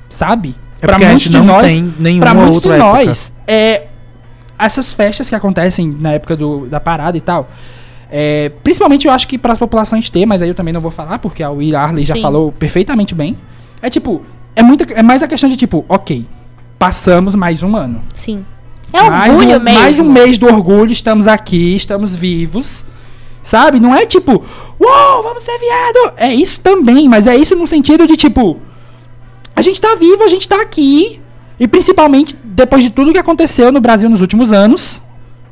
[0.10, 0.56] Sabe?
[0.84, 2.84] É porque a gente não tem nenhuma pra muitos de época.
[2.84, 3.84] nós, é,
[4.60, 7.50] essas festas que acontecem na época do, da parada e tal.
[8.12, 10.92] é, principalmente eu acho que para as populações T, mas aí eu também não vou
[10.92, 12.22] falar, porque a Will Arley já Sim.
[12.22, 13.38] falou perfeitamente bem.
[13.82, 14.22] É tipo,
[14.56, 16.26] é, muita, é mais a questão de tipo, ok,
[16.78, 18.02] passamos mais um ano.
[18.14, 18.46] Sim.
[18.92, 19.80] É mais orgulho um, mesmo.
[19.80, 22.86] Mais um mês do orgulho, estamos aqui, estamos vivos.
[23.42, 23.80] Sabe?
[23.80, 24.32] Não é tipo,
[24.80, 26.14] uou, vamos ser viado.
[26.18, 28.58] É isso também, mas é isso no sentido de tipo,
[29.56, 31.20] a gente tá vivo, a gente tá aqui.
[31.60, 35.02] E principalmente depois de tudo que aconteceu no Brasil nos últimos anos,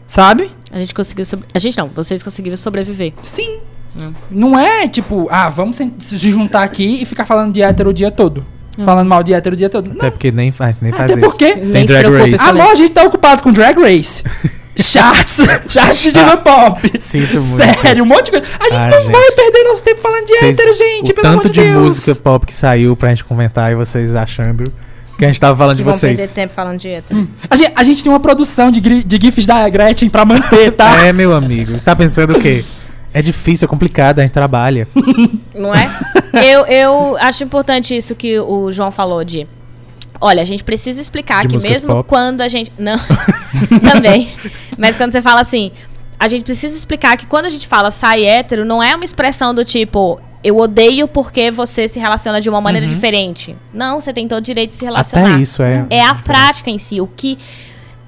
[0.08, 0.52] sabe?
[0.72, 1.26] A gente conseguiu.
[1.26, 3.14] sobre- A gente não, vocês conseguiram sobreviver.
[3.22, 3.60] Sim.
[3.98, 4.14] Hum.
[4.30, 8.10] Não é tipo, ah, vamos se juntar aqui e ficar falando de hétero o dia
[8.10, 8.46] todo.
[8.86, 9.90] Falando mal de hétero o dia todo.
[9.90, 11.30] Não, Até porque nem faz, nem faz até isso.
[11.30, 11.56] porque.
[11.56, 12.38] Nem se Drag Race.
[12.38, 14.24] com Amor, a gente tá ocupado com Drag Race.
[14.78, 15.38] Charts.
[15.70, 16.92] Charts de diva pop.
[17.00, 17.58] Sinto muito.
[17.58, 18.48] Sério, um monte de coisa.
[18.60, 19.12] A gente Ai, não gente.
[19.12, 21.12] vai perder nosso tempo falando de Vocês- hétero, gente.
[21.12, 21.84] o pelo amor tanto de, de Deus.
[21.84, 24.72] música pop que saiu pra gente comentar e vocês achando
[25.18, 26.18] que a gente tava falando de Vão vocês.
[26.20, 27.28] perder tempo falando de hétero.
[27.50, 31.06] A gente, a gente tem uma produção de, de GIFs da Gretchen pra manter, tá?
[31.06, 31.74] É, meu amigo.
[31.74, 32.64] Você tá pensando o quê?
[33.14, 34.88] É difícil, é complicado, a gente trabalha.
[35.54, 35.90] Não é?
[36.34, 39.46] eu, eu acho importante isso que o João falou de.
[40.22, 42.08] Olha, a gente precisa explicar De que mesmo pop.
[42.08, 42.72] quando a gente.
[42.78, 42.96] Não.
[43.92, 44.32] Também.
[44.78, 45.72] Mas quando você fala assim.
[46.20, 49.56] A gente precisa explicar que quando a gente fala sai hétero, não é uma expressão
[49.56, 50.22] do tipo.
[50.44, 53.56] Eu odeio porque você se relaciona de uma maneira diferente.
[53.74, 55.26] Não, você tem todo o direito de se relacionar.
[55.26, 55.34] Uhum.
[55.34, 55.86] Até isso é.
[55.90, 57.02] É a prática em si.
[57.02, 57.40] O que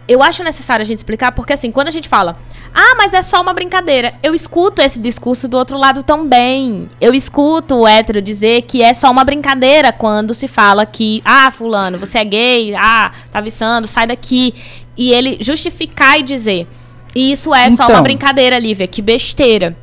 [0.08, 2.38] eu acho necessário a gente explicar, porque assim, quando a gente fala,
[2.74, 6.90] ah, mas é só uma brincadeira, eu escuto esse discurso do outro lado também.
[7.00, 11.52] Eu escuto o hétero dizer que é só uma brincadeira quando se fala que, ah,
[11.52, 14.54] fulano, você é gay, ah, tá viçando, sai daqui.
[14.98, 16.68] E ele justificar e dizer,
[17.16, 17.96] e isso é só Então.
[17.96, 19.78] uma brincadeira, Lívia, que besteira.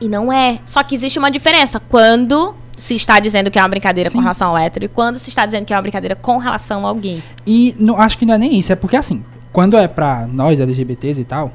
[0.00, 0.58] E não é.
[0.64, 4.16] Só que existe uma diferença quando se está dizendo que é uma brincadeira Sim.
[4.16, 6.84] com relação ao hétero e quando se está dizendo que é uma brincadeira com relação
[6.86, 7.22] a alguém.
[7.46, 10.60] E não, acho que não é nem isso, é porque assim, quando é pra nós
[10.60, 11.52] LGBTs e tal,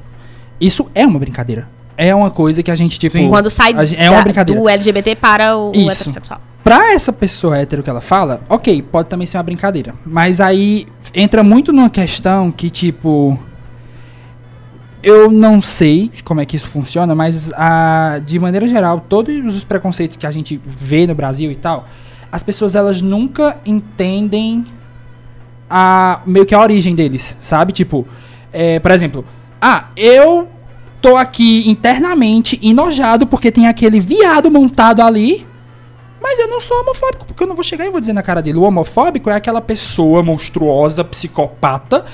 [0.60, 1.68] isso é uma brincadeira.
[1.96, 3.12] É uma coisa que a gente, tipo.
[3.12, 3.28] Sim.
[3.28, 4.60] Quando sai é uma brincadeira.
[4.60, 5.90] do LGBT para o, o Isso.
[6.02, 6.40] heterossexual.
[6.64, 9.94] Pra essa pessoa hétero que ela fala, ok, pode também ser uma brincadeira.
[10.06, 13.38] Mas aí entra muito numa questão que, tipo.
[15.02, 19.64] Eu não sei como é que isso funciona, mas a, de maneira geral, todos os
[19.64, 21.88] preconceitos que a gente vê no Brasil e tal,
[22.30, 24.64] as pessoas elas nunca entendem
[25.68, 27.72] a meio que a origem deles, sabe?
[27.72, 28.06] Tipo,
[28.52, 29.24] é, por exemplo,
[29.60, 30.48] ah, eu
[31.00, 35.46] tô aqui internamente enojado porque tem aquele viado montado ali
[36.22, 38.40] mas eu não sou homofóbico, porque eu não vou chegar e vou dizer na cara
[38.40, 38.56] dele.
[38.56, 42.04] O homofóbico é aquela pessoa monstruosa, psicopata,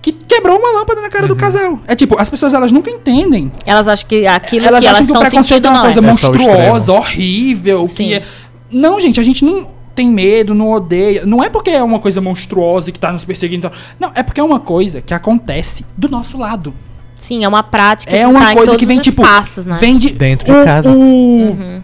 [0.00, 1.80] que quebrou uma lâmpada na cara do casal.
[1.86, 3.50] É tipo, as pessoas elas nunca entendem.
[3.66, 6.02] Elas acham que aquilo elas que elas acham que o preconceito é uma coisa é.
[6.02, 8.06] É monstruosa, horrível, Sim.
[8.08, 8.22] que é...
[8.70, 11.26] Não, gente, a gente não tem medo, não odeia.
[11.26, 13.70] Não é porque é uma coisa monstruosa que tá nos perseguindo.
[13.98, 16.72] Não, é porque é uma coisa que acontece do nosso lado.
[17.16, 19.22] Sim, é uma prática É que uma tá em coisa todos que vem, os tipo,
[19.22, 19.76] espaços, né?
[19.80, 20.10] vem de...
[20.10, 20.92] Dentro de o- casa.
[20.92, 21.82] O, Uhum.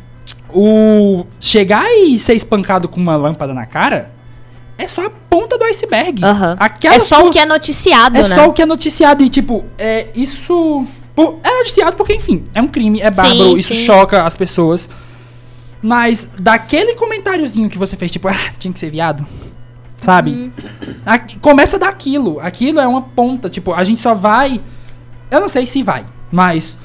[0.53, 4.11] o chegar e ser espancado com uma lâmpada na cara
[4.77, 6.25] é só a ponta do iceberg.
[6.25, 6.57] Aham.
[6.59, 8.35] Aquela É só sua- o que é noticiado, é né?
[8.35, 12.61] só o que é noticiado e tipo, é isso pô, é noticiado porque enfim, é
[12.61, 13.85] um crime, é bárbaro, Sim, isso sim.
[13.85, 14.89] choca as pessoas.
[15.83, 19.27] Mas daquele comentáriozinho que você fez, tipo, ah, tinha que ser viado.
[20.01, 20.31] Sabe?
[20.31, 20.95] Uhum.
[21.07, 22.39] A- começa daquilo.
[22.41, 23.49] Aquilo é uma ponta.
[23.49, 24.61] Tipo, a gente só vai.
[25.31, 26.77] Eu não sei se vai, mas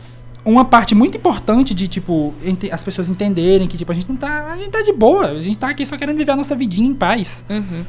[0.46, 2.34] uma parte muito importante de, tipo,
[2.72, 4.48] as pessoas entenderem que, tipo, a gente não tá.
[4.52, 5.28] A gente tá de boa.
[5.32, 7.44] A gente tá aqui só querendo viver a nossa vidinha em paz.
[7.50, 7.84] Uhum.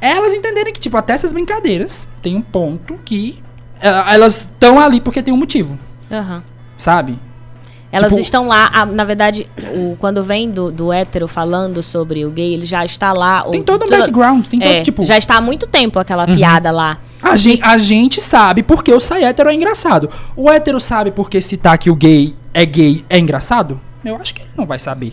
[0.00, 3.38] Elas entenderem que, tipo, até essas brincadeiras tem um ponto que.
[3.80, 5.78] eh, Elas estão ali porque tem um motivo,
[6.10, 6.42] Aham.
[6.78, 7.18] sabe?
[7.94, 12.24] Elas Tipo- estão lá, a- na verdade, o, quando vem do, do hétero falando sobre
[12.24, 13.44] o gay, ele já está lá.
[13.46, 15.04] o- Tem todo um background, tem todo, é, tipo.
[15.04, 16.98] Já está há muito tempo aquela piada lá.
[17.22, 20.10] A gente, a gente sabe porque o sai hétero é engraçado.
[20.36, 23.80] O hétero sabe porque citar que o gay é gay é engraçado?
[24.04, 25.12] Eu acho que ele não vai saber.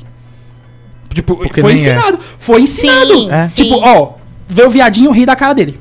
[1.14, 1.76] Tipo, Porque foi é.
[1.76, 2.20] ensinado.
[2.40, 3.08] Foi ensinado.
[3.14, 3.44] Sim, É.
[3.44, 3.64] sim.
[3.64, 4.14] Tipo, ó,
[4.48, 5.80] vê o viadinho rir da cara dele.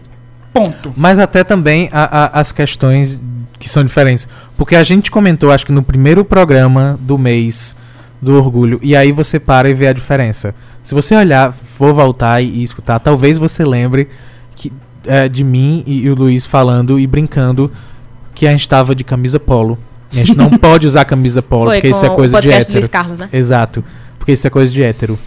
[0.53, 0.93] Ponto.
[0.97, 3.21] Mas até também a- a- as questões
[3.61, 4.27] que são diferentes.
[4.57, 7.77] Porque a gente comentou, acho que no primeiro programa do mês
[8.21, 10.55] do orgulho, e aí você para e vê a diferença.
[10.83, 14.09] Se você olhar, for voltar e, e escutar, talvez você lembre
[14.57, 14.73] que,
[15.07, 17.71] é, de mim e, e o Luiz falando e brincando
[18.35, 19.79] que a gente tava de camisa polo.
[20.11, 22.73] E a gente não pode usar camisa polo, Foi porque isso é coisa de hétero.
[22.73, 23.29] Luiz Carlos, né?
[23.33, 23.85] Exato.
[24.19, 25.19] Porque isso é coisa de hétero.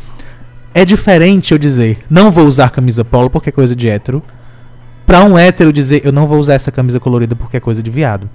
[0.74, 4.24] É diferente eu dizer, não vou usar camisa polo porque é coisa de hétero.
[5.06, 7.92] Pra um hétero dizer, eu não vou usar essa camisa colorida porque é coisa de
[7.92, 8.30] viado.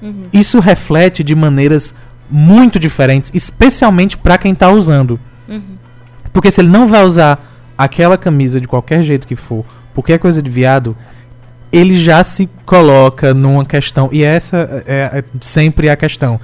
[0.00, 0.28] Uhum.
[0.32, 1.94] Isso reflete de maneiras
[2.30, 5.20] muito diferentes, especialmente pra quem tá usando.
[5.48, 5.76] Uhum.
[6.32, 7.44] Porque se ele não vai usar
[7.76, 10.96] aquela camisa de qualquer jeito que for, porque é coisa de viado,
[11.72, 14.08] ele já se coloca numa questão.
[14.12, 16.40] E essa é, é sempre a questão.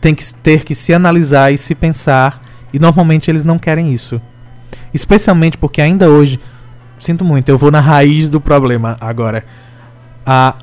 [0.00, 2.42] Tem que ter que se analisar e se pensar.
[2.72, 4.20] E normalmente eles não querem isso.
[4.92, 6.40] Especialmente porque ainda hoje
[7.00, 9.44] sinto muito, eu vou na raiz do problema agora.
[10.24, 10.54] Ah,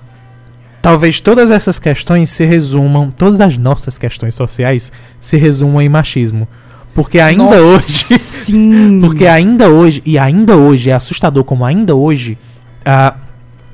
[0.81, 6.47] talvez todas essas questões se resumam, todas as nossas questões sociais se resumam em machismo.
[6.93, 8.17] Porque ainda Nossa, hoje.
[8.17, 9.01] Sim.
[9.05, 12.37] Porque ainda hoje, e ainda hoje, é assustador como ainda hoje,
[12.85, 13.13] ah,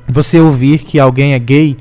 [0.07, 1.77] você ouvir que alguém é gay,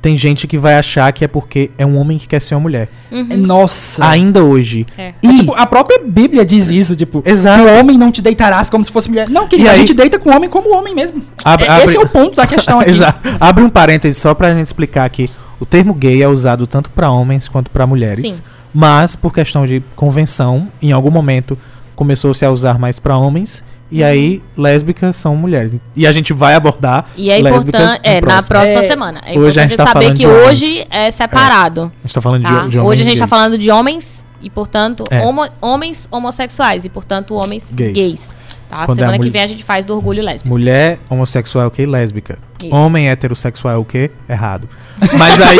[0.00, 2.60] tem gente que vai achar que é porque é um homem que quer ser uma
[2.60, 2.88] mulher.
[3.10, 3.36] Uhum.
[3.38, 4.04] Nossa.
[4.08, 4.86] Ainda hoje.
[4.96, 5.12] É.
[5.22, 7.62] E, É, tipo, a própria Bíblia diz isso, tipo, Exato.
[7.64, 9.28] que o homem não te deitarás como se fosse mulher.
[9.28, 11.22] Não, querido, E a aí- gente deita com o homem como homem mesmo.
[11.44, 12.90] Abre- É- Esse abre- é o ponto da questão aqui.
[12.90, 13.20] Exato.
[13.40, 15.28] Abre um parêntese só pra gente explicar que
[15.60, 18.36] o termo gay é usado tanto pra homens quanto pra mulheres.
[18.36, 18.42] Sim.
[18.72, 21.58] Mas, por questão de convenção, em algum momento
[21.96, 23.64] começou-se a usar mais pra homens.
[23.90, 25.80] E aí, lésbicas são mulheres.
[25.96, 29.20] E a gente vai abordar E é lésbicas importante, é, na próxima É, semana.
[29.24, 31.92] É hoje a gente importante tá saber falando que hoje é separado.
[32.04, 32.48] A gente tá falando tá?
[32.48, 33.30] de, de homens hoje a gente tá gays.
[33.30, 35.20] falando de homens e, portanto, É.
[35.24, 37.92] homo- homens homossexuais e, portanto, homens Gays.
[37.94, 38.34] gays.
[38.68, 38.84] tá?
[38.84, 40.48] Quando é Semana que vem a gente faz do orgulho lésbico.
[40.50, 41.86] Mulher homossexual é o quê?
[41.86, 42.38] Lésbica.
[42.62, 42.74] Isso.
[42.74, 44.10] Homem heterossexual é o quê?
[44.28, 44.68] Errado.
[45.16, 45.58] Mas aí,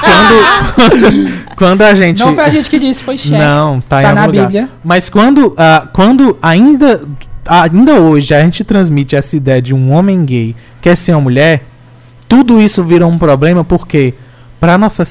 [0.00, 2.18] quando, quando a gente...
[2.20, 3.36] Não foi a gente que disse, foi chefe.
[3.36, 4.42] Não, tá, em Tá algum na lugar.
[4.46, 4.68] Bíblia.
[4.84, 7.02] Mas quando, ah, quando ainda,
[7.48, 11.64] ainda hoje a gente transmite essa ideia de um homem gay quer ser uma mulher,
[12.28, 14.14] tudo isso vira um problema porque
[14.60, 15.04] para nossa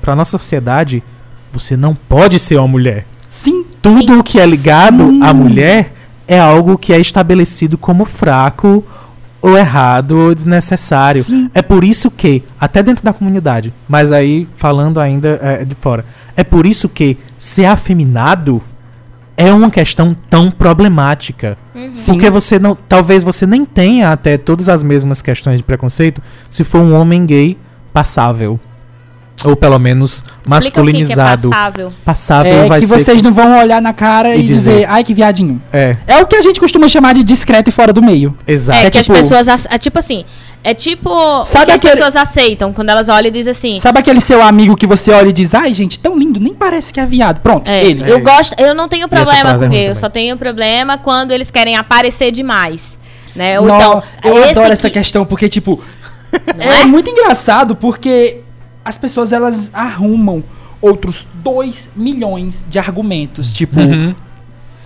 [0.00, 1.02] para nossa sociedade
[1.52, 3.06] você não pode ser uma mulher.
[3.28, 3.64] Sim.
[3.82, 5.22] Tudo o que é ligado Sim.
[5.22, 5.92] à mulher
[6.28, 8.84] é algo que é estabelecido como fraco
[9.40, 11.24] ou errado ou desnecessário.
[11.24, 11.50] Sim.
[11.54, 16.04] É por isso que, até dentro da comunidade, mas aí falando ainda é, de fora,
[16.36, 18.62] é por isso que ser afeminado
[19.48, 21.56] é uma questão tão problemática.
[21.90, 22.12] Sim.
[22.12, 22.76] Porque você não.
[22.88, 27.24] Talvez você nem tenha até todas as mesmas questões de preconceito se for um homem
[27.24, 27.56] gay
[27.92, 28.58] passável.
[29.42, 31.46] Ou pelo menos Explica o que que masculinizado.
[31.46, 31.92] é passável.
[32.04, 32.98] passável É vai que ser.
[32.98, 34.86] vocês não vão olhar na cara E e, dizer, dizer.
[34.90, 35.62] ai que viadinho.
[35.72, 38.36] É, É o que a gente costuma chamar de discreto e fora do meio.
[38.46, 38.78] exato.
[38.78, 39.66] É, É que tipo- as pessoas.
[39.70, 40.26] É tipo assim.
[40.62, 41.08] É tipo.
[41.10, 43.78] o Sabe que aquele- as pessoas aceitam quando elas olham e dizem assim.
[43.80, 46.92] Sabe aquele seu amigo que você olha e diz, ai gente, tão lindo, nem parece
[46.92, 47.40] que é viado.
[47.40, 48.02] Pronto, É, ele.
[48.10, 48.20] eu É.
[48.20, 51.50] gosto, eu não tenho essa problema é com gay, eu só tenho problema quando eles
[51.50, 52.98] querem aparecer demais,
[53.34, 53.58] né?
[53.58, 55.82] Ou Nó, então, eu adoro essa que- questão, porque, tipo,
[56.56, 56.82] Não é?
[56.82, 56.84] é?
[56.84, 58.40] muito engraçado, porque
[58.84, 60.44] as pessoas, elas arrumam
[60.82, 63.50] outros 2 milhões de argumentos.
[63.50, 64.14] Tipo, Uhum.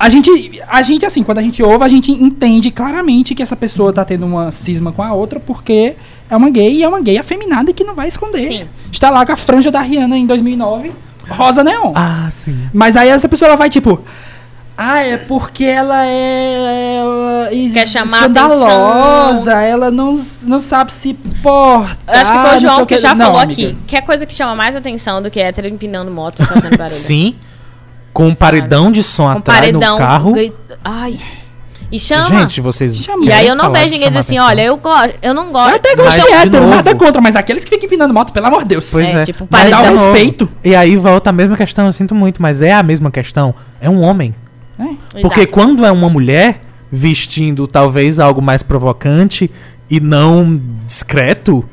[0.05, 3.57] A gente, a gente, assim, quando a gente ouve, a gente entende claramente que essa
[3.57, 5.97] pessoa tá tendo uma cisma com a outra, porque
[6.29, 8.47] é uma gay e é uma gay afeminada que não vai esconder.
[8.53, 8.69] Sim.
[8.93, 10.93] Está lá com a franja da Rihanna em 2009,
[11.31, 11.93] rosa neon.
[11.95, 12.55] Ah, sim.
[12.71, 13.99] Mas aí essa pessoa ela vai tipo.
[14.77, 16.99] Ah, é porque ela é,
[17.51, 19.59] é, Quer chamar escandalosa, atenção.
[19.59, 21.97] ela não, não sabe se portar.
[22.09, 23.69] Eu acho que foi o João que já Não, falou amiga.
[23.69, 23.79] aqui.
[23.87, 26.91] Que é coisa que chama mais atenção do que hétero empinando moto fazendo barulho.
[26.95, 27.37] Sim.
[28.15, 29.93] Com um paredão de som Um atrás paredão.
[29.93, 30.33] no carro.
[30.33, 31.19] grito- Ai.
[31.93, 32.29] E chama.
[32.41, 32.97] Gente, vocês.
[32.97, 33.25] Chama.
[33.25, 35.75] e aí eu não vejo ninguém dizer assim, olha, eu gosto, eu não Eu gosto.
[35.77, 38.47] até gosto Mas, de hétero, novo- nada contra, mas aqueles que ficam empinando moto, pelo
[38.47, 38.91] amor de Deus.
[38.91, 39.25] Pois É, é.
[39.25, 40.49] tipo, Mas dá um respeito.
[40.65, 43.55] E aí volta a mesma questão, eu sinto muito, mas é a mesma questão.
[43.81, 44.35] É um homem.
[44.79, 45.21] É.
[45.21, 45.53] Porque Exato.
[45.55, 46.61] quando é uma mulher
[46.91, 49.51] vestindo talvez algo mais provocante
[49.91, 51.65] e não discreto,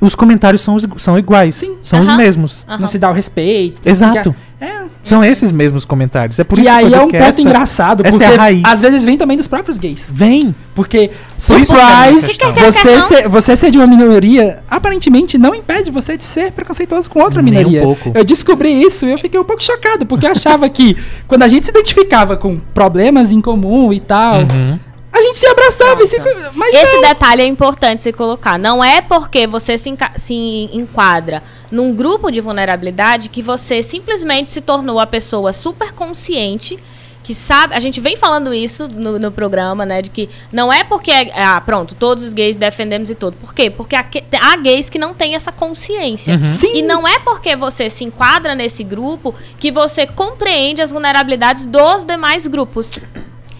[0.00, 1.70] os comentários são, os- são iguais.
[1.84, 2.66] São os mesmos.
[2.80, 3.80] Não se dá o respeito.
[3.88, 4.34] Exato.
[4.62, 4.82] É.
[5.02, 6.38] São esses mesmos comentários.
[6.38, 8.32] É por E isso que aí eu é um que ponto essa- engraçado, essa porque
[8.32, 8.62] é a raiz.
[8.64, 10.06] às vezes vem também dos próprios gays.
[10.12, 10.54] Vem.
[10.74, 11.10] Porque,
[11.48, 15.90] Por isso que é surprise, você ser, você ser de uma minoria, aparentemente não impede
[15.90, 17.82] você de ser preconceituoso com outra Nem um minoria.
[17.82, 18.12] pouco.
[18.14, 21.48] Eu descobri isso e eu fiquei um pouco chocado, porque eu achava que quando a
[21.48, 24.78] gente se identificava com problemas em comum e tal, Uhum.
[25.12, 26.16] a gente se abraçava e se.
[26.54, 27.02] Mas Esse não.
[27.02, 28.58] detalhe é importante se colocar.
[28.58, 31.42] Não é porque você se, enca- se enquadra
[31.72, 36.78] num grupo de vulnerabilidade que você simplesmente se tornou a pessoa super consciente
[37.24, 37.74] que sabe.
[37.74, 40.02] A gente vem falando isso no, no programa, né?
[40.02, 41.10] De que não é porque.
[41.34, 43.36] Ah, pronto, todos os gays defendemos e tudo.
[43.38, 43.70] Por quê?
[43.70, 46.34] Porque há, que- há gays que não têm essa consciência.
[46.34, 46.52] Uhum.
[46.52, 46.72] Sim.
[46.78, 52.04] E não é porque você se enquadra nesse grupo que você compreende as vulnerabilidades dos
[52.04, 52.98] demais grupos.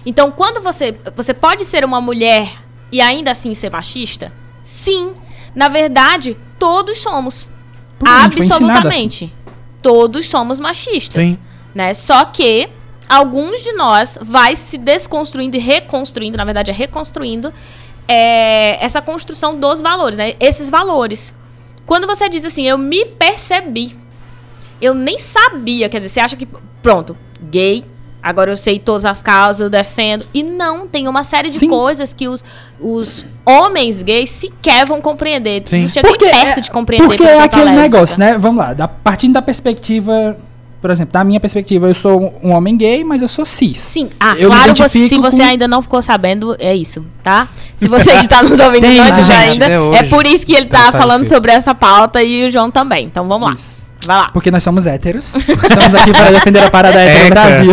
[0.04, 0.94] Então, quando você.
[1.16, 2.52] Você pode ser uma mulher
[2.90, 4.32] e ainda assim ser machista?
[4.62, 5.12] Sim.
[5.54, 7.48] Na verdade, todos somos.
[8.04, 9.32] Absolutamente.
[9.80, 11.24] Todos somos machistas.
[11.24, 11.38] Sim.
[11.74, 11.94] Né?
[11.94, 12.68] Só que
[13.08, 17.52] alguns de nós vai se desconstruindo e reconstruindo, na verdade é reconstruindo
[18.06, 20.34] é, essa construção dos valores, né?
[20.40, 21.34] Esses valores.
[21.86, 23.96] Quando você diz assim, eu me percebi,
[24.80, 26.46] eu nem sabia, quer dizer, você acha que,
[26.82, 27.84] pronto, gay,
[28.22, 30.24] agora eu sei todas as causas, eu defendo.
[30.32, 31.68] E não, tem uma série de Sim.
[31.68, 32.42] coisas que os,
[32.80, 35.62] os homens gays sequer vão compreender.
[35.66, 35.82] Sim.
[35.82, 37.06] Não chega nem perto é- de compreender.
[37.06, 37.82] Porque por é aquele lésbica.
[37.82, 38.38] negócio, né?
[38.38, 40.36] Vamos lá, da, partindo da perspectiva
[40.80, 43.78] por exemplo, da minha perspectiva, eu sou um homem gay, mas eu sou cis.
[43.78, 47.46] Sim, ah, Eu claro, você, se você com- ainda não ficou sabendo, é isso, tá?
[47.76, 50.04] Se você está nos ouvindo gente, ainda, é é, hoje.
[50.08, 51.36] por isso que ele tá, Tá, tá falando difícil.
[51.36, 53.04] sobre essa pauta e o João também.
[53.06, 53.54] Então vamos lá.
[53.54, 53.81] Isso.
[54.04, 54.30] Vai lá.
[54.32, 55.34] Porque nós somos héteros.
[55.36, 57.28] Estamos aqui para defender a parada hétero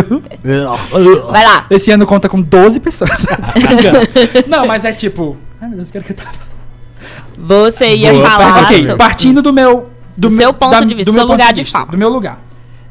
[0.09, 0.21] no.
[0.21, 1.23] Brasil.
[1.31, 1.65] Vai lá.
[1.69, 3.25] Esse ano conta com 12 pessoas.
[3.29, 3.53] Tá
[4.47, 5.37] não, mas é tipo.
[5.61, 6.49] Ai meu Deus, eu quero que eu tava.
[7.37, 8.95] Você ia Boa, falar ok, sobre...
[8.97, 9.89] partindo do meu.
[10.17, 11.91] Do meu- seu ponto de vista, do meu seu lugar de vista, fala.
[11.91, 12.41] Do meu lugar.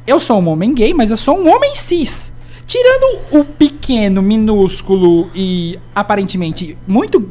[0.06, 2.32] Eu sou um homem gay, mas eu sou um homem cis.
[2.66, 7.28] Tirando o pequeno, minúsculo e aparentemente muito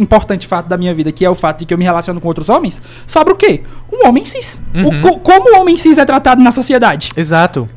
[0.00, 2.28] importante fato da minha vida, que é o fato de que eu me relaciono com
[2.28, 3.62] outros homens, sobra o quê?
[3.92, 4.60] Um homem cis.
[4.74, 5.00] O Uhum.
[5.02, 7.10] co- como o homem cis é tratado na sociedade?
[7.16, 7.68] Exato.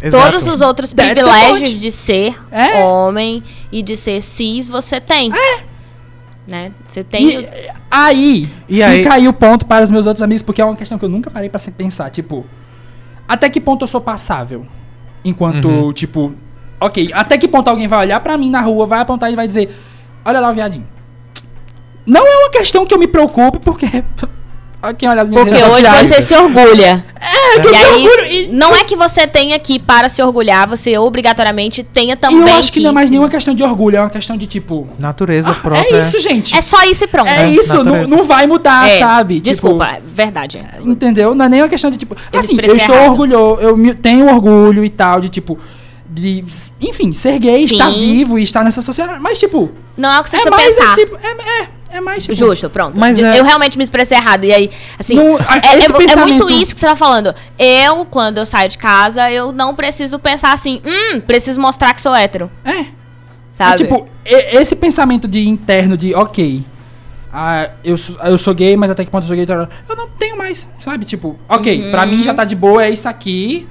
[0.00, 0.30] Exato.
[0.32, 2.82] Todos os outros privilégios de ser É.
[2.84, 3.42] homem
[3.72, 5.32] e de ser cis, você tem.
[5.34, 5.62] É.
[6.46, 6.72] Né?
[6.86, 7.28] Você tem...
[7.40, 7.48] E
[7.90, 10.76] aí, E aí- fica aí o ponto para os meus outros amigos, porque é uma
[10.76, 12.46] questão que eu nunca parei pra se pensar, tipo,
[13.26, 14.64] até que ponto eu sou passável?
[15.24, 15.92] Enquanto, Uhum.
[15.92, 16.32] tipo,
[16.80, 19.46] ok, até que ponto alguém vai olhar pra mim na rua, vai apontar e vai
[19.48, 19.76] dizer,
[20.24, 20.86] olha lá o viadinho.
[22.08, 23.86] Não é uma questão que eu me preocupe, porque
[24.96, 26.06] quem olha as minhas Porque hoje sociais...
[26.06, 27.04] você se orgulha.
[27.20, 30.08] É, que eu E me aí, orgulho, e- não é que você tenha que, para
[30.08, 33.54] se orgulhar, você obrigatoriamente tenha E também eu acho que não é mais nenhuma questão
[33.54, 34.88] de orgulho, é uma questão de, tipo...
[34.98, 35.96] Natureza ah, própria.
[35.96, 36.54] é isso, gente.
[36.56, 37.28] É só isso e pronto.
[37.28, 39.34] É É, isso, não, não vai mudar, É, sabe?
[39.34, 40.64] Tipo, Desculpa, é verdade.
[40.84, 41.34] Entendeu?
[41.34, 42.16] Não é nem uma questão de tipo.
[42.32, 43.10] Eu assim, eu estou errado.
[43.10, 45.58] orgulhoso, eu tenho orgulho e tal, de tipo.
[46.10, 46.42] De,
[46.80, 47.74] enfim, ser gay, Sim.
[47.76, 49.20] estar vivo e estar nessa sociedade.
[49.20, 50.92] Mas, tipo, Não é o que você é mais pensar.
[50.98, 51.02] esse.
[51.02, 52.34] É, é, é mais tipo.
[52.34, 52.98] Justo, pronto.
[52.98, 54.44] Mas Eu é- realmente me expressei errado.
[54.44, 56.96] E aí, assim, Não, a- é, esse é- é muito pensamento- isso que você tá
[56.96, 57.34] falando.
[57.58, 62.00] Eu, quando eu saio de casa, eu não preciso pensar assim, hum, preciso mostrar que
[62.00, 62.50] sou hétero.
[62.64, 62.80] É.
[62.80, 62.86] É
[63.52, 63.76] Sabe?
[63.78, 66.62] tipo, e- esse pensamento de interno de, ok.
[67.32, 69.46] ah, eu, sou, eu sou gay, mas até que ponto eu sou gay?
[69.88, 71.04] Eu não tenho mais, sabe?
[71.04, 71.90] Tipo, ok, Uhum.
[71.90, 73.68] pra mim já tá de boa, é isso aqui.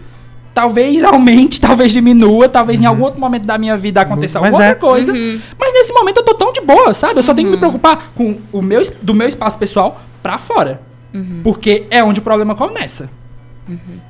[0.57, 4.69] Talvez aumente, talvez diminua, talvez em algum outro momento da minha vida aconteça alguma é.
[4.69, 5.13] outra coisa.
[5.13, 5.39] Uhum.
[5.59, 7.19] Mas nesse momento eu tô tão de boa, sabe?
[7.19, 10.81] Eu só tenho que me preocupar com o meu, do meu espaço pessoal pra fora.
[11.13, 11.41] Uhum.
[11.43, 13.07] Porque é onde o problema começa.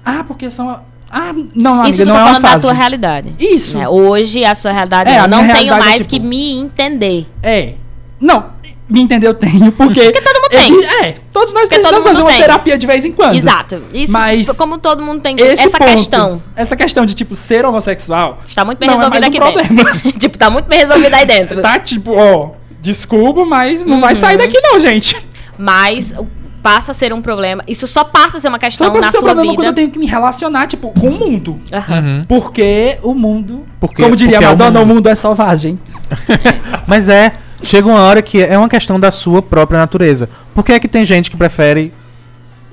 [0.06, 0.80] Ah, porque são.
[1.10, 2.62] Ah, não, amiga, Isso não é uma falando da fase.
[2.64, 3.36] tua realidade.
[3.40, 3.78] Isso.
[3.78, 3.88] né?
[3.90, 7.28] Hoje, a sua realidade É, eu não tenho realidade é, mais tipo- que me entender.
[7.44, 7.74] É.
[8.20, 8.46] Não,
[8.90, 10.02] me entender eu tenho, porque.
[10.02, 10.86] Porque todo mundo tem.
[11.08, 12.40] É, todos nós Porque precisamos fazer uma tem.
[12.40, 13.36] terapia de vez em quando.
[13.36, 13.84] Exato.
[13.94, 16.42] Isso, Mas como todo mundo tem Esse essa ponto, questão.
[16.56, 18.40] Essa questão de, tipo, ser homossexual.
[18.46, 20.12] Está muito bem não é resolvida mais aqui um dentro.
[20.20, 21.62] tipo, tá muito bem resolvida aí dentro.
[21.62, 22.52] Tá, tipo, ó.
[22.82, 24.02] Desculpa, mas não Uhum.
[24.02, 25.18] vai sair daqui, não, gente.
[25.58, 26.28] Mas o-
[26.64, 27.64] passa a ser um problema.
[27.68, 29.56] Isso só passa a ser uma Só questão passa na ser um sua problema vida.
[29.62, 31.60] quando eu tenho que me relacionar, tipo, com o mundo.
[31.72, 32.24] Uhum.
[32.28, 33.66] Porque o mundo.
[33.80, 34.96] Porque- como diria porque é o Madonna, o mundo.
[34.96, 35.80] mundo é selvagem.
[36.86, 40.30] Mas é, chega uma hora que é uma questão da sua própria natureza.
[40.54, 41.94] Por que é que tem gente que prefere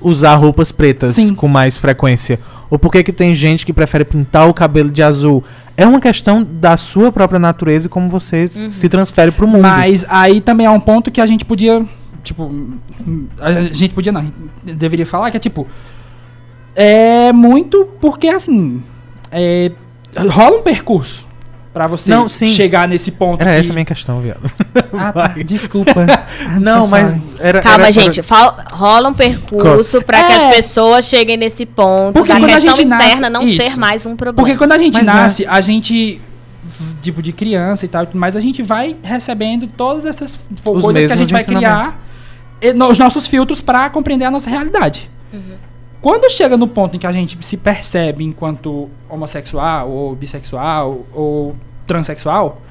[0.01, 1.33] usar roupas pretas Sim.
[1.33, 2.39] com mais frequência?
[2.69, 5.43] Ou por que é que tem gente que prefere pintar o cabelo de azul?
[5.77, 8.71] É uma questão da sua própria natureza e como você Uhum.
[8.71, 9.61] se transfere pro mundo.
[9.61, 11.83] Mas aí também é um ponto que a gente podia.
[12.23, 12.51] Tipo.
[13.39, 14.35] A gente podia não, a gente
[14.75, 15.67] deveria falar que é tipo.
[16.75, 18.81] É muito porque assim.
[19.31, 19.71] é,
[20.29, 21.24] rola um percurso
[21.75, 22.49] pra você Não, sim.
[22.51, 23.41] chegar nesse ponto.
[23.41, 24.49] Era que- essa a minha questão, viado.
[24.97, 25.27] Ah, tá.
[25.45, 26.05] Desculpa.
[26.61, 27.59] Não, mas era.
[27.61, 28.21] Calma, era- gente.
[28.21, 30.35] fal- rola um percurso pra que É.
[30.37, 33.61] as pessoas cheguem nesse ponto Porque da quando a gente nasce- interna não isso.
[33.61, 34.37] ser mais um problema.
[34.47, 35.13] Porque quando a gente Mas é.
[35.13, 36.21] nasce, a gente.
[37.01, 41.13] Tipo, de criança e tal, mas a gente vai recebendo todas essas Os coisas que
[41.13, 41.99] a gente vai criar
[42.89, 45.09] os nossos filtros pra compreender a nossa realidade.
[46.05, 51.55] Quando chega no ponto em que a gente se percebe enquanto homossexual, ou bissexual, ou
[51.87, 52.61] transexual,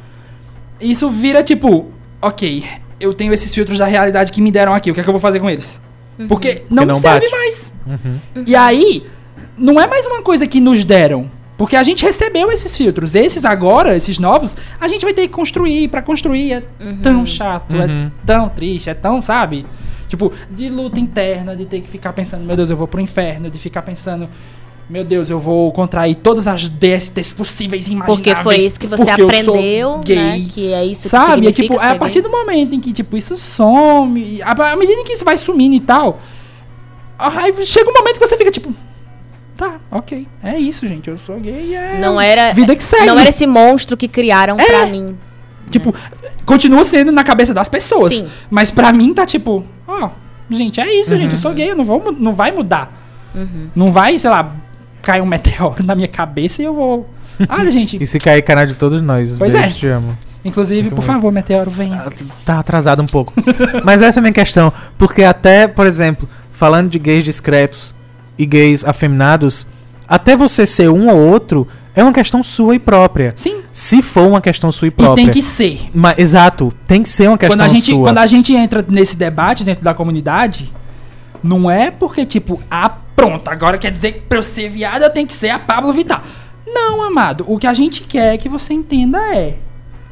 [0.80, 1.86] isso vira tipo,
[2.22, 2.64] ok,
[3.00, 5.12] eu tenho esses filtros da realidade que me deram aqui, o que é que eu
[5.12, 5.80] vou fazer com eles?
[6.28, 7.32] Porque não, não me serve bate.
[7.36, 7.72] mais.
[7.84, 8.44] Uhum.
[8.46, 9.04] E aí,
[9.58, 11.28] não é mais uma coisa que nos deram.
[11.56, 13.16] Porque a gente recebeu esses filtros.
[13.16, 15.88] Esses agora, esses novos, a gente vai ter que construir.
[15.88, 16.62] Pra construir é
[17.02, 18.10] tão chato, é Uhum.
[18.24, 19.66] tão triste, é tão, sabe?
[20.14, 23.50] Tipo, de luta interna, de ter que ficar pensando, meu Deus, eu vou pro inferno,
[23.50, 24.28] de ficar pensando,
[24.88, 28.22] meu Deus, eu vou contrair todas as DSTs possíveis e imagináveis.
[28.22, 30.02] Porque foi isso que você aprendeu, né?
[30.52, 31.48] Que é isso que Sabe?
[31.48, 32.22] É, tipo, é a partir gay.
[32.22, 36.20] do momento em que, tipo, isso some, à medida que isso vai sumindo e tal,
[37.18, 38.72] aí chega um momento que você fica, tipo,
[39.56, 43.06] tá, ok, é isso, gente, eu sou gay, é Não era, vida que segue.
[43.06, 44.64] não era esse monstro que criaram É.
[44.66, 45.16] pra mim.
[45.70, 45.94] Tipo,
[46.44, 48.26] continua sendo na cabeça das pessoas, Sim.
[48.50, 50.10] mas pra mim tá tipo, ó,
[50.50, 52.92] gente, é isso, gente, eu sou gay, eu não, vou, não vai mudar.
[53.34, 53.68] Uhum.
[53.74, 54.52] Não vai, sei lá,
[55.02, 57.10] cair um meteoro na minha cabeça e eu vou...
[57.48, 59.36] Olha, gente, E se cair canal de todos nós.
[59.38, 59.70] Pois Beijo, é.
[59.70, 60.16] te amo.
[60.44, 61.12] inclusive, Muito por bom.
[61.12, 62.04] favor, meteoro, venha.
[62.06, 62.10] Ah,
[62.44, 63.32] Tá atrasado um pouco.
[63.84, 64.72] Mas essa é a minha questão.
[64.96, 67.92] Porque até, por exemplo, falando de gays discretos
[68.38, 69.66] e gays afeminados,
[70.06, 73.32] até você ser um ou outro, é uma questão sua e própria.
[73.36, 73.62] Sim.
[73.72, 75.24] Se for uma questão sua e E própria.
[75.24, 75.88] tem que ser.
[75.94, 78.02] Mas, exato, tem que ser uma questão Quando a, gente, sua.
[78.08, 80.72] quando a gente entra nesse debate dentro da comunidade,
[81.42, 85.10] não é porque, tipo, ah, pronto, agora quer dizer que pra eu ser viado eu
[85.10, 86.22] tenho que ser a Pablo Vittar.
[86.66, 87.44] Não, amado.
[87.46, 89.56] O que a gente quer que você entenda é.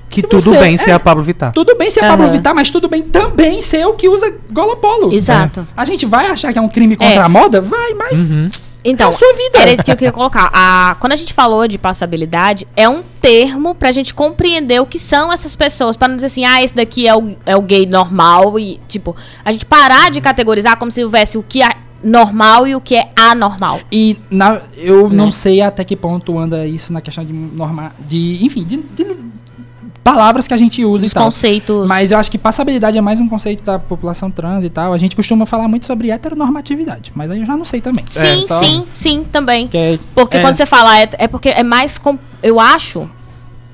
[0.09, 0.93] Que se tudo bem ser é.
[0.93, 1.53] a Pablo Vittar.
[1.53, 2.35] Tudo bem ser a Pablo Aham.
[2.35, 5.11] Vittar, mas tudo bem também ser o que usa Golopolo.
[5.13, 5.67] Exato.
[5.75, 7.19] A gente vai achar que é um crime contra É.
[7.19, 7.63] a moda?
[7.63, 8.31] Vai, mas.
[8.31, 8.51] Uhum.
[8.85, 9.59] Então, É sua vida.
[9.61, 10.51] era isso que eu queria colocar.
[10.53, 14.99] A, quando a gente falou de passabilidade, é um termo pra gente compreender o que
[14.99, 15.97] são essas pessoas.
[15.97, 18.59] Pra não dizer assim, ah, esse daqui é o, é o gay normal.
[18.59, 19.15] E, tipo,
[19.45, 21.71] a gente parar de categorizar como se houvesse o que é
[22.03, 23.79] normal e o que é anormal.
[23.93, 25.15] E na, eu Né?
[25.17, 29.17] não sei até que ponto anda isso na questão de norma, de enfim, de, de
[30.03, 31.25] palavras que a gente usa Os e tal.
[31.25, 31.87] conceitos.
[31.87, 34.93] Mas eu acho que passabilidade é mais um conceito da população trans e tal.
[34.93, 38.05] A gente costuma falar muito sobre heteronormatividade, mas aí eu já não sei também.
[38.09, 39.69] sim, É, só- sim, sim, também.
[39.69, 41.99] Que é- Porque é, quando você fala, é, é porque é mais.
[41.99, 43.09] com- eu acho,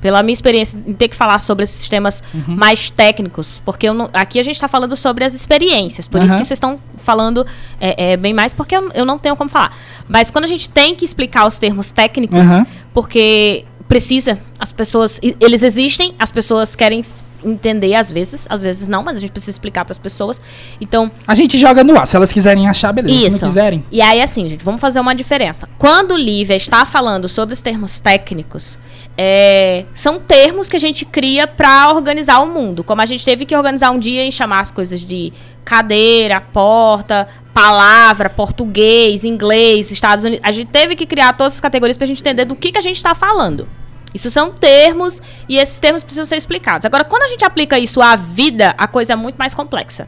[0.00, 2.55] pela minha experiência, em ter que falar sobre esses sistemas Uhum.
[2.56, 3.60] mais técnicos.
[3.64, 6.06] Porque eu não- aqui a gente está falando sobre as experiências.
[6.06, 6.40] Por isso Aham.
[6.40, 7.44] que vocês estão falando
[7.80, 9.74] é, é, bem mais, porque eu, eu não tenho como falar.
[10.09, 12.66] Mas quando a gente tem que explicar os termos técnicos, Aham.
[12.92, 15.19] porque precisa, as pessoas.
[15.23, 17.02] Eles existem, as pessoas querem
[17.44, 20.40] entender às vezes, às vezes não, mas a gente precisa explicar para as pessoas.
[20.81, 22.06] Então, A gente joga no ar.
[22.06, 23.19] Se elas quiserem achar, beleza.
[23.19, 23.40] Se isso.
[23.43, 23.85] não quiserem.
[23.90, 25.69] E aí, assim, gente, vamos fazer uma diferença.
[25.78, 28.78] Quando Lívia está falando sobre os termos técnicos,
[29.20, 32.85] é, são termos que a gente cria para organizar o mundo.
[32.85, 35.32] Como a gente teve que organizar um dia em chamar as coisas de
[35.65, 40.47] cadeira, porta, palavra, português, inglês, Estados Unidos.
[40.47, 42.78] A gente teve que criar todas as categorias para a gente entender do que, que
[42.78, 43.69] a gente está falando.
[44.15, 46.86] Isso são termos e esses termos precisam ser explicados.
[46.86, 50.07] Agora, quando a gente aplica isso à vida, a coisa é muito mais complexa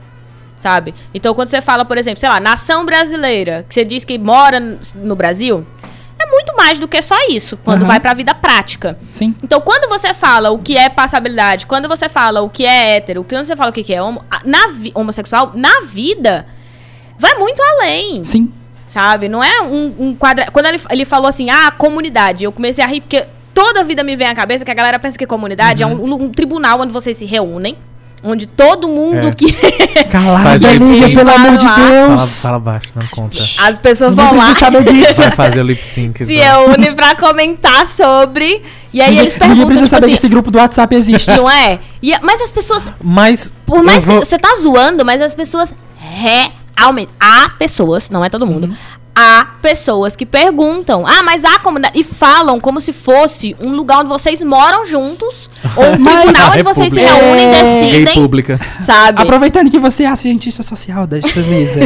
[0.57, 0.95] sabe?
[1.15, 4.61] Então, quando você fala, por exemplo, sei lá, nação brasileira, que você diz que mora
[4.95, 5.67] no Brasil,
[6.23, 7.89] é muito mais do que só isso, quando Aham.
[7.89, 8.99] vai pra vida prática.
[9.13, 9.35] Sim.
[9.43, 13.25] Então, quando você fala o que é passabilidade, quando você fala o que é hétero,
[13.25, 14.59] quando você fala o que é homo, a- na
[14.95, 16.47] homossexual, na vida,
[17.19, 18.53] vai muito além, Sim.
[18.89, 19.29] sabe?
[19.29, 20.51] Não é um, um quadra...
[20.51, 23.25] Quando ele, ele falou assim, ah, comunidade, eu comecei a rir porque
[23.55, 26.25] toda a vida me vem à cabeça que a galera pensa que comunidade é um,
[26.25, 27.77] um tribunal onde vocês se reúnem,
[28.23, 29.33] onde todo mundo É.
[29.33, 29.53] que
[30.11, 31.15] Calada, Faz o lip Lívia, sync.
[31.17, 31.75] pelo amor de lá.
[31.75, 32.41] Fala, Deus.
[32.41, 33.39] fala baixo, não conta.
[33.63, 35.23] as pessoas vão lá saber disso.
[35.23, 36.19] Vai fazer o lip sync.
[36.27, 36.67] se então.
[36.69, 38.63] reúnem pra comentar sobre.
[38.93, 41.31] E aí eles Ninguém perguntam, precisa tipo saber assim, que esse grupo do WhatsApp existe.
[41.31, 41.79] não é?
[42.03, 43.53] E, mas as pessoas, Mas.
[43.65, 47.11] por mais vou- que você tá zoando, mas as pessoas realmente.
[47.21, 48.75] Há pessoas, não é todo mundo.
[49.15, 51.99] Há pessoas que perguntam, ah, mas há comunidade.
[51.99, 56.63] E falam como se fosse um lugar onde vocês moram juntos, ou um tribunal onde
[56.63, 57.81] vocês se reúnem e É.
[57.83, 58.61] Decidem, pública.
[58.83, 59.21] sabe?
[59.21, 61.85] Aproveitando que você é a cientista social das suas mesas.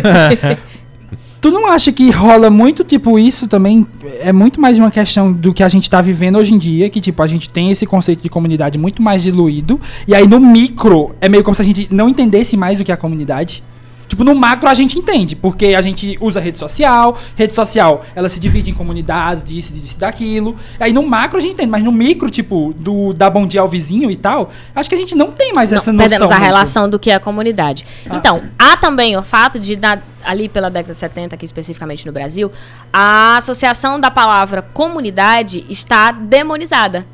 [1.45, 3.87] tu não acha que rola muito, tipo, isso também
[4.21, 7.03] é muito mais uma questão do que a gente tá vivendo hoje em dia, que,
[7.03, 9.79] tipo, a gente tem esse conceito de comunidade muito mais diluído,
[10.09, 12.91] e aí no micro é meio como se a gente não entendesse mais o que
[12.91, 13.63] é a comunidade.
[14.07, 18.29] Tipo, no macro a gente entende, porque a gente usa rede social, rede social, ela
[18.29, 20.57] se divide em comunidades, disso, disso, daquilo.
[20.79, 23.69] Aí no macro a gente entende, mas no micro, tipo, do dar bom dia ao
[23.69, 26.09] vizinho e tal, acho que a gente não tem mais essa Não, noção.
[26.11, 26.47] perdemos a muito.
[26.47, 27.87] relação do que é a comunidade.
[28.09, 28.17] Ah.
[28.17, 32.13] Então, há também o fato de, na- ali pela década de 70, aqui especificamente no
[32.13, 32.51] Brasil,
[32.93, 37.07] a associação da palavra comunidade está demonizada.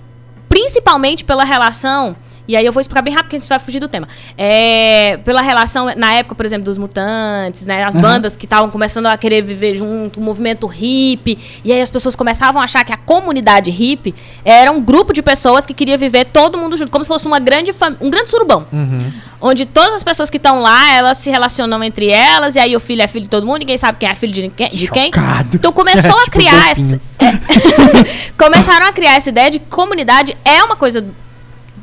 [0.49, 2.17] Principalmente pela relação.
[2.51, 4.09] E aí eu vou explicar bem rápido, porque a gente vai fugir do tema.
[4.37, 7.85] É, pela relação, na época, por exemplo, dos mutantes, né?
[7.85, 8.03] As Aham.
[8.03, 11.39] bandas que estavam começando a querer viver junto, o movimento hippie.
[11.65, 14.15] E aí as pessoas começavam a achar que a comunidade hippie
[14.45, 17.39] era um grupo de pessoas que queria viver todo mundo junto, como se fosse uma
[17.39, 17.71] grande
[18.01, 19.13] um grande surubão Uhum.
[19.41, 22.81] onde todas as pessoas que estão lá, elas se relacionam entre elas, e aí o
[22.81, 24.69] filho é filho de todo mundo, ninguém sabe quem é filho de quem.
[24.71, 25.11] De quem.
[25.55, 27.01] Então começou a Tipo criar essa.
[27.21, 28.31] é.
[28.37, 31.05] começaram a criar essa ideia de que comunidade é uma coisa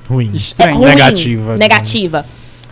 [0.07, 0.31] Ruim.
[0.33, 0.77] é Estranho.
[0.77, 1.57] ruim, Negativa.
[1.57, 2.25] Negativa.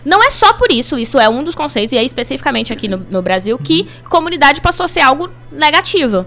[0.04, 3.04] Não é só por isso, isso é um dos conceitos, e aí especificamente aqui no,
[3.10, 6.24] no Brasil, que comunidade passou a ser algo negativo.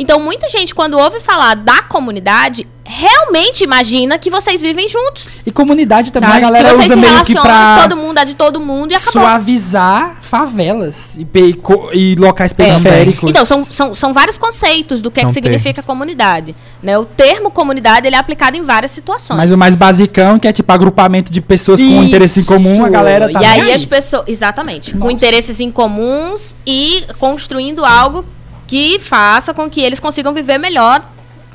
[0.00, 5.28] Então, muita gente, quando ouve falar da comunidade, realmente imagina que vocês vivem juntos.
[5.44, 6.38] E comunidade também sabe?
[6.42, 8.94] a galera que usa se meio que pra todo mundo é de todo mundo e
[8.94, 9.12] acabou.
[9.12, 12.80] suavizar favelas e, co- e locais Também.
[12.80, 13.28] periféricos.
[13.28, 16.56] Então, são, são, são vários conceitos do que, é que significa comunidade.
[16.82, 16.96] Né?
[16.96, 19.36] O termo comunidade ele é aplicado em várias situações.
[19.36, 22.04] Mas o mais basicão, que é tipo agrupamento de pessoas com Isso.
[22.04, 24.24] interesse em comum, a galera tá E aí nem as pessoas.
[24.26, 24.92] Exatamente.
[24.92, 25.12] Com Nossa.
[25.12, 28.24] interesses em comuns e construindo algo
[28.70, 31.02] que faça com que eles consigam viver melhor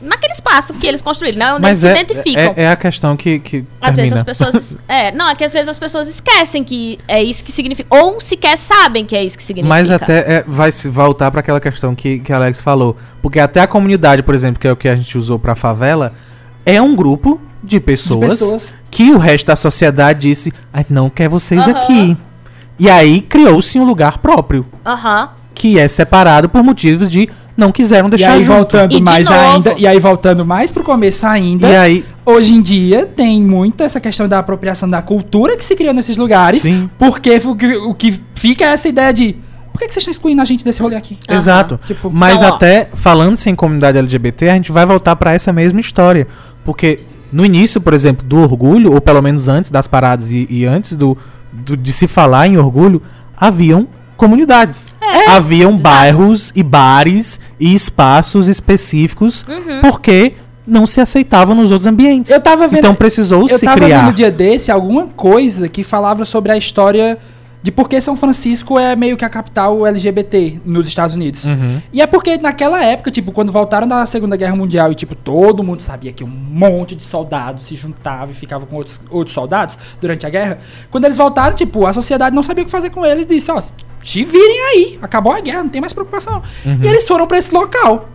[0.01, 1.53] naquele espaço que eles construíram, né?
[1.53, 2.53] Onde Mas eles é, se identificam.
[2.57, 4.77] é, é a questão que, que Às vezes as pessoas.
[4.85, 7.87] é, não, é que às vezes as pessoas esquecem que é isso que significa.
[7.95, 9.69] Ou sequer sabem que é isso que significa.
[9.73, 12.97] Mas até é, vai se voltar para aquela questão que, que Alex falou.
[13.21, 16.13] Porque até a comunidade, por exemplo, que é o que a gente usou pra favela,
[16.65, 18.73] é um grupo de pessoas, pessoas.
[18.91, 22.17] que o resto da sociedade disse: "Ah, não quer vocês aqui.
[22.77, 25.29] E aí criou-se um lugar próprio, Aham.
[25.55, 27.27] Que é separado por motivos de
[27.57, 28.55] não quiseram E deixar aí junto.
[28.57, 32.53] voltando E de mais ainda, e aí voltando mais pro começo ainda, E aí, hoje
[32.53, 36.61] em dia tem muito essa questão da apropriação da cultura que se criou nesses lugares,
[36.61, 39.37] sim, porque o que, o que fica é essa ideia de
[39.71, 41.17] por que, que vocês estão excluindo a gente desse rolê aqui?
[41.29, 41.77] Exato.
[41.85, 45.81] Tipo, Mas Então, até falando sem comunidade LGBT, a gente vai voltar pra essa mesma
[45.81, 46.27] história.
[46.63, 50.65] Porque no início, por exemplo, do orgulho, ou pelo menos antes das paradas e, e
[50.65, 51.17] antes do,
[51.51, 53.01] do- de se falar em orgulho,
[53.37, 53.85] haviam
[54.15, 54.87] comunidades.
[55.01, 59.81] É, haviam bairros e bares e espaços específicos Uhum.
[59.81, 60.33] porque
[60.67, 62.31] não se aceitavam nos outros ambientes.
[62.31, 63.99] Eu tava vendo, então precisou eu se tava criar.
[64.01, 67.17] vendo um dia desse alguma coisa que falava sobre a história
[67.65, 71.45] de por que São Francisco é meio que a capital LGBT nos Estados Unidos.
[71.45, 71.81] Uhum.
[71.91, 75.63] E é porque naquela época, tipo, quando voltaram da Segunda Guerra Mundial e, tipo, todo
[75.63, 79.79] mundo sabia que um monte de soldados se juntava e ficava com outros, outros soldados
[79.99, 80.59] durante a guerra,
[80.91, 83.49] quando eles voltaram, tipo, a sociedade não sabia o que fazer com eles e disse,
[83.49, 83.59] ó,
[83.99, 86.43] te virem aí, acabou a guerra, não tem mais preocupação.
[86.63, 86.83] Uhum.
[86.83, 88.09] E eles foram pra esse local.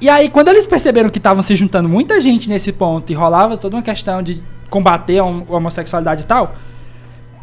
[0.00, 3.58] E aí, quando eles perceberam que estavam se juntando muita gente nesse ponto e rolava
[3.58, 6.56] toda uma questão de combater a homossexualidade e tal,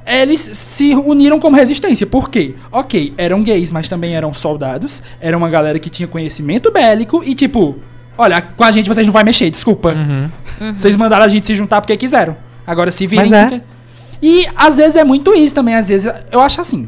[0.05, 2.05] eles se uniram como resistência.
[2.07, 2.55] Por quê?
[2.71, 5.01] Ok, eram gays, mas também eram soldados.
[5.19, 7.75] Era uma galera que tinha conhecimento bélico e, tipo,
[8.17, 9.93] olha, com a gente vocês não vai mexer, desculpa.
[10.61, 10.75] Uhum.
[10.75, 12.37] Vocês mandaram a gente se juntar porque quiseram.
[12.67, 13.23] Agora se virem.
[13.25, 13.43] Mas é.
[13.47, 13.61] porque-
[14.21, 15.73] E às vezes é muito isso também.
[15.75, 16.87] Às vezes eu acho assim.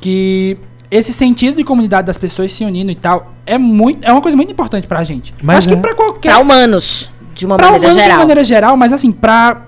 [0.00, 0.56] Que
[0.90, 4.36] esse sentido de comunidade das pessoas se unindo e tal é, muito, é uma coisa
[4.36, 5.32] muito importante pra gente.
[5.42, 5.76] Mas acho é.
[5.76, 6.30] que pra qualquer.
[6.30, 8.18] Pra humanos, de uma pra maneira humanos de geral.
[8.18, 9.62] maneira geral, mas assim, pra.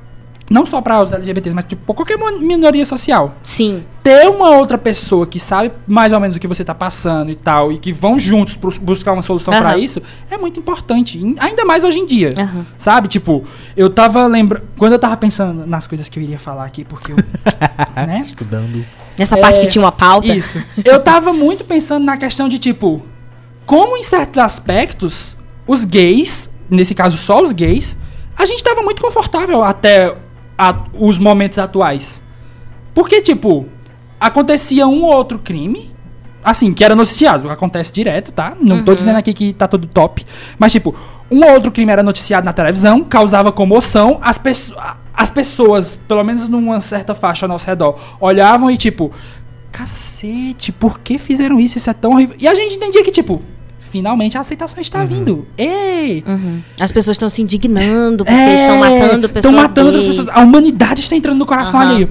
[0.51, 3.83] Não só pra os LGBTs, mas tipo, qualquer minoria social Sim.
[4.03, 7.35] ter uma outra pessoa que sabe mais ou menos o que você tá passando e
[7.35, 9.79] tal, e que vão juntos bus- buscar uma solução pra Aham.
[9.79, 11.19] isso, é muito importante.
[11.41, 12.35] Ainda mais hoje em dia.
[12.39, 12.67] Aham.
[12.77, 13.09] Sabe?
[13.09, 13.43] Tipo,
[13.75, 14.65] eu tava lembrando.
[14.77, 17.17] Quando eu tava pensando nas coisas que eu iria falar aqui, porque eu.
[17.97, 18.21] né?
[18.27, 18.85] Estudando.
[19.19, 20.27] Nessa É, parte que tinha uma pauta.
[20.35, 20.63] Isso.
[20.85, 23.01] Eu tava muito pensando na questão de, tipo,
[23.65, 27.97] como em certos aspectos, os gays, nesse caso só os gays,
[28.37, 30.15] a gente tava muito confortável até
[30.59, 32.23] a- os momentos atuais.
[32.95, 33.67] Porque, tipo,
[34.21, 35.91] acontecia um ou outro crime,
[36.43, 38.55] assim, que era noticiado, acontece direto, tá?
[38.61, 38.97] Não tô Uhum.
[38.97, 40.25] dizendo aqui que tá tudo top,
[40.59, 40.95] mas, tipo,
[41.31, 44.41] um ou outro crime era noticiado na televisão, causava comoção, as,
[44.77, 49.11] a- as pessoas, pelo menos numa certa faixa ao nosso redor, olhavam e, tipo,
[49.73, 51.79] cacete, por que fizeram isso?
[51.79, 52.37] Isso é tão horrível.
[52.39, 53.43] E a gente entendia que, tipo,
[53.99, 55.47] finalmente a aceitação está vindo.
[55.57, 56.25] Ei!
[56.27, 56.61] Uhum.
[56.81, 59.45] As pessoas estão se indignando porque É, estão matando pessoas.
[59.45, 60.17] Estão matando outras gays.
[60.17, 60.37] pessoas.
[60.37, 61.91] A humanidade está entrando no coração Aham.
[61.91, 62.11] alheio.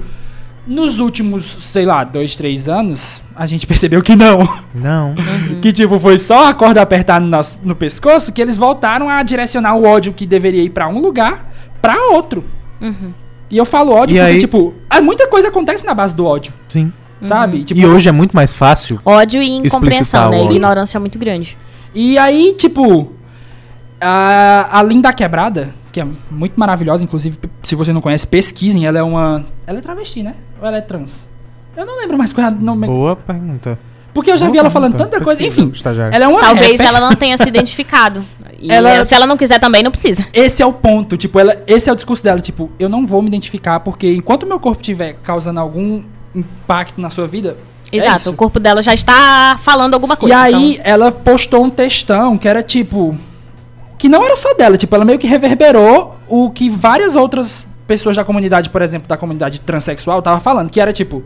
[0.66, 4.48] Nos últimos, sei lá, dois, três anos, a gente percebeu que não.
[4.74, 5.10] Não.
[5.10, 5.60] Uhum.
[5.60, 9.22] Que, tipo, foi só a corda apertar no, nosso- no pescoço que eles voltaram a
[9.22, 11.52] direcionar o ódio que deveria ir pra um lugar
[11.82, 12.42] pra outro.
[12.80, 13.12] Uhum.
[13.50, 16.24] E eu falo ódio E porque, aí- tipo, há muita coisa acontece na base do
[16.24, 16.90] ódio, Sim.
[17.20, 17.62] sabe?
[17.62, 18.98] Tipo, E hoje é muito mais fácil.
[19.04, 20.42] Ódio e incompreensão, né?
[20.44, 21.58] Ignorância muito grande.
[21.94, 23.12] E aí, tipo,
[24.00, 28.86] a, a Linda Quebrada, que é muito maravilhosa, inclusive, se você não conhece, pesquisem.
[28.86, 29.44] Ela é uma.
[29.66, 30.34] Ela é travesti, né?
[30.60, 31.28] Ou ela é trans?
[31.76, 32.86] Eu não lembro mais qual é o nome.
[32.86, 33.78] Boa pergunta.
[34.12, 35.10] Porque eu já vi Boa ela falando pergunta.
[35.10, 35.44] tanta coisa.
[35.44, 36.14] Enfim, estagiário.
[36.14, 36.86] ela é uma Talvez rapper.
[36.86, 38.24] ela não tenha se identificado.
[38.60, 40.24] E Ela- ela- se ela não quiser também, não precisa.
[40.32, 43.20] Esse é o ponto, tipo, ela, esse é o discurso dela, tipo, eu não vou
[43.20, 46.02] me identificar porque enquanto meu corpo estiver causando algum
[46.34, 47.56] impacto na sua vida.
[47.98, 48.30] É Exato, isso.
[48.30, 50.38] o corpo dela já está falando alguma E coisa.
[50.38, 53.16] aí então- ela postou um textão que era tipo.
[53.98, 58.16] Que não era só dela, tipo, ela meio que reverberou o que várias outras pessoas
[58.16, 61.22] da comunidade, por exemplo, da comunidade transexual, tava falando, que era tipo.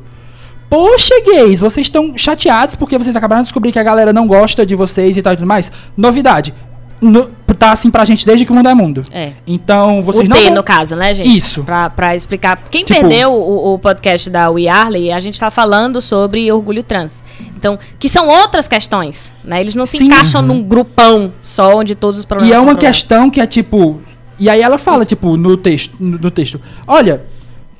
[0.71, 4.67] Poxa, gays, vocês estão chateados porque vocês acabaram de descobrir que a galera não gosta
[4.67, 5.73] de vocês e tal e tudo mais.
[5.97, 6.53] Novidade.
[7.01, 9.03] No- tá assim pra gente desde que o mundo é mundo.
[9.11, 9.33] É.
[9.47, 10.37] Então, vocês o não.
[10.37, 11.37] T, vão- no caso, né, gente?
[11.37, 11.65] Isso.
[11.65, 12.57] Pra, pra explicar.
[12.71, 16.83] Quem Tipo- perdeu o, o podcast da We Arley, a gente tá falando sobre orgulho
[16.85, 17.23] trans.
[17.57, 19.61] Então, que são outras questões, né?
[19.61, 20.05] Eles não se Sim.
[20.07, 24.01] encaixam num grupão só onde todos os problemas E é uma questão que é tipo.
[24.39, 26.61] E aí ela fala, tipo, no texto, no, no texto.
[26.87, 27.23] Olha,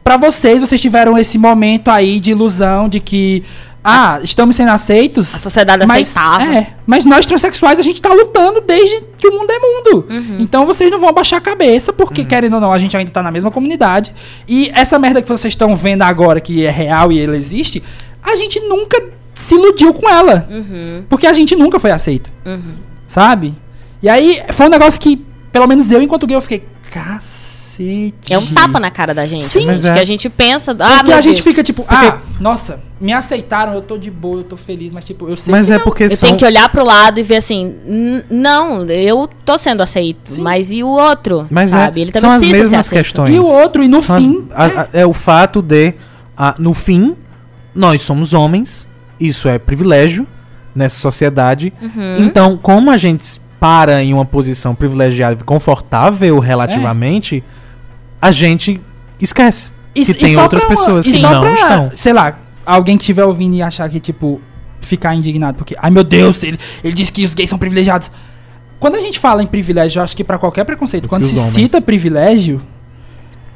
[0.03, 3.45] pra vocês, vocês tiveram esse momento aí de ilusão de que.
[3.91, 5.35] Ah, estamos sendo aceitos.
[5.35, 6.45] A sociedade mas, aceitava.
[6.45, 10.07] É, mas nós transexuais a gente tá lutando desde que o mundo é mundo.
[10.11, 10.37] Uhum.
[10.41, 13.23] Então vocês não vão abaixar a cabeça, porque querendo ou não, a gente ainda tá
[13.23, 14.15] na mesma comunidade.
[14.47, 17.83] E essa merda que vocês estão vendo agora, que é real e ela existe,
[18.23, 19.03] a gente nunca
[19.35, 20.47] se iludiu com ela.
[20.51, 22.75] Uhum, Porque a gente nunca foi aceito uhum.
[23.07, 23.55] sabe?
[24.03, 27.38] E aí, foi um negócio que, pelo menos eu, enquanto gay, eu fiquei, cacete.
[28.29, 29.45] É um tapa na cara da gente.
[29.45, 29.61] Sim.
[29.61, 30.01] assim, Mas que é.
[30.01, 30.77] a gente pensa.
[30.81, 34.41] Ah, Porque a gente Deus, fica tipo, ah, nossa, me aceitaram, eu tô de boa,
[34.41, 35.85] eu tô feliz, mas tipo, eu sei Mas que é não.
[35.85, 36.27] porque Eu são...
[36.29, 40.41] tenho que olhar pro lado e ver assim, "N- não, eu tô sendo aceito, Sim.
[40.43, 41.47] mas e o outro?
[41.51, 42.01] Mas sabe?
[42.01, 43.35] é, Ele também são as mesmas questões.
[43.35, 45.95] E o outro, e no São as- fim, a- a- é o fato de,
[46.37, 47.15] ah, no fim,
[47.75, 48.89] nós somos homens,
[49.21, 50.27] isso é privilégio
[50.75, 51.73] nessa sociedade.
[51.81, 52.17] Uhum.
[52.19, 57.43] Então, como a gente para em uma posição privilegiada e confortável relativamente,
[58.21, 58.81] a gente
[59.21, 61.93] esquece E- que e tem outras pra pessoas e que não pra, estão.
[61.97, 64.41] Sei lá, alguém que estiver ouvindo e achar que, tipo,
[64.81, 68.11] ficar indignado, porque, ai meu Deus, ele, ele disse que os gays são privilegiados.
[68.81, 71.35] Quando a gente fala em privilégio, eu acho que pra qualquer preconceito, Diz quando se
[71.37, 72.61] homens- cita privilégio,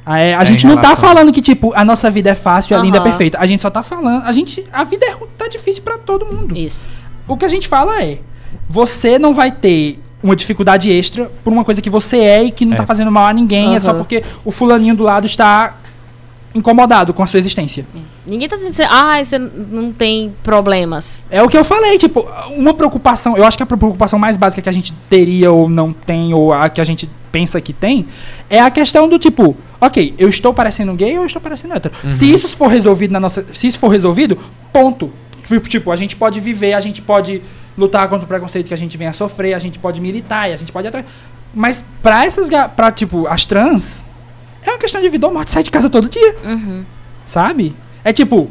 [0.05, 2.76] a, é, a É gente não tá falando que, tipo, a nossa vida é fácil,
[2.76, 3.39] a linda é perfeita.
[3.39, 6.56] A gente só tá falando, a gente, a vida é, tá difícil pra todo mundo.
[6.59, 6.90] Isso.
[7.28, 8.18] O que a gente fala é,
[8.68, 12.65] você não vai ter uma dificuldade extra por uma coisa que você é e que
[12.65, 12.77] não É.
[12.77, 15.77] tá fazendo mal a ninguém, é só porque o fulaninho do lado está
[16.55, 17.86] incomodado com a sua existência.
[18.27, 21.24] Ninguém tá dizendo, ah, você não tem problemas.
[21.31, 24.61] É o que eu falei, tipo, uma preocupação, eu acho que a preocupação mais básica
[24.62, 28.07] que a gente teria ou não tem, ou a que a gente pensa que tem,
[28.51, 31.94] é a questão do tipo, ok, eu estou parecendo gay ou eu estou parecendo hétero.
[32.11, 33.44] Se isso for resolvido na nossa.
[33.55, 34.39] Se isso for resolvido,
[34.73, 35.11] ponto.
[35.49, 37.43] Tipo, Tipo, a gente pode viver, a gente pode
[37.77, 40.53] lutar contra o preconceito que a gente vem a sofrer, a gente pode militar e
[40.53, 41.07] a gente pode ir atrás.
[41.55, 42.49] Mas pra essas.
[42.77, 44.07] pra, tipo, as trans,
[44.65, 46.85] é uma questão de vida ou morte, sai de casa todo dia Uhum.
[47.24, 47.74] sabe?
[48.05, 48.51] É tipo,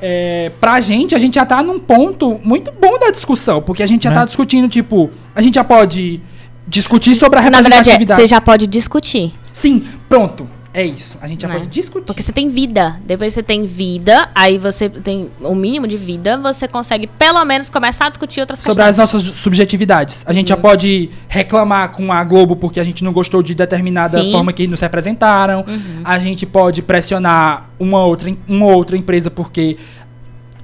[0.00, 3.86] é, pra gente, a gente já tá num ponto muito bom da discussão, porque a
[3.86, 4.14] gente já É.
[4.14, 6.20] tá discutindo, tipo, a gente já pode
[6.66, 8.22] discutir sobre a Na verdade, é, representatividade.
[8.22, 9.32] você já pode discutir.
[9.52, 10.48] Sim, pronto.
[10.78, 11.18] É isso.
[11.20, 11.54] A gente já Né?
[11.54, 12.06] pode discutir.
[12.06, 13.00] Porque você tem vida.
[13.04, 17.68] Depois você tem vida, aí você tem o mínimo de vida, você consegue pelo menos
[17.68, 19.12] começar a discutir outras Sobre as questões.
[19.12, 20.22] nossas subjetividades.
[20.24, 20.34] A Uhum.
[20.34, 24.30] gente já pode reclamar com a Globo porque a gente não gostou de determinada Sim.
[24.30, 25.64] forma que nos representaram.
[25.66, 26.02] Uhum.
[26.04, 29.76] A gente pode pressionar uma outra, uma outra empresa porque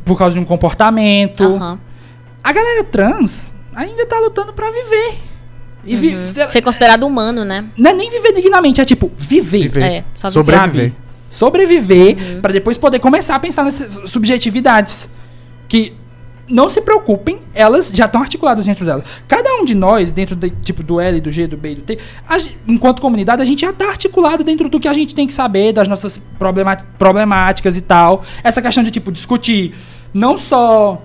[0.05, 1.43] por causa de um comportamento.
[1.43, 1.79] Aham.
[2.43, 5.19] A galera trans ainda tá lutando pra viver.
[5.87, 6.27] E vi- Uhum.
[6.27, 7.65] se- Ser considerado humano, né?
[7.77, 9.63] não é nem viver dignamente, é tipo, viver.
[9.69, 9.83] Viver.
[9.83, 10.41] É, só viver.
[10.43, 10.89] Sobreviver.
[10.91, 11.05] Sabe?
[11.29, 12.41] Sobreviver Uhum.
[12.41, 15.11] pra depois poder começar a pensar nessas subjetividades.
[15.69, 15.95] Que
[16.49, 19.03] não se preocupem, elas já estão articuladas dentro dela.
[19.27, 21.83] Cada um de nós, dentro de, tipo, do L, do G, do B e do
[21.83, 21.99] T,
[22.29, 22.37] a
[22.69, 25.73] enquanto comunidade, a gente já tá articulado dentro do que a gente tem que saber,
[25.73, 26.21] das nossas
[26.99, 28.23] problemáticas e tal.
[28.43, 29.75] Essa questão de, tipo, discutir
[30.13, 31.03] não só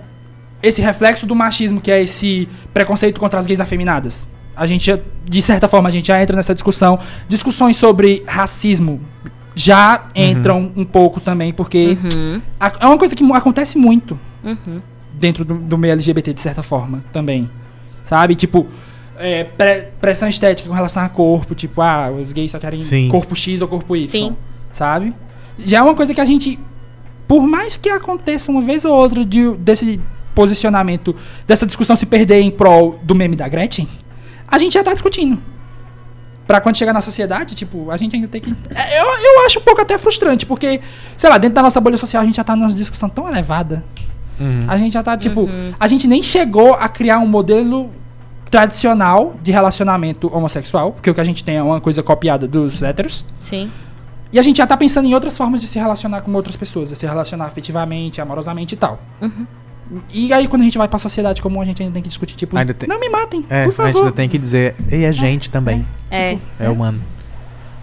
[0.62, 4.26] esse reflexo do machismo, que é esse preconceito contra as gays afeminadas.
[4.60, 6.98] A gente, já- de certa forma, a gente já entra nessa discussão.
[7.26, 9.00] Discussões sobre racismo
[9.54, 12.42] já entram um pouco também, porque Uhum.
[12.60, 14.80] a- é uma coisa que acontece muito Uhum.
[15.14, 17.48] dentro do, do meio LGBT, de certa forma, também.
[18.04, 18.34] Sabe?
[18.34, 18.66] Tipo,
[19.18, 23.08] é, pre- pressão estética com relação a corpo, tipo, ah, os gays só querem Sim.
[23.08, 24.06] corpo X ou corpo Y.
[24.06, 24.36] Sim.
[24.72, 25.14] Sabe?
[25.58, 26.58] Já é uma coisa que a gente,
[27.26, 30.00] por mais que aconteça uma vez ou outra de, desse
[30.34, 31.14] posicionamento,
[31.46, 33.86] dessa discussão se perder em prol do meme da Gretchen,
[34.50, 35.40] a gente já tá discutindo.
[36.46, 38.52] Pra quando chegar na sociedade, tipo, a gente ainda tem que.
[38.74, 40.80] É, Eu, eu acho um pouco até frustrante, porque,
[41.16, 43.84] sei lá, dentro da nossa bolha social a gente já tá numa discussão tão elevada.
[44.40, 44.64] Uhum.
[44.66, 45.72] A gente já tá, tipo, Uhum.
[45.78, 47.90] a gente nem chegou a criar um modelo
[48.50, 52.82] tradicional de relacionamento homossexual, porque o que a gente tem é uma coisa copiada dos
[52.82, 53.24] héteros.
[53.38, 53.70] Sim.
[54.32, 56.88] E a gente já tá pensando em outras formas de se relacionar com outras pessoas,
[56.88, 59.00] de se relacionar afetivamente, amorosamente e tal.
[59.20, 59.46] Uhum.
[60.12, 62.36] E aí, quando a gente vai pra sociedade comum, a gente ainda tem que discutir,
[62.36, 63.98] tipo, tem- não me matem, É, por a gente favor.
[63.98, 65.86] ainda tem que dizer, e a gente também.
[66.10, 66.36] É.
[66.58, 67.00] É humano.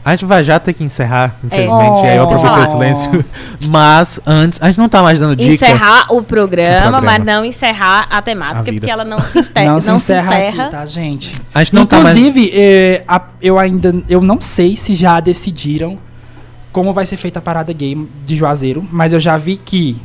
[0.05, 2.05] A gente vai já ter que encerrar, infelizmente.
[2.05, 2.11] É.
[2.11, 3.25] aí eu aproveitei o silêncio.
[3.67, 5.53] Mas antes, a gente não tá mais dando dica.
[5.53, 7.01] Encerrar o programa, O programa.
[7.01, 10.71] mas não encerrar a temática, A porque ela não se, não, não se encerra, aqui,
[10.71, 11.33] tá, gente?
[11.53, 12.15] A gente não tá mais.
[12.15, 15.97] Inclusive, eh, a- eu ainda eu não sei se já decidiram
[16.71, 19.97] como vai ser feita a parada gay de Juazeiro, mas eu já vi que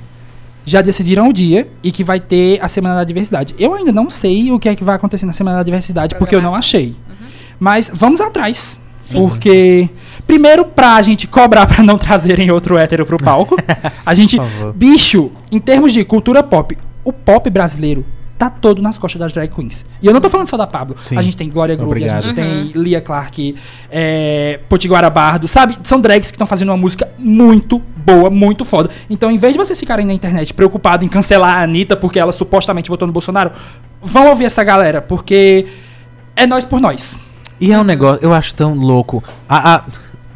[0.64, 3.54] já decidiram o dia e que vai ter a Semana da Diversidade.
[3.58, 6.34] Eu ainda não sei o que é que vai acontecer na Semana da Diversidade, porque
[6.34, 6.94] eu não achei.
[7.58, 8.78] Mas vamos atrás.
[9.10, 9.88] Porque,
[10.26, 13.56] primeiro, pra gente cobrar pra não trazerem outro hétero pro palco,
[14.04, 14.36] a gente.
[14.74, 18.04] Bicho, em termos de cultura pop, o pop brasileiro
[18.42, 19.86] tá todo nas costas das drag queens.
[20.02, 20.96] E eu não tô falando só da Pablo.
[21.00, 21.16] Sim.
[21.16, 23.54] A gente tem Glória Groove, a gente tem Lia Clark,
[23.90, 25.78] é, Potiguara Bardo, sabe?
[25.84, 28.90] São drags que estão fazendo uma música muito boa, muito foda.
[29.08, 32.32] Então, em vez de vocês ficarem na internet preocupados em cancelar a Anitta porque ela
[32.32, 33.52] supostamente votou no Bolsonaro,
[34.02, 35.66] vão ouvir essa galera, porque
[36.34, 37.16] é nós por nós.
[37.60, 39.22] E é um negócio, eu acho tão louco.
[39.48, 39.84] A, a-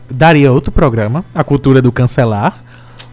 [0.09, 2.63] daria outro programa, a cultura do cancelar.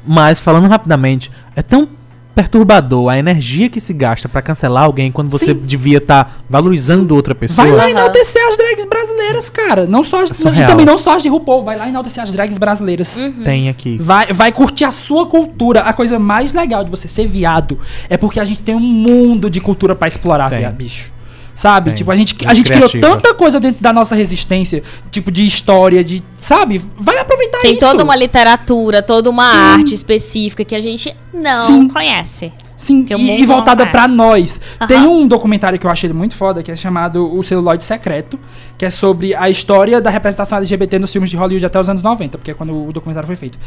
[0.06, 1.88] Mas falando rapidamente, é tão
[2.35, 5.61] perturbador a energia que se gasta pra cancelar alguém quando você Sim.
[5.64, 7.68] devia estar valorizando outra pessoa.
[7.68, 7.91] Vai lá Aham.
[7.91, 9.85] enaltecer as drags brasileiras, cara.
[9.85, 11.64] Não só as, É e também não só as de RuPaul.
[11.64, 13.15] Vai lá enaltecer as drags brasileiras.
[13.43, 13.97] Tem aqui.
[14.01, 15.81] Vai, vai curtir a sua cultura.
[15.81, 17.77] A coisa mais legal de você ser viado
[18.10, 21.12] é porque a gente tem um mundo de cultura pra explorar, viado, bicho.
[21.53, 21.91] Sabe?
[21.91, 21.97] Tem.
[21.97, 24.81] Tipo, a gente, a gente criou tanta coisa dentro da nossa resistência,
[25.11, 26.23] tipo de história, de.
[26.35, 26.81] Sabe?
[26.97, 27.80] Vai aproveitar Tem isso.
[27.81, 29.57] toda uma literatura, toda uma Sim.
[29.57, 31.88] arte específica que a gente não Sim.
[31.88, 32.51] conhece.
[32.75, 34.59] Sim, e, e voltada pra nós.
[34.80, 34.88] Aham.
[34.88, 38.38] Tem um documentário que eu achei muito foda, que é chamado O Celuloide Secreto,
[38.77, 42.03] que é sobre a história da representação LGBT nos filmes de Hollywood até os anos
[42.03, 43.57] 90, porque é quando o documentário foi feito.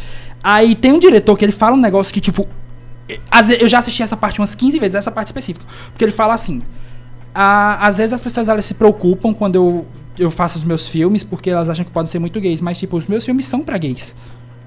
[0.43, 2.47] Aí tem um diretor que ele fala um negócio que, tipo.
[3.59, 5.65] Eu já assisti essa parte umas 15 vezes, essa parte específica.
[5.93, 6.61] Porque ele fala assim:
[7.37, 9.87] "Ah, às vezes as pessoas elas se preocupam quando eu,
[10.19, 12.97] eu faço os meus filmes, porque elas acham que podem ser muito gays, mas, tipo,
[12.97, 14.15] os meus filmes são pra gays.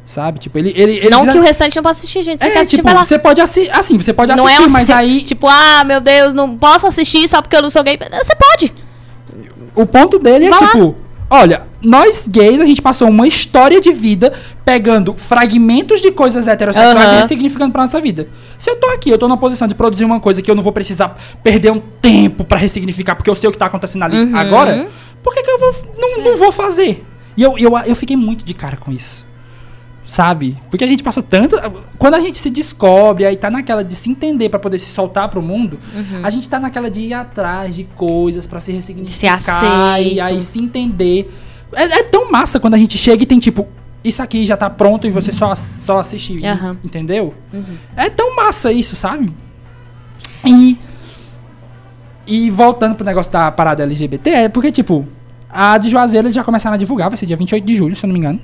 [0.08, 0.40] Sabe?
[0.40, 0.74] Tipo, ele.
[0.76, 2.40] ele, ele não que o restante não possa assistir, gente.
[2.40, 3.72] Você é, quer assistir, tipo, você pode assistir.
[3.72, 5.22] Assim, você pode não assistir, é um mas aí.
[5.22, 7.98] Tipo, ah, meu Deus, não posso assistir só porque eu não sou gay.
[7.98, 8.74] Você pode.
[9.76, 10.68] O ponto dele é Vai lá.
[10.68, 10.96] tipo,
[11.30, 14.34] olha, nós gays, a gente passou uma história de vida
[14.66, 17.18] pegando fragmentos de coisas heterossexuais Aham.
[17.18, 18.28] e ressignificando pra nossa vida.
[18.58, 20.64] Se eu tô aqui, eu tô na posição de produzir uma coisa que eu não
[20.64, 24.18] vou precisar perder um tempo pra ressignificar, porque eu sei o que tá acontecendo ali
[24.18, 24.36] Uhum.
[24.38, 24.88] agora,
[25.24, 27.06] por que, que eu vou, não, não vou fazer?
[27.38, 29.26] E eu, eu, eu fiquei muito de cara com isso.
[30.06, 30.58] Sabe?
[30.72, 31.56] Porque a gente passa tanto.
[32.00, 35.30] Quando a gente se descobre, aí tá naquela de se entender pra poder se soltar
[35.30, 36.22] pro mundo, Uhum.
[36.24, 40.16] a gente tá naquela de ir atrás de coisas pra se ressignificar aceito.
[40.16, 41.32] e aí se entender.
[41.74, 43.68] É, é tão massa quando a gente chega e tem tipo,
[44.04, 46.78] isso aqui já tá pronto e você só, só assiste, Aham.
[46.84, 47.34] entendeu?
[47.54, 47.78] Uhum.
[47.96, 49.32] É tão massa isso, sabe?
[50.46, 50.78] E.
[52.26, 55.08] E voltando pro negócio da parada LGBT, é porque, tipo,
[55.50, 58.06] a de Juazeiro eles já começaram a divulgar, vai ser dia 28 de julho, se
[58.06, 58.40] eu não me engano.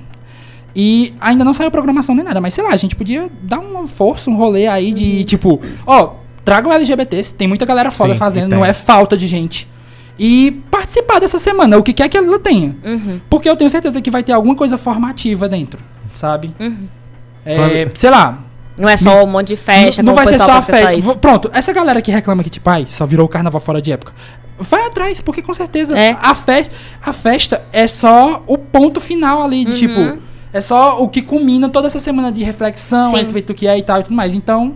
[0.74, 3.86] E ainda não saiu programação nem nada, mas sei lá, a gente podia dar uma
[3.86, 8.50] força, um rolê aí de, tipo, ó, tragam LGBTs, tem muita galera foda Sim, fazendo,
[8.54, 9.66] não é falta de gente.
[10.18, 12.74] E participar dessa semana, o que quer que ela tenha.
[12.84, 13.20] Uhum.
[13.28, 15.78] Porque eu tenho certeza que vai ter alguma coisa formativa dentro,
[16.14, 16.54] sabe?
[16.58, 16.88] Uhum.
[17.44, 18.38] É, sei lá,
[18.78, 21.14] Não é só um monte de festa, não, não vai ser só a festa.
[21.16, 24.12] Pronto, essa galera que reclama que, tipo, ai, só virou o carnaval fora de época.
[24.58, 26.16] Vai atrás, porque com certeza É.
[26.20, 26.66] a, fe
[27.04, 29.76] a festa é só o ponto final ali, de Uhum.
[29.76, 30.22] tipo,
[30.52, 33.16] é só o que culmina toda essa semana de reflexão Sim.
[33.16, 34.34] a respeito do que é e tal e tudo mais.
[34.34, 34.74] Então,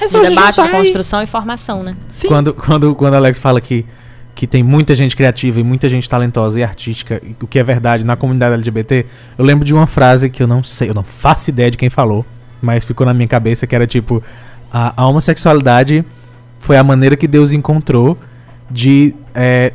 [0.00, 1.96] é só se debate, da juntar e- construção e formação, né?
[2.12, 2.28] Sim.
[2.28, 3.84] Quando, quando, quando Alex fala que,
[4.38, 7.64] que tem muita gente criativa e muita gente talentosa e artística, e o que é
[7.64, 9.04] verdade na comunidade LGBT,
[9.36, 11.90] eu lembro de uma frase que eu não sei, eu não faço ideia de quem
[11.90, 12.24] falou,
[12.62, 14.22] mas ficou na minha cabeça que era tipo:
[14.72, 16.04] a, a homossexualidade
[16.60, 18.16] foi a maneira que Deus encontrou
[18.70, 19.12] de.
[19.34, 19.72] é,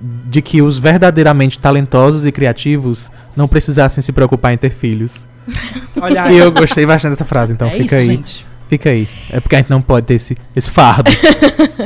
[0.00, 5.26] de que os verdadeiramente talentosos e criativos não precisassem se preocupar em ter filhos.
[6.00, 6.38] Olha E aí.
[6.38, 8.06] eu gostei bastante dessa frase, então é fica isso, aí.
[8.06, 8.46] gente.
[8.68, 9.08] Fica aí.
[9.30, 11.10] É porque a gente não pode ter esse, esse fardo.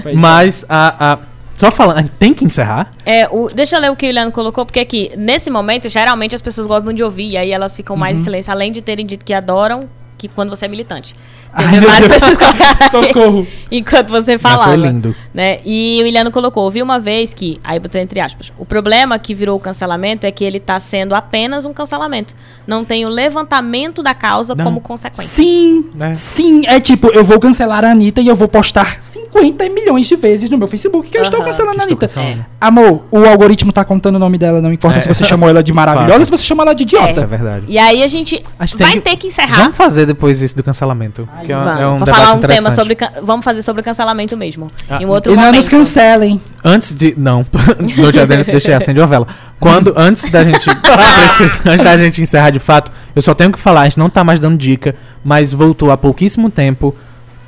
[0.05, 0.13] É.
[0.13, 1.19] Mas a, a.
[1.59, 2.93] Só falando, a gente tem que encerrar.
[3.05, 6.35] É, o, deixa eu ler o que o Iliano colocou, porque aqui, nesse momento, geralmente
[6.35, 8.21] as pessoas gostam de ouvir, e aí elas ficam mais Uhum.
[8.21, 11.15] em silêncio, além de terem dito que adoram, que quando você é militante.
[11.53, 12.13] Ai, várias Deus.
[12.25, 13.47] pessoas colocaram Socorro.
[13.71, 14.65] Enquanto você Mas falava.
[14.71, 15.15] foi lindo.
[15.35, 15.59] Né?
[15.65, 19.35] E o Iliano colocou, ouvi uma vez que, aí botou entre aspas, o problema que
[19.35, 22.35] virou o cancelamento é que ele tá sendo apenas um cancelamento.
[22.67, 24.65] Não tem o levantamento da causa Não.
[24.65, 25.25] como consequência.
[25.31, 26.15] Sim, É.
[26.15, 26.63] sim.
[26.67, 30.49] É tipo, eu vou cancelar a Anitta e eu vou postar 50 milhões de vezes
[30.49, 32.09] no meu Facebook que eu estou cancelando a Anitta.
[32.09, 32.47] cancelando.
[32.61, 35.01] Amor, o algoritmo tá contando o nome dela, não importa É.
[35.01, 37.11] se você chamou ela de maravilhosa se você chamou ela de idiota.
[37.11, 37.65] Isso é verdade.
[37.69, 39.57] E aí a gente A gente tem vai que- ter que encerrar.
[39.59, 41.29] Vamos fazer depois isso do cancelamento.
[41.45, 42.97] Que é, um- Vamos, é um Vou falar um tema sobre.
[43.23, 44.71] Vamos fazer sobre cancelamento mesmo.
[44.89, 45.57] Ah, em um outro E não momento.
[45.57, 46.41] nos cancelem.
[46.65, 47.15] Antes de.
[47.17, 47.45] Não,
[47.97, 49.27] eu já de- deixei acender uma vela.
[49.61, 50.65] Quando, antes da gente.
[50.81, 54.11] precisa- antes da gente encerrar de fato, eu só tenho que falar, a gente não
[54.11, 54.95] tá mais dando dica,
[55.25, 56.95] mas voltou há pouquíssimo tempo.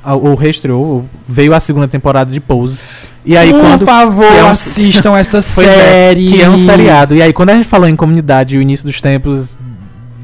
[0.03, 2.81] Ou reestreou, veio a segunda temporada de Pose.
[3.23, 3.85] E aí, Por quando.
[3.85, 6.25] favor, é um- assistam essa é, série.
[6.27, 7.13] que é um seriado.
[7.13, 9.59] E aí, quando a gente falou em comunidade e o início dos tempos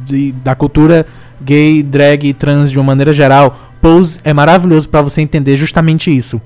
[0.03, 1.05] de- da cultura
[1.41, 6.15] gay, drag e trans de uma maneira geral, Pose é maravilhoso pra você entender justamente
[6.15, 6.41] isso.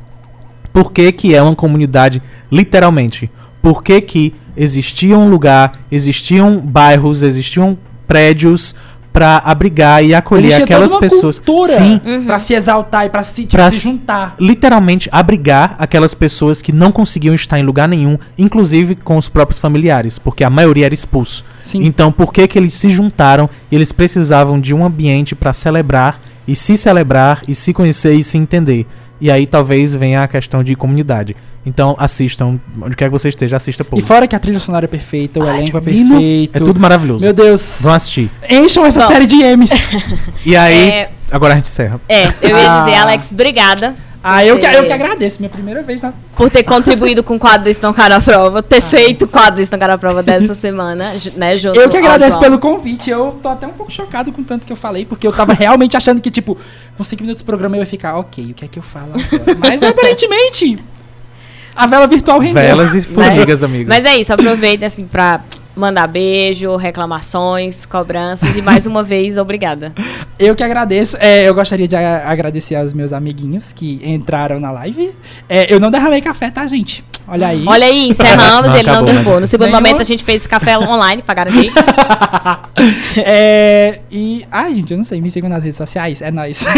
[0.73, 3.29] Por que, que é uma comunidade, literalmente?
[3.61, 7.77] Por que, que existia um lugar, existiam bairros, existiam
[8.07, 8.75] prédios
[9.11, 11.37] pra abrigar e acolher aquelas pessoas.
[11.39, 12.25] cultura Sim, Uhum.
[12.25, 14.35] pra se exaltar e pra se, tipo, Pra se- juntar.
[14.39, 19.59] literalmente abrigar aquelas pessoas que não conseguiam estar em lugar nenhum, inclusive com os próprios
[19.59, 21.43] familiares, porque a maioria era expulso.
[21.63, 21.83] Sim.
[21.83, 23.49] Então, por que que eles se juntaram?
[23.71, 28.37] Eles precisavam de um ambiente para celebrar e se celebrar e se conhecer e se
[28.37, 28.87] entender.
[29.19, 31.35] E aí talvez venha a questão de comunidade.
[31.65, 34.01] Então assistam, onde quer que você esteja, assista E Pose.
[34.01, 36.57] fora que a trilha sonora é perfeita, o Ai, elenco é perfeito.
[36.57, 37.23] É tudo maravilhoso.
[37.23, 37.79] Meu Deus.
[37.81, 38.31] Vão assistir.
[38.49, 39.07] Encham essa Bom.
[39.07, 39.71] série de M's.
[40.45, 41.11] E aí, É.
[41.31, 42.01] agora a gente encerra.
[42.09, 43.01] É, eu ia dizer, Ah.
[43.03, 43.95] Alex, obrigada.
[44.23, 45.39] ah, eu que, eu que agradeço.
[45.39, 46.13] Minha primeira vez na.
[46.35, 49.57] Por ter contribuído com o quadro do Estão Cara à Prova, ter feito o quadro
[49.57, 53.11] do Estão Cara à Prova dessa semana, né, junto Eu que agradeço pelo convite.
[53.11, 55.95] Eu tô até um pouco chocado com tanto que eu falei, porque eu tava realmente
[55.95, 56.57] achando que, tipo,
[56.97, 59.11] com 5 minutos de programa eu ia ficar, ok, o que é que eu falo
[59.13, 59.57] agora?
[59.59, 60.83] Mas aparentemente,
[61.75, 62.61] a vela virtual rendeu.
[62.61, 63.89] Velas e formigas, amigo.
[63.89, 65.41] Mas é isso, aproveita assim pra
[65.75, 69.93] mandar beijo, reclamações, cobranças e mais uma vez, obrigada.
[70.37, 71.17] Eu que agradeço.
[71.19, 75.11] É, eu gostaria de agradecer aos meus amiguinhos que entraram na live.
[75.47, 77.03] É, eu não derramei café, tá, gente?
[77.33, 77.63] Olha aí.
[77.65, 79.33] Olha aí, encerramos, Não, ele não acabou, derrubou.
[79.35, 81.71] mas- No segundo Nenhum- momento a gente fez café online pra garantir.
[83.17, 84.45] é, e.
[84.51, 85.21] Ai, gente, eu não sei.
[85.21, 86.21] Me sigam nas redes sociais.
[86.21, 86.65] É nóis.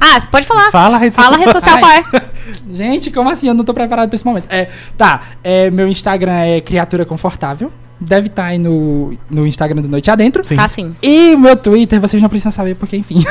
[0.00, 0.70] Ah, você pode falar.
[0.70, 1.46] Fala a rede Fala a social.
[1.46, 2.02] rede social Ai.
[2.02, 2.74] qual é.
[2.74, 3.46] Gente, como assim?
[3.48, 4.46] Eu não tô preparado pra esse momento.
[4.50, 7.70] É, tá, é, meu Instagram é Criatura Confortável.
[8.04, 10.42] Deve estar aí no, no Instagram do Noite Adentro.
[10.44, 10.56] Sim.
[10.56, 10.94] Tá sim.
[11.02, 13.24] E o meu Twitter, vocês não precisam saber, porque enfim.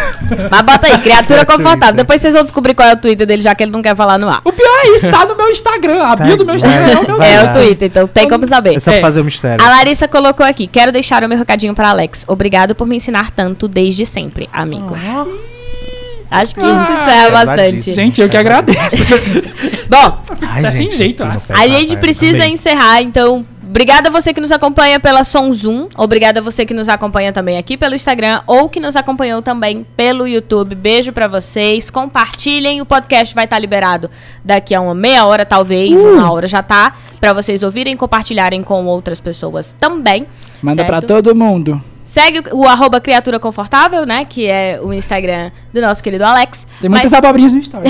[0.50, 1.96] Mas bota aí, criatura É confortável.
[1.96, 4.18] Depois vocês vão descobrir qual é o Twitter dele, já que ele não quer falar
[4.18, 4.42] no ar.
[4.46, 6.02] o pior é isso, tá no meu Instagram.
[6.04, 7.52] A Tá, bio do meu Instagram vai- é o meu é lá.
[7.52, 8.76] o Twitter, então tem como saber.
[8.76, 9.02] É só É.
[9.02, 9.64] fazer o mistério.
[9.66, 12.24] A Larissa colocou aqui: quero deixar o meu recadinho para Alex.
[12.28, 14.96] Obrigado por me ensinar tanto desde sempre, amigo.
[16.30, 17.92] Acho que isso Ah, encerra é bastante.
[17.94, 18.80] Gente, eu que agradeço.
[19.90, 22.54] Bom, Ai, tá sem jeito, pé, a tá, gente tá, precisa amei.
[22.54, 23.46] encerrar, então.
[23.72, 25.88] Obrigada a você que nos acompanha pela Som Zoom.
[25.96, 29.88] Obrigada a você que nos acompanha também aqui pelo Instagram ou que nos acompanhou também
[29.96, 30.76] pelo YouTube.
[30.76, 31.90] Beijo pra vocês.
[31.90, 32.82] Compartilhem.
[32.82, 34.12] O podcast vai estar liberado
[34.44, 35.98] daqui a uma meia hora, talvez.
[35.98, 36.16] Uh!
[36.16, 36.98] Uma hora já tá.
[37.22, 40.28] Pra vocês ouvirem e compartilharem com outras pessoas também.
[40.62, 41.08] Manda pra certo?
[41.08, 41.82] todo mundo.
[42.12, 44.26] Segue o, o arroba Criatura Confortável, né?
[44.26, 46.68] Que é o Instagram do nosso querido Alex.
[46.82, 47.88] Tem muitas Mas- abobrinhas no story.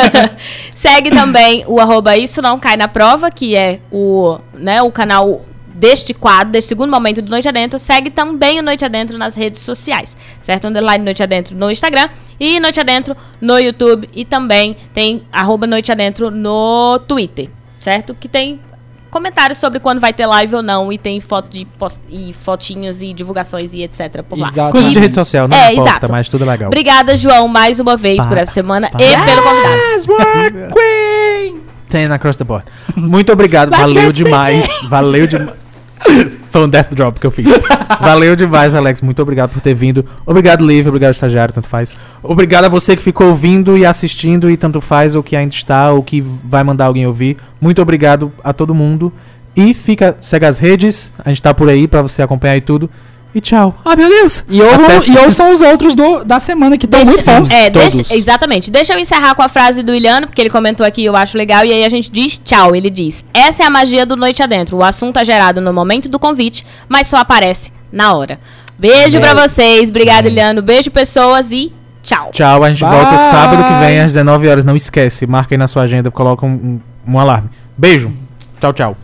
[0.74, 5.44] Segue também o arroba Isso Não Cai na Prova, que é o, né, o canal
[5.74, 7.78] deste quadro, deste segundo momento do Noite Adentro.
[7.78, 10.66] Segue também o Noite Adentro nas redes sociais, certo?
[10.66, 12.08] Underline Noite Adentro no Instagram
[12.40, 14.08] e Noite Adentro no YouTube.
[14.14, 18.14] E também tem arroba Noite Adentro no Twitter, certo?
[18.18, 18.58] Que tem
[19.10, 20.92] comentários sobre quando vai ter live ou não.
[20.92, 21.66] E tem foto de
[22.08, 24.22] e fotinhos e divulgações e etc.
[24.22, 24.48] por lá.
[24.48, 24.72] Exato.
[24.72, 26.12] Coisa de rede social, não É, importa, exato.
[26.12, 26.68] mas tudo é legal.
[26.68, 29.74] Obrigada, João, mais uma vez por essa semana e pelo convidado.
[29.94, 30.06] Yes,
[30.72, 31.60] queen!
[31.88, 32.64] Ten across the board.
[32.96, 34.66] Muito obrigado, valeu get demais.
[34.88, 35.56] Valeu demais.
[36.50, 37.46] Foi um death drop que eu fiz.
[38.00, 39.00] Valeu demais, Alex.
[39.00, 40.04] Muito obrigado por ter vindo.
[40.26, 40.88] Obrigado, Liv.
[40.88, 41.54] Obrigado, estagiário.
[41.54, 41.96] Tanto faz.
[42.22, 45.92] Obrigado a você que ficou ouvindo e assistindo e tanto faz, ou que ainda está,
[45.92, 47.36] ou que vai mandar alguém ouvir.
[47.60, 49.12] Muito obrigado a todo mundo.
[49.54, 51.12] E fica, segue as redes.
[51.24, 52.90] A gente tá por aí pra você acompanhar e tudo.
[53.34, 53.78] E tchau.
[53.84, 54.44] Ai, meu Deus.
[54.48, 57.50] E, ou, e ouçam os outros do, da semana que estão muito bons.
[57.50, 57.94] é, todos.
[57.94, 58.70] deixa- exatamente.
[58.70, 61.64] Deixa eu encerrar com a frase do Iliano, porque ele comentou aqui, eu acho legal,
[61.64, 62.74] e aí a gente diz tchau.
[62.74, 64.76] Ele diz: Essa é a magia do Noite Adentro.
[64.78, 68.40] O assunto é gerado no momento do convite, mas só aparece na hora.
[68.78, 69.90] Beijo pra vocês.
[69.90, 70.60] Obrigada, Iliano.
[70.62, 72.30] Beijo, pessoas, e tchau.
[72.32, 72.64] Tchau.
[72.64, 72.90] A gente Bye.
[72.98, 74.64] volta sábado que vem às 19 horas.
[74.64, 75.26] Não esquece.
[75.26, 76.10] Marca aí na sua agenda.
[76.10, 77.48] Coloca um, um, um alarme.
[77.78, 78.10] Beijo.
[78.60, 78.96] Tchau, tchau.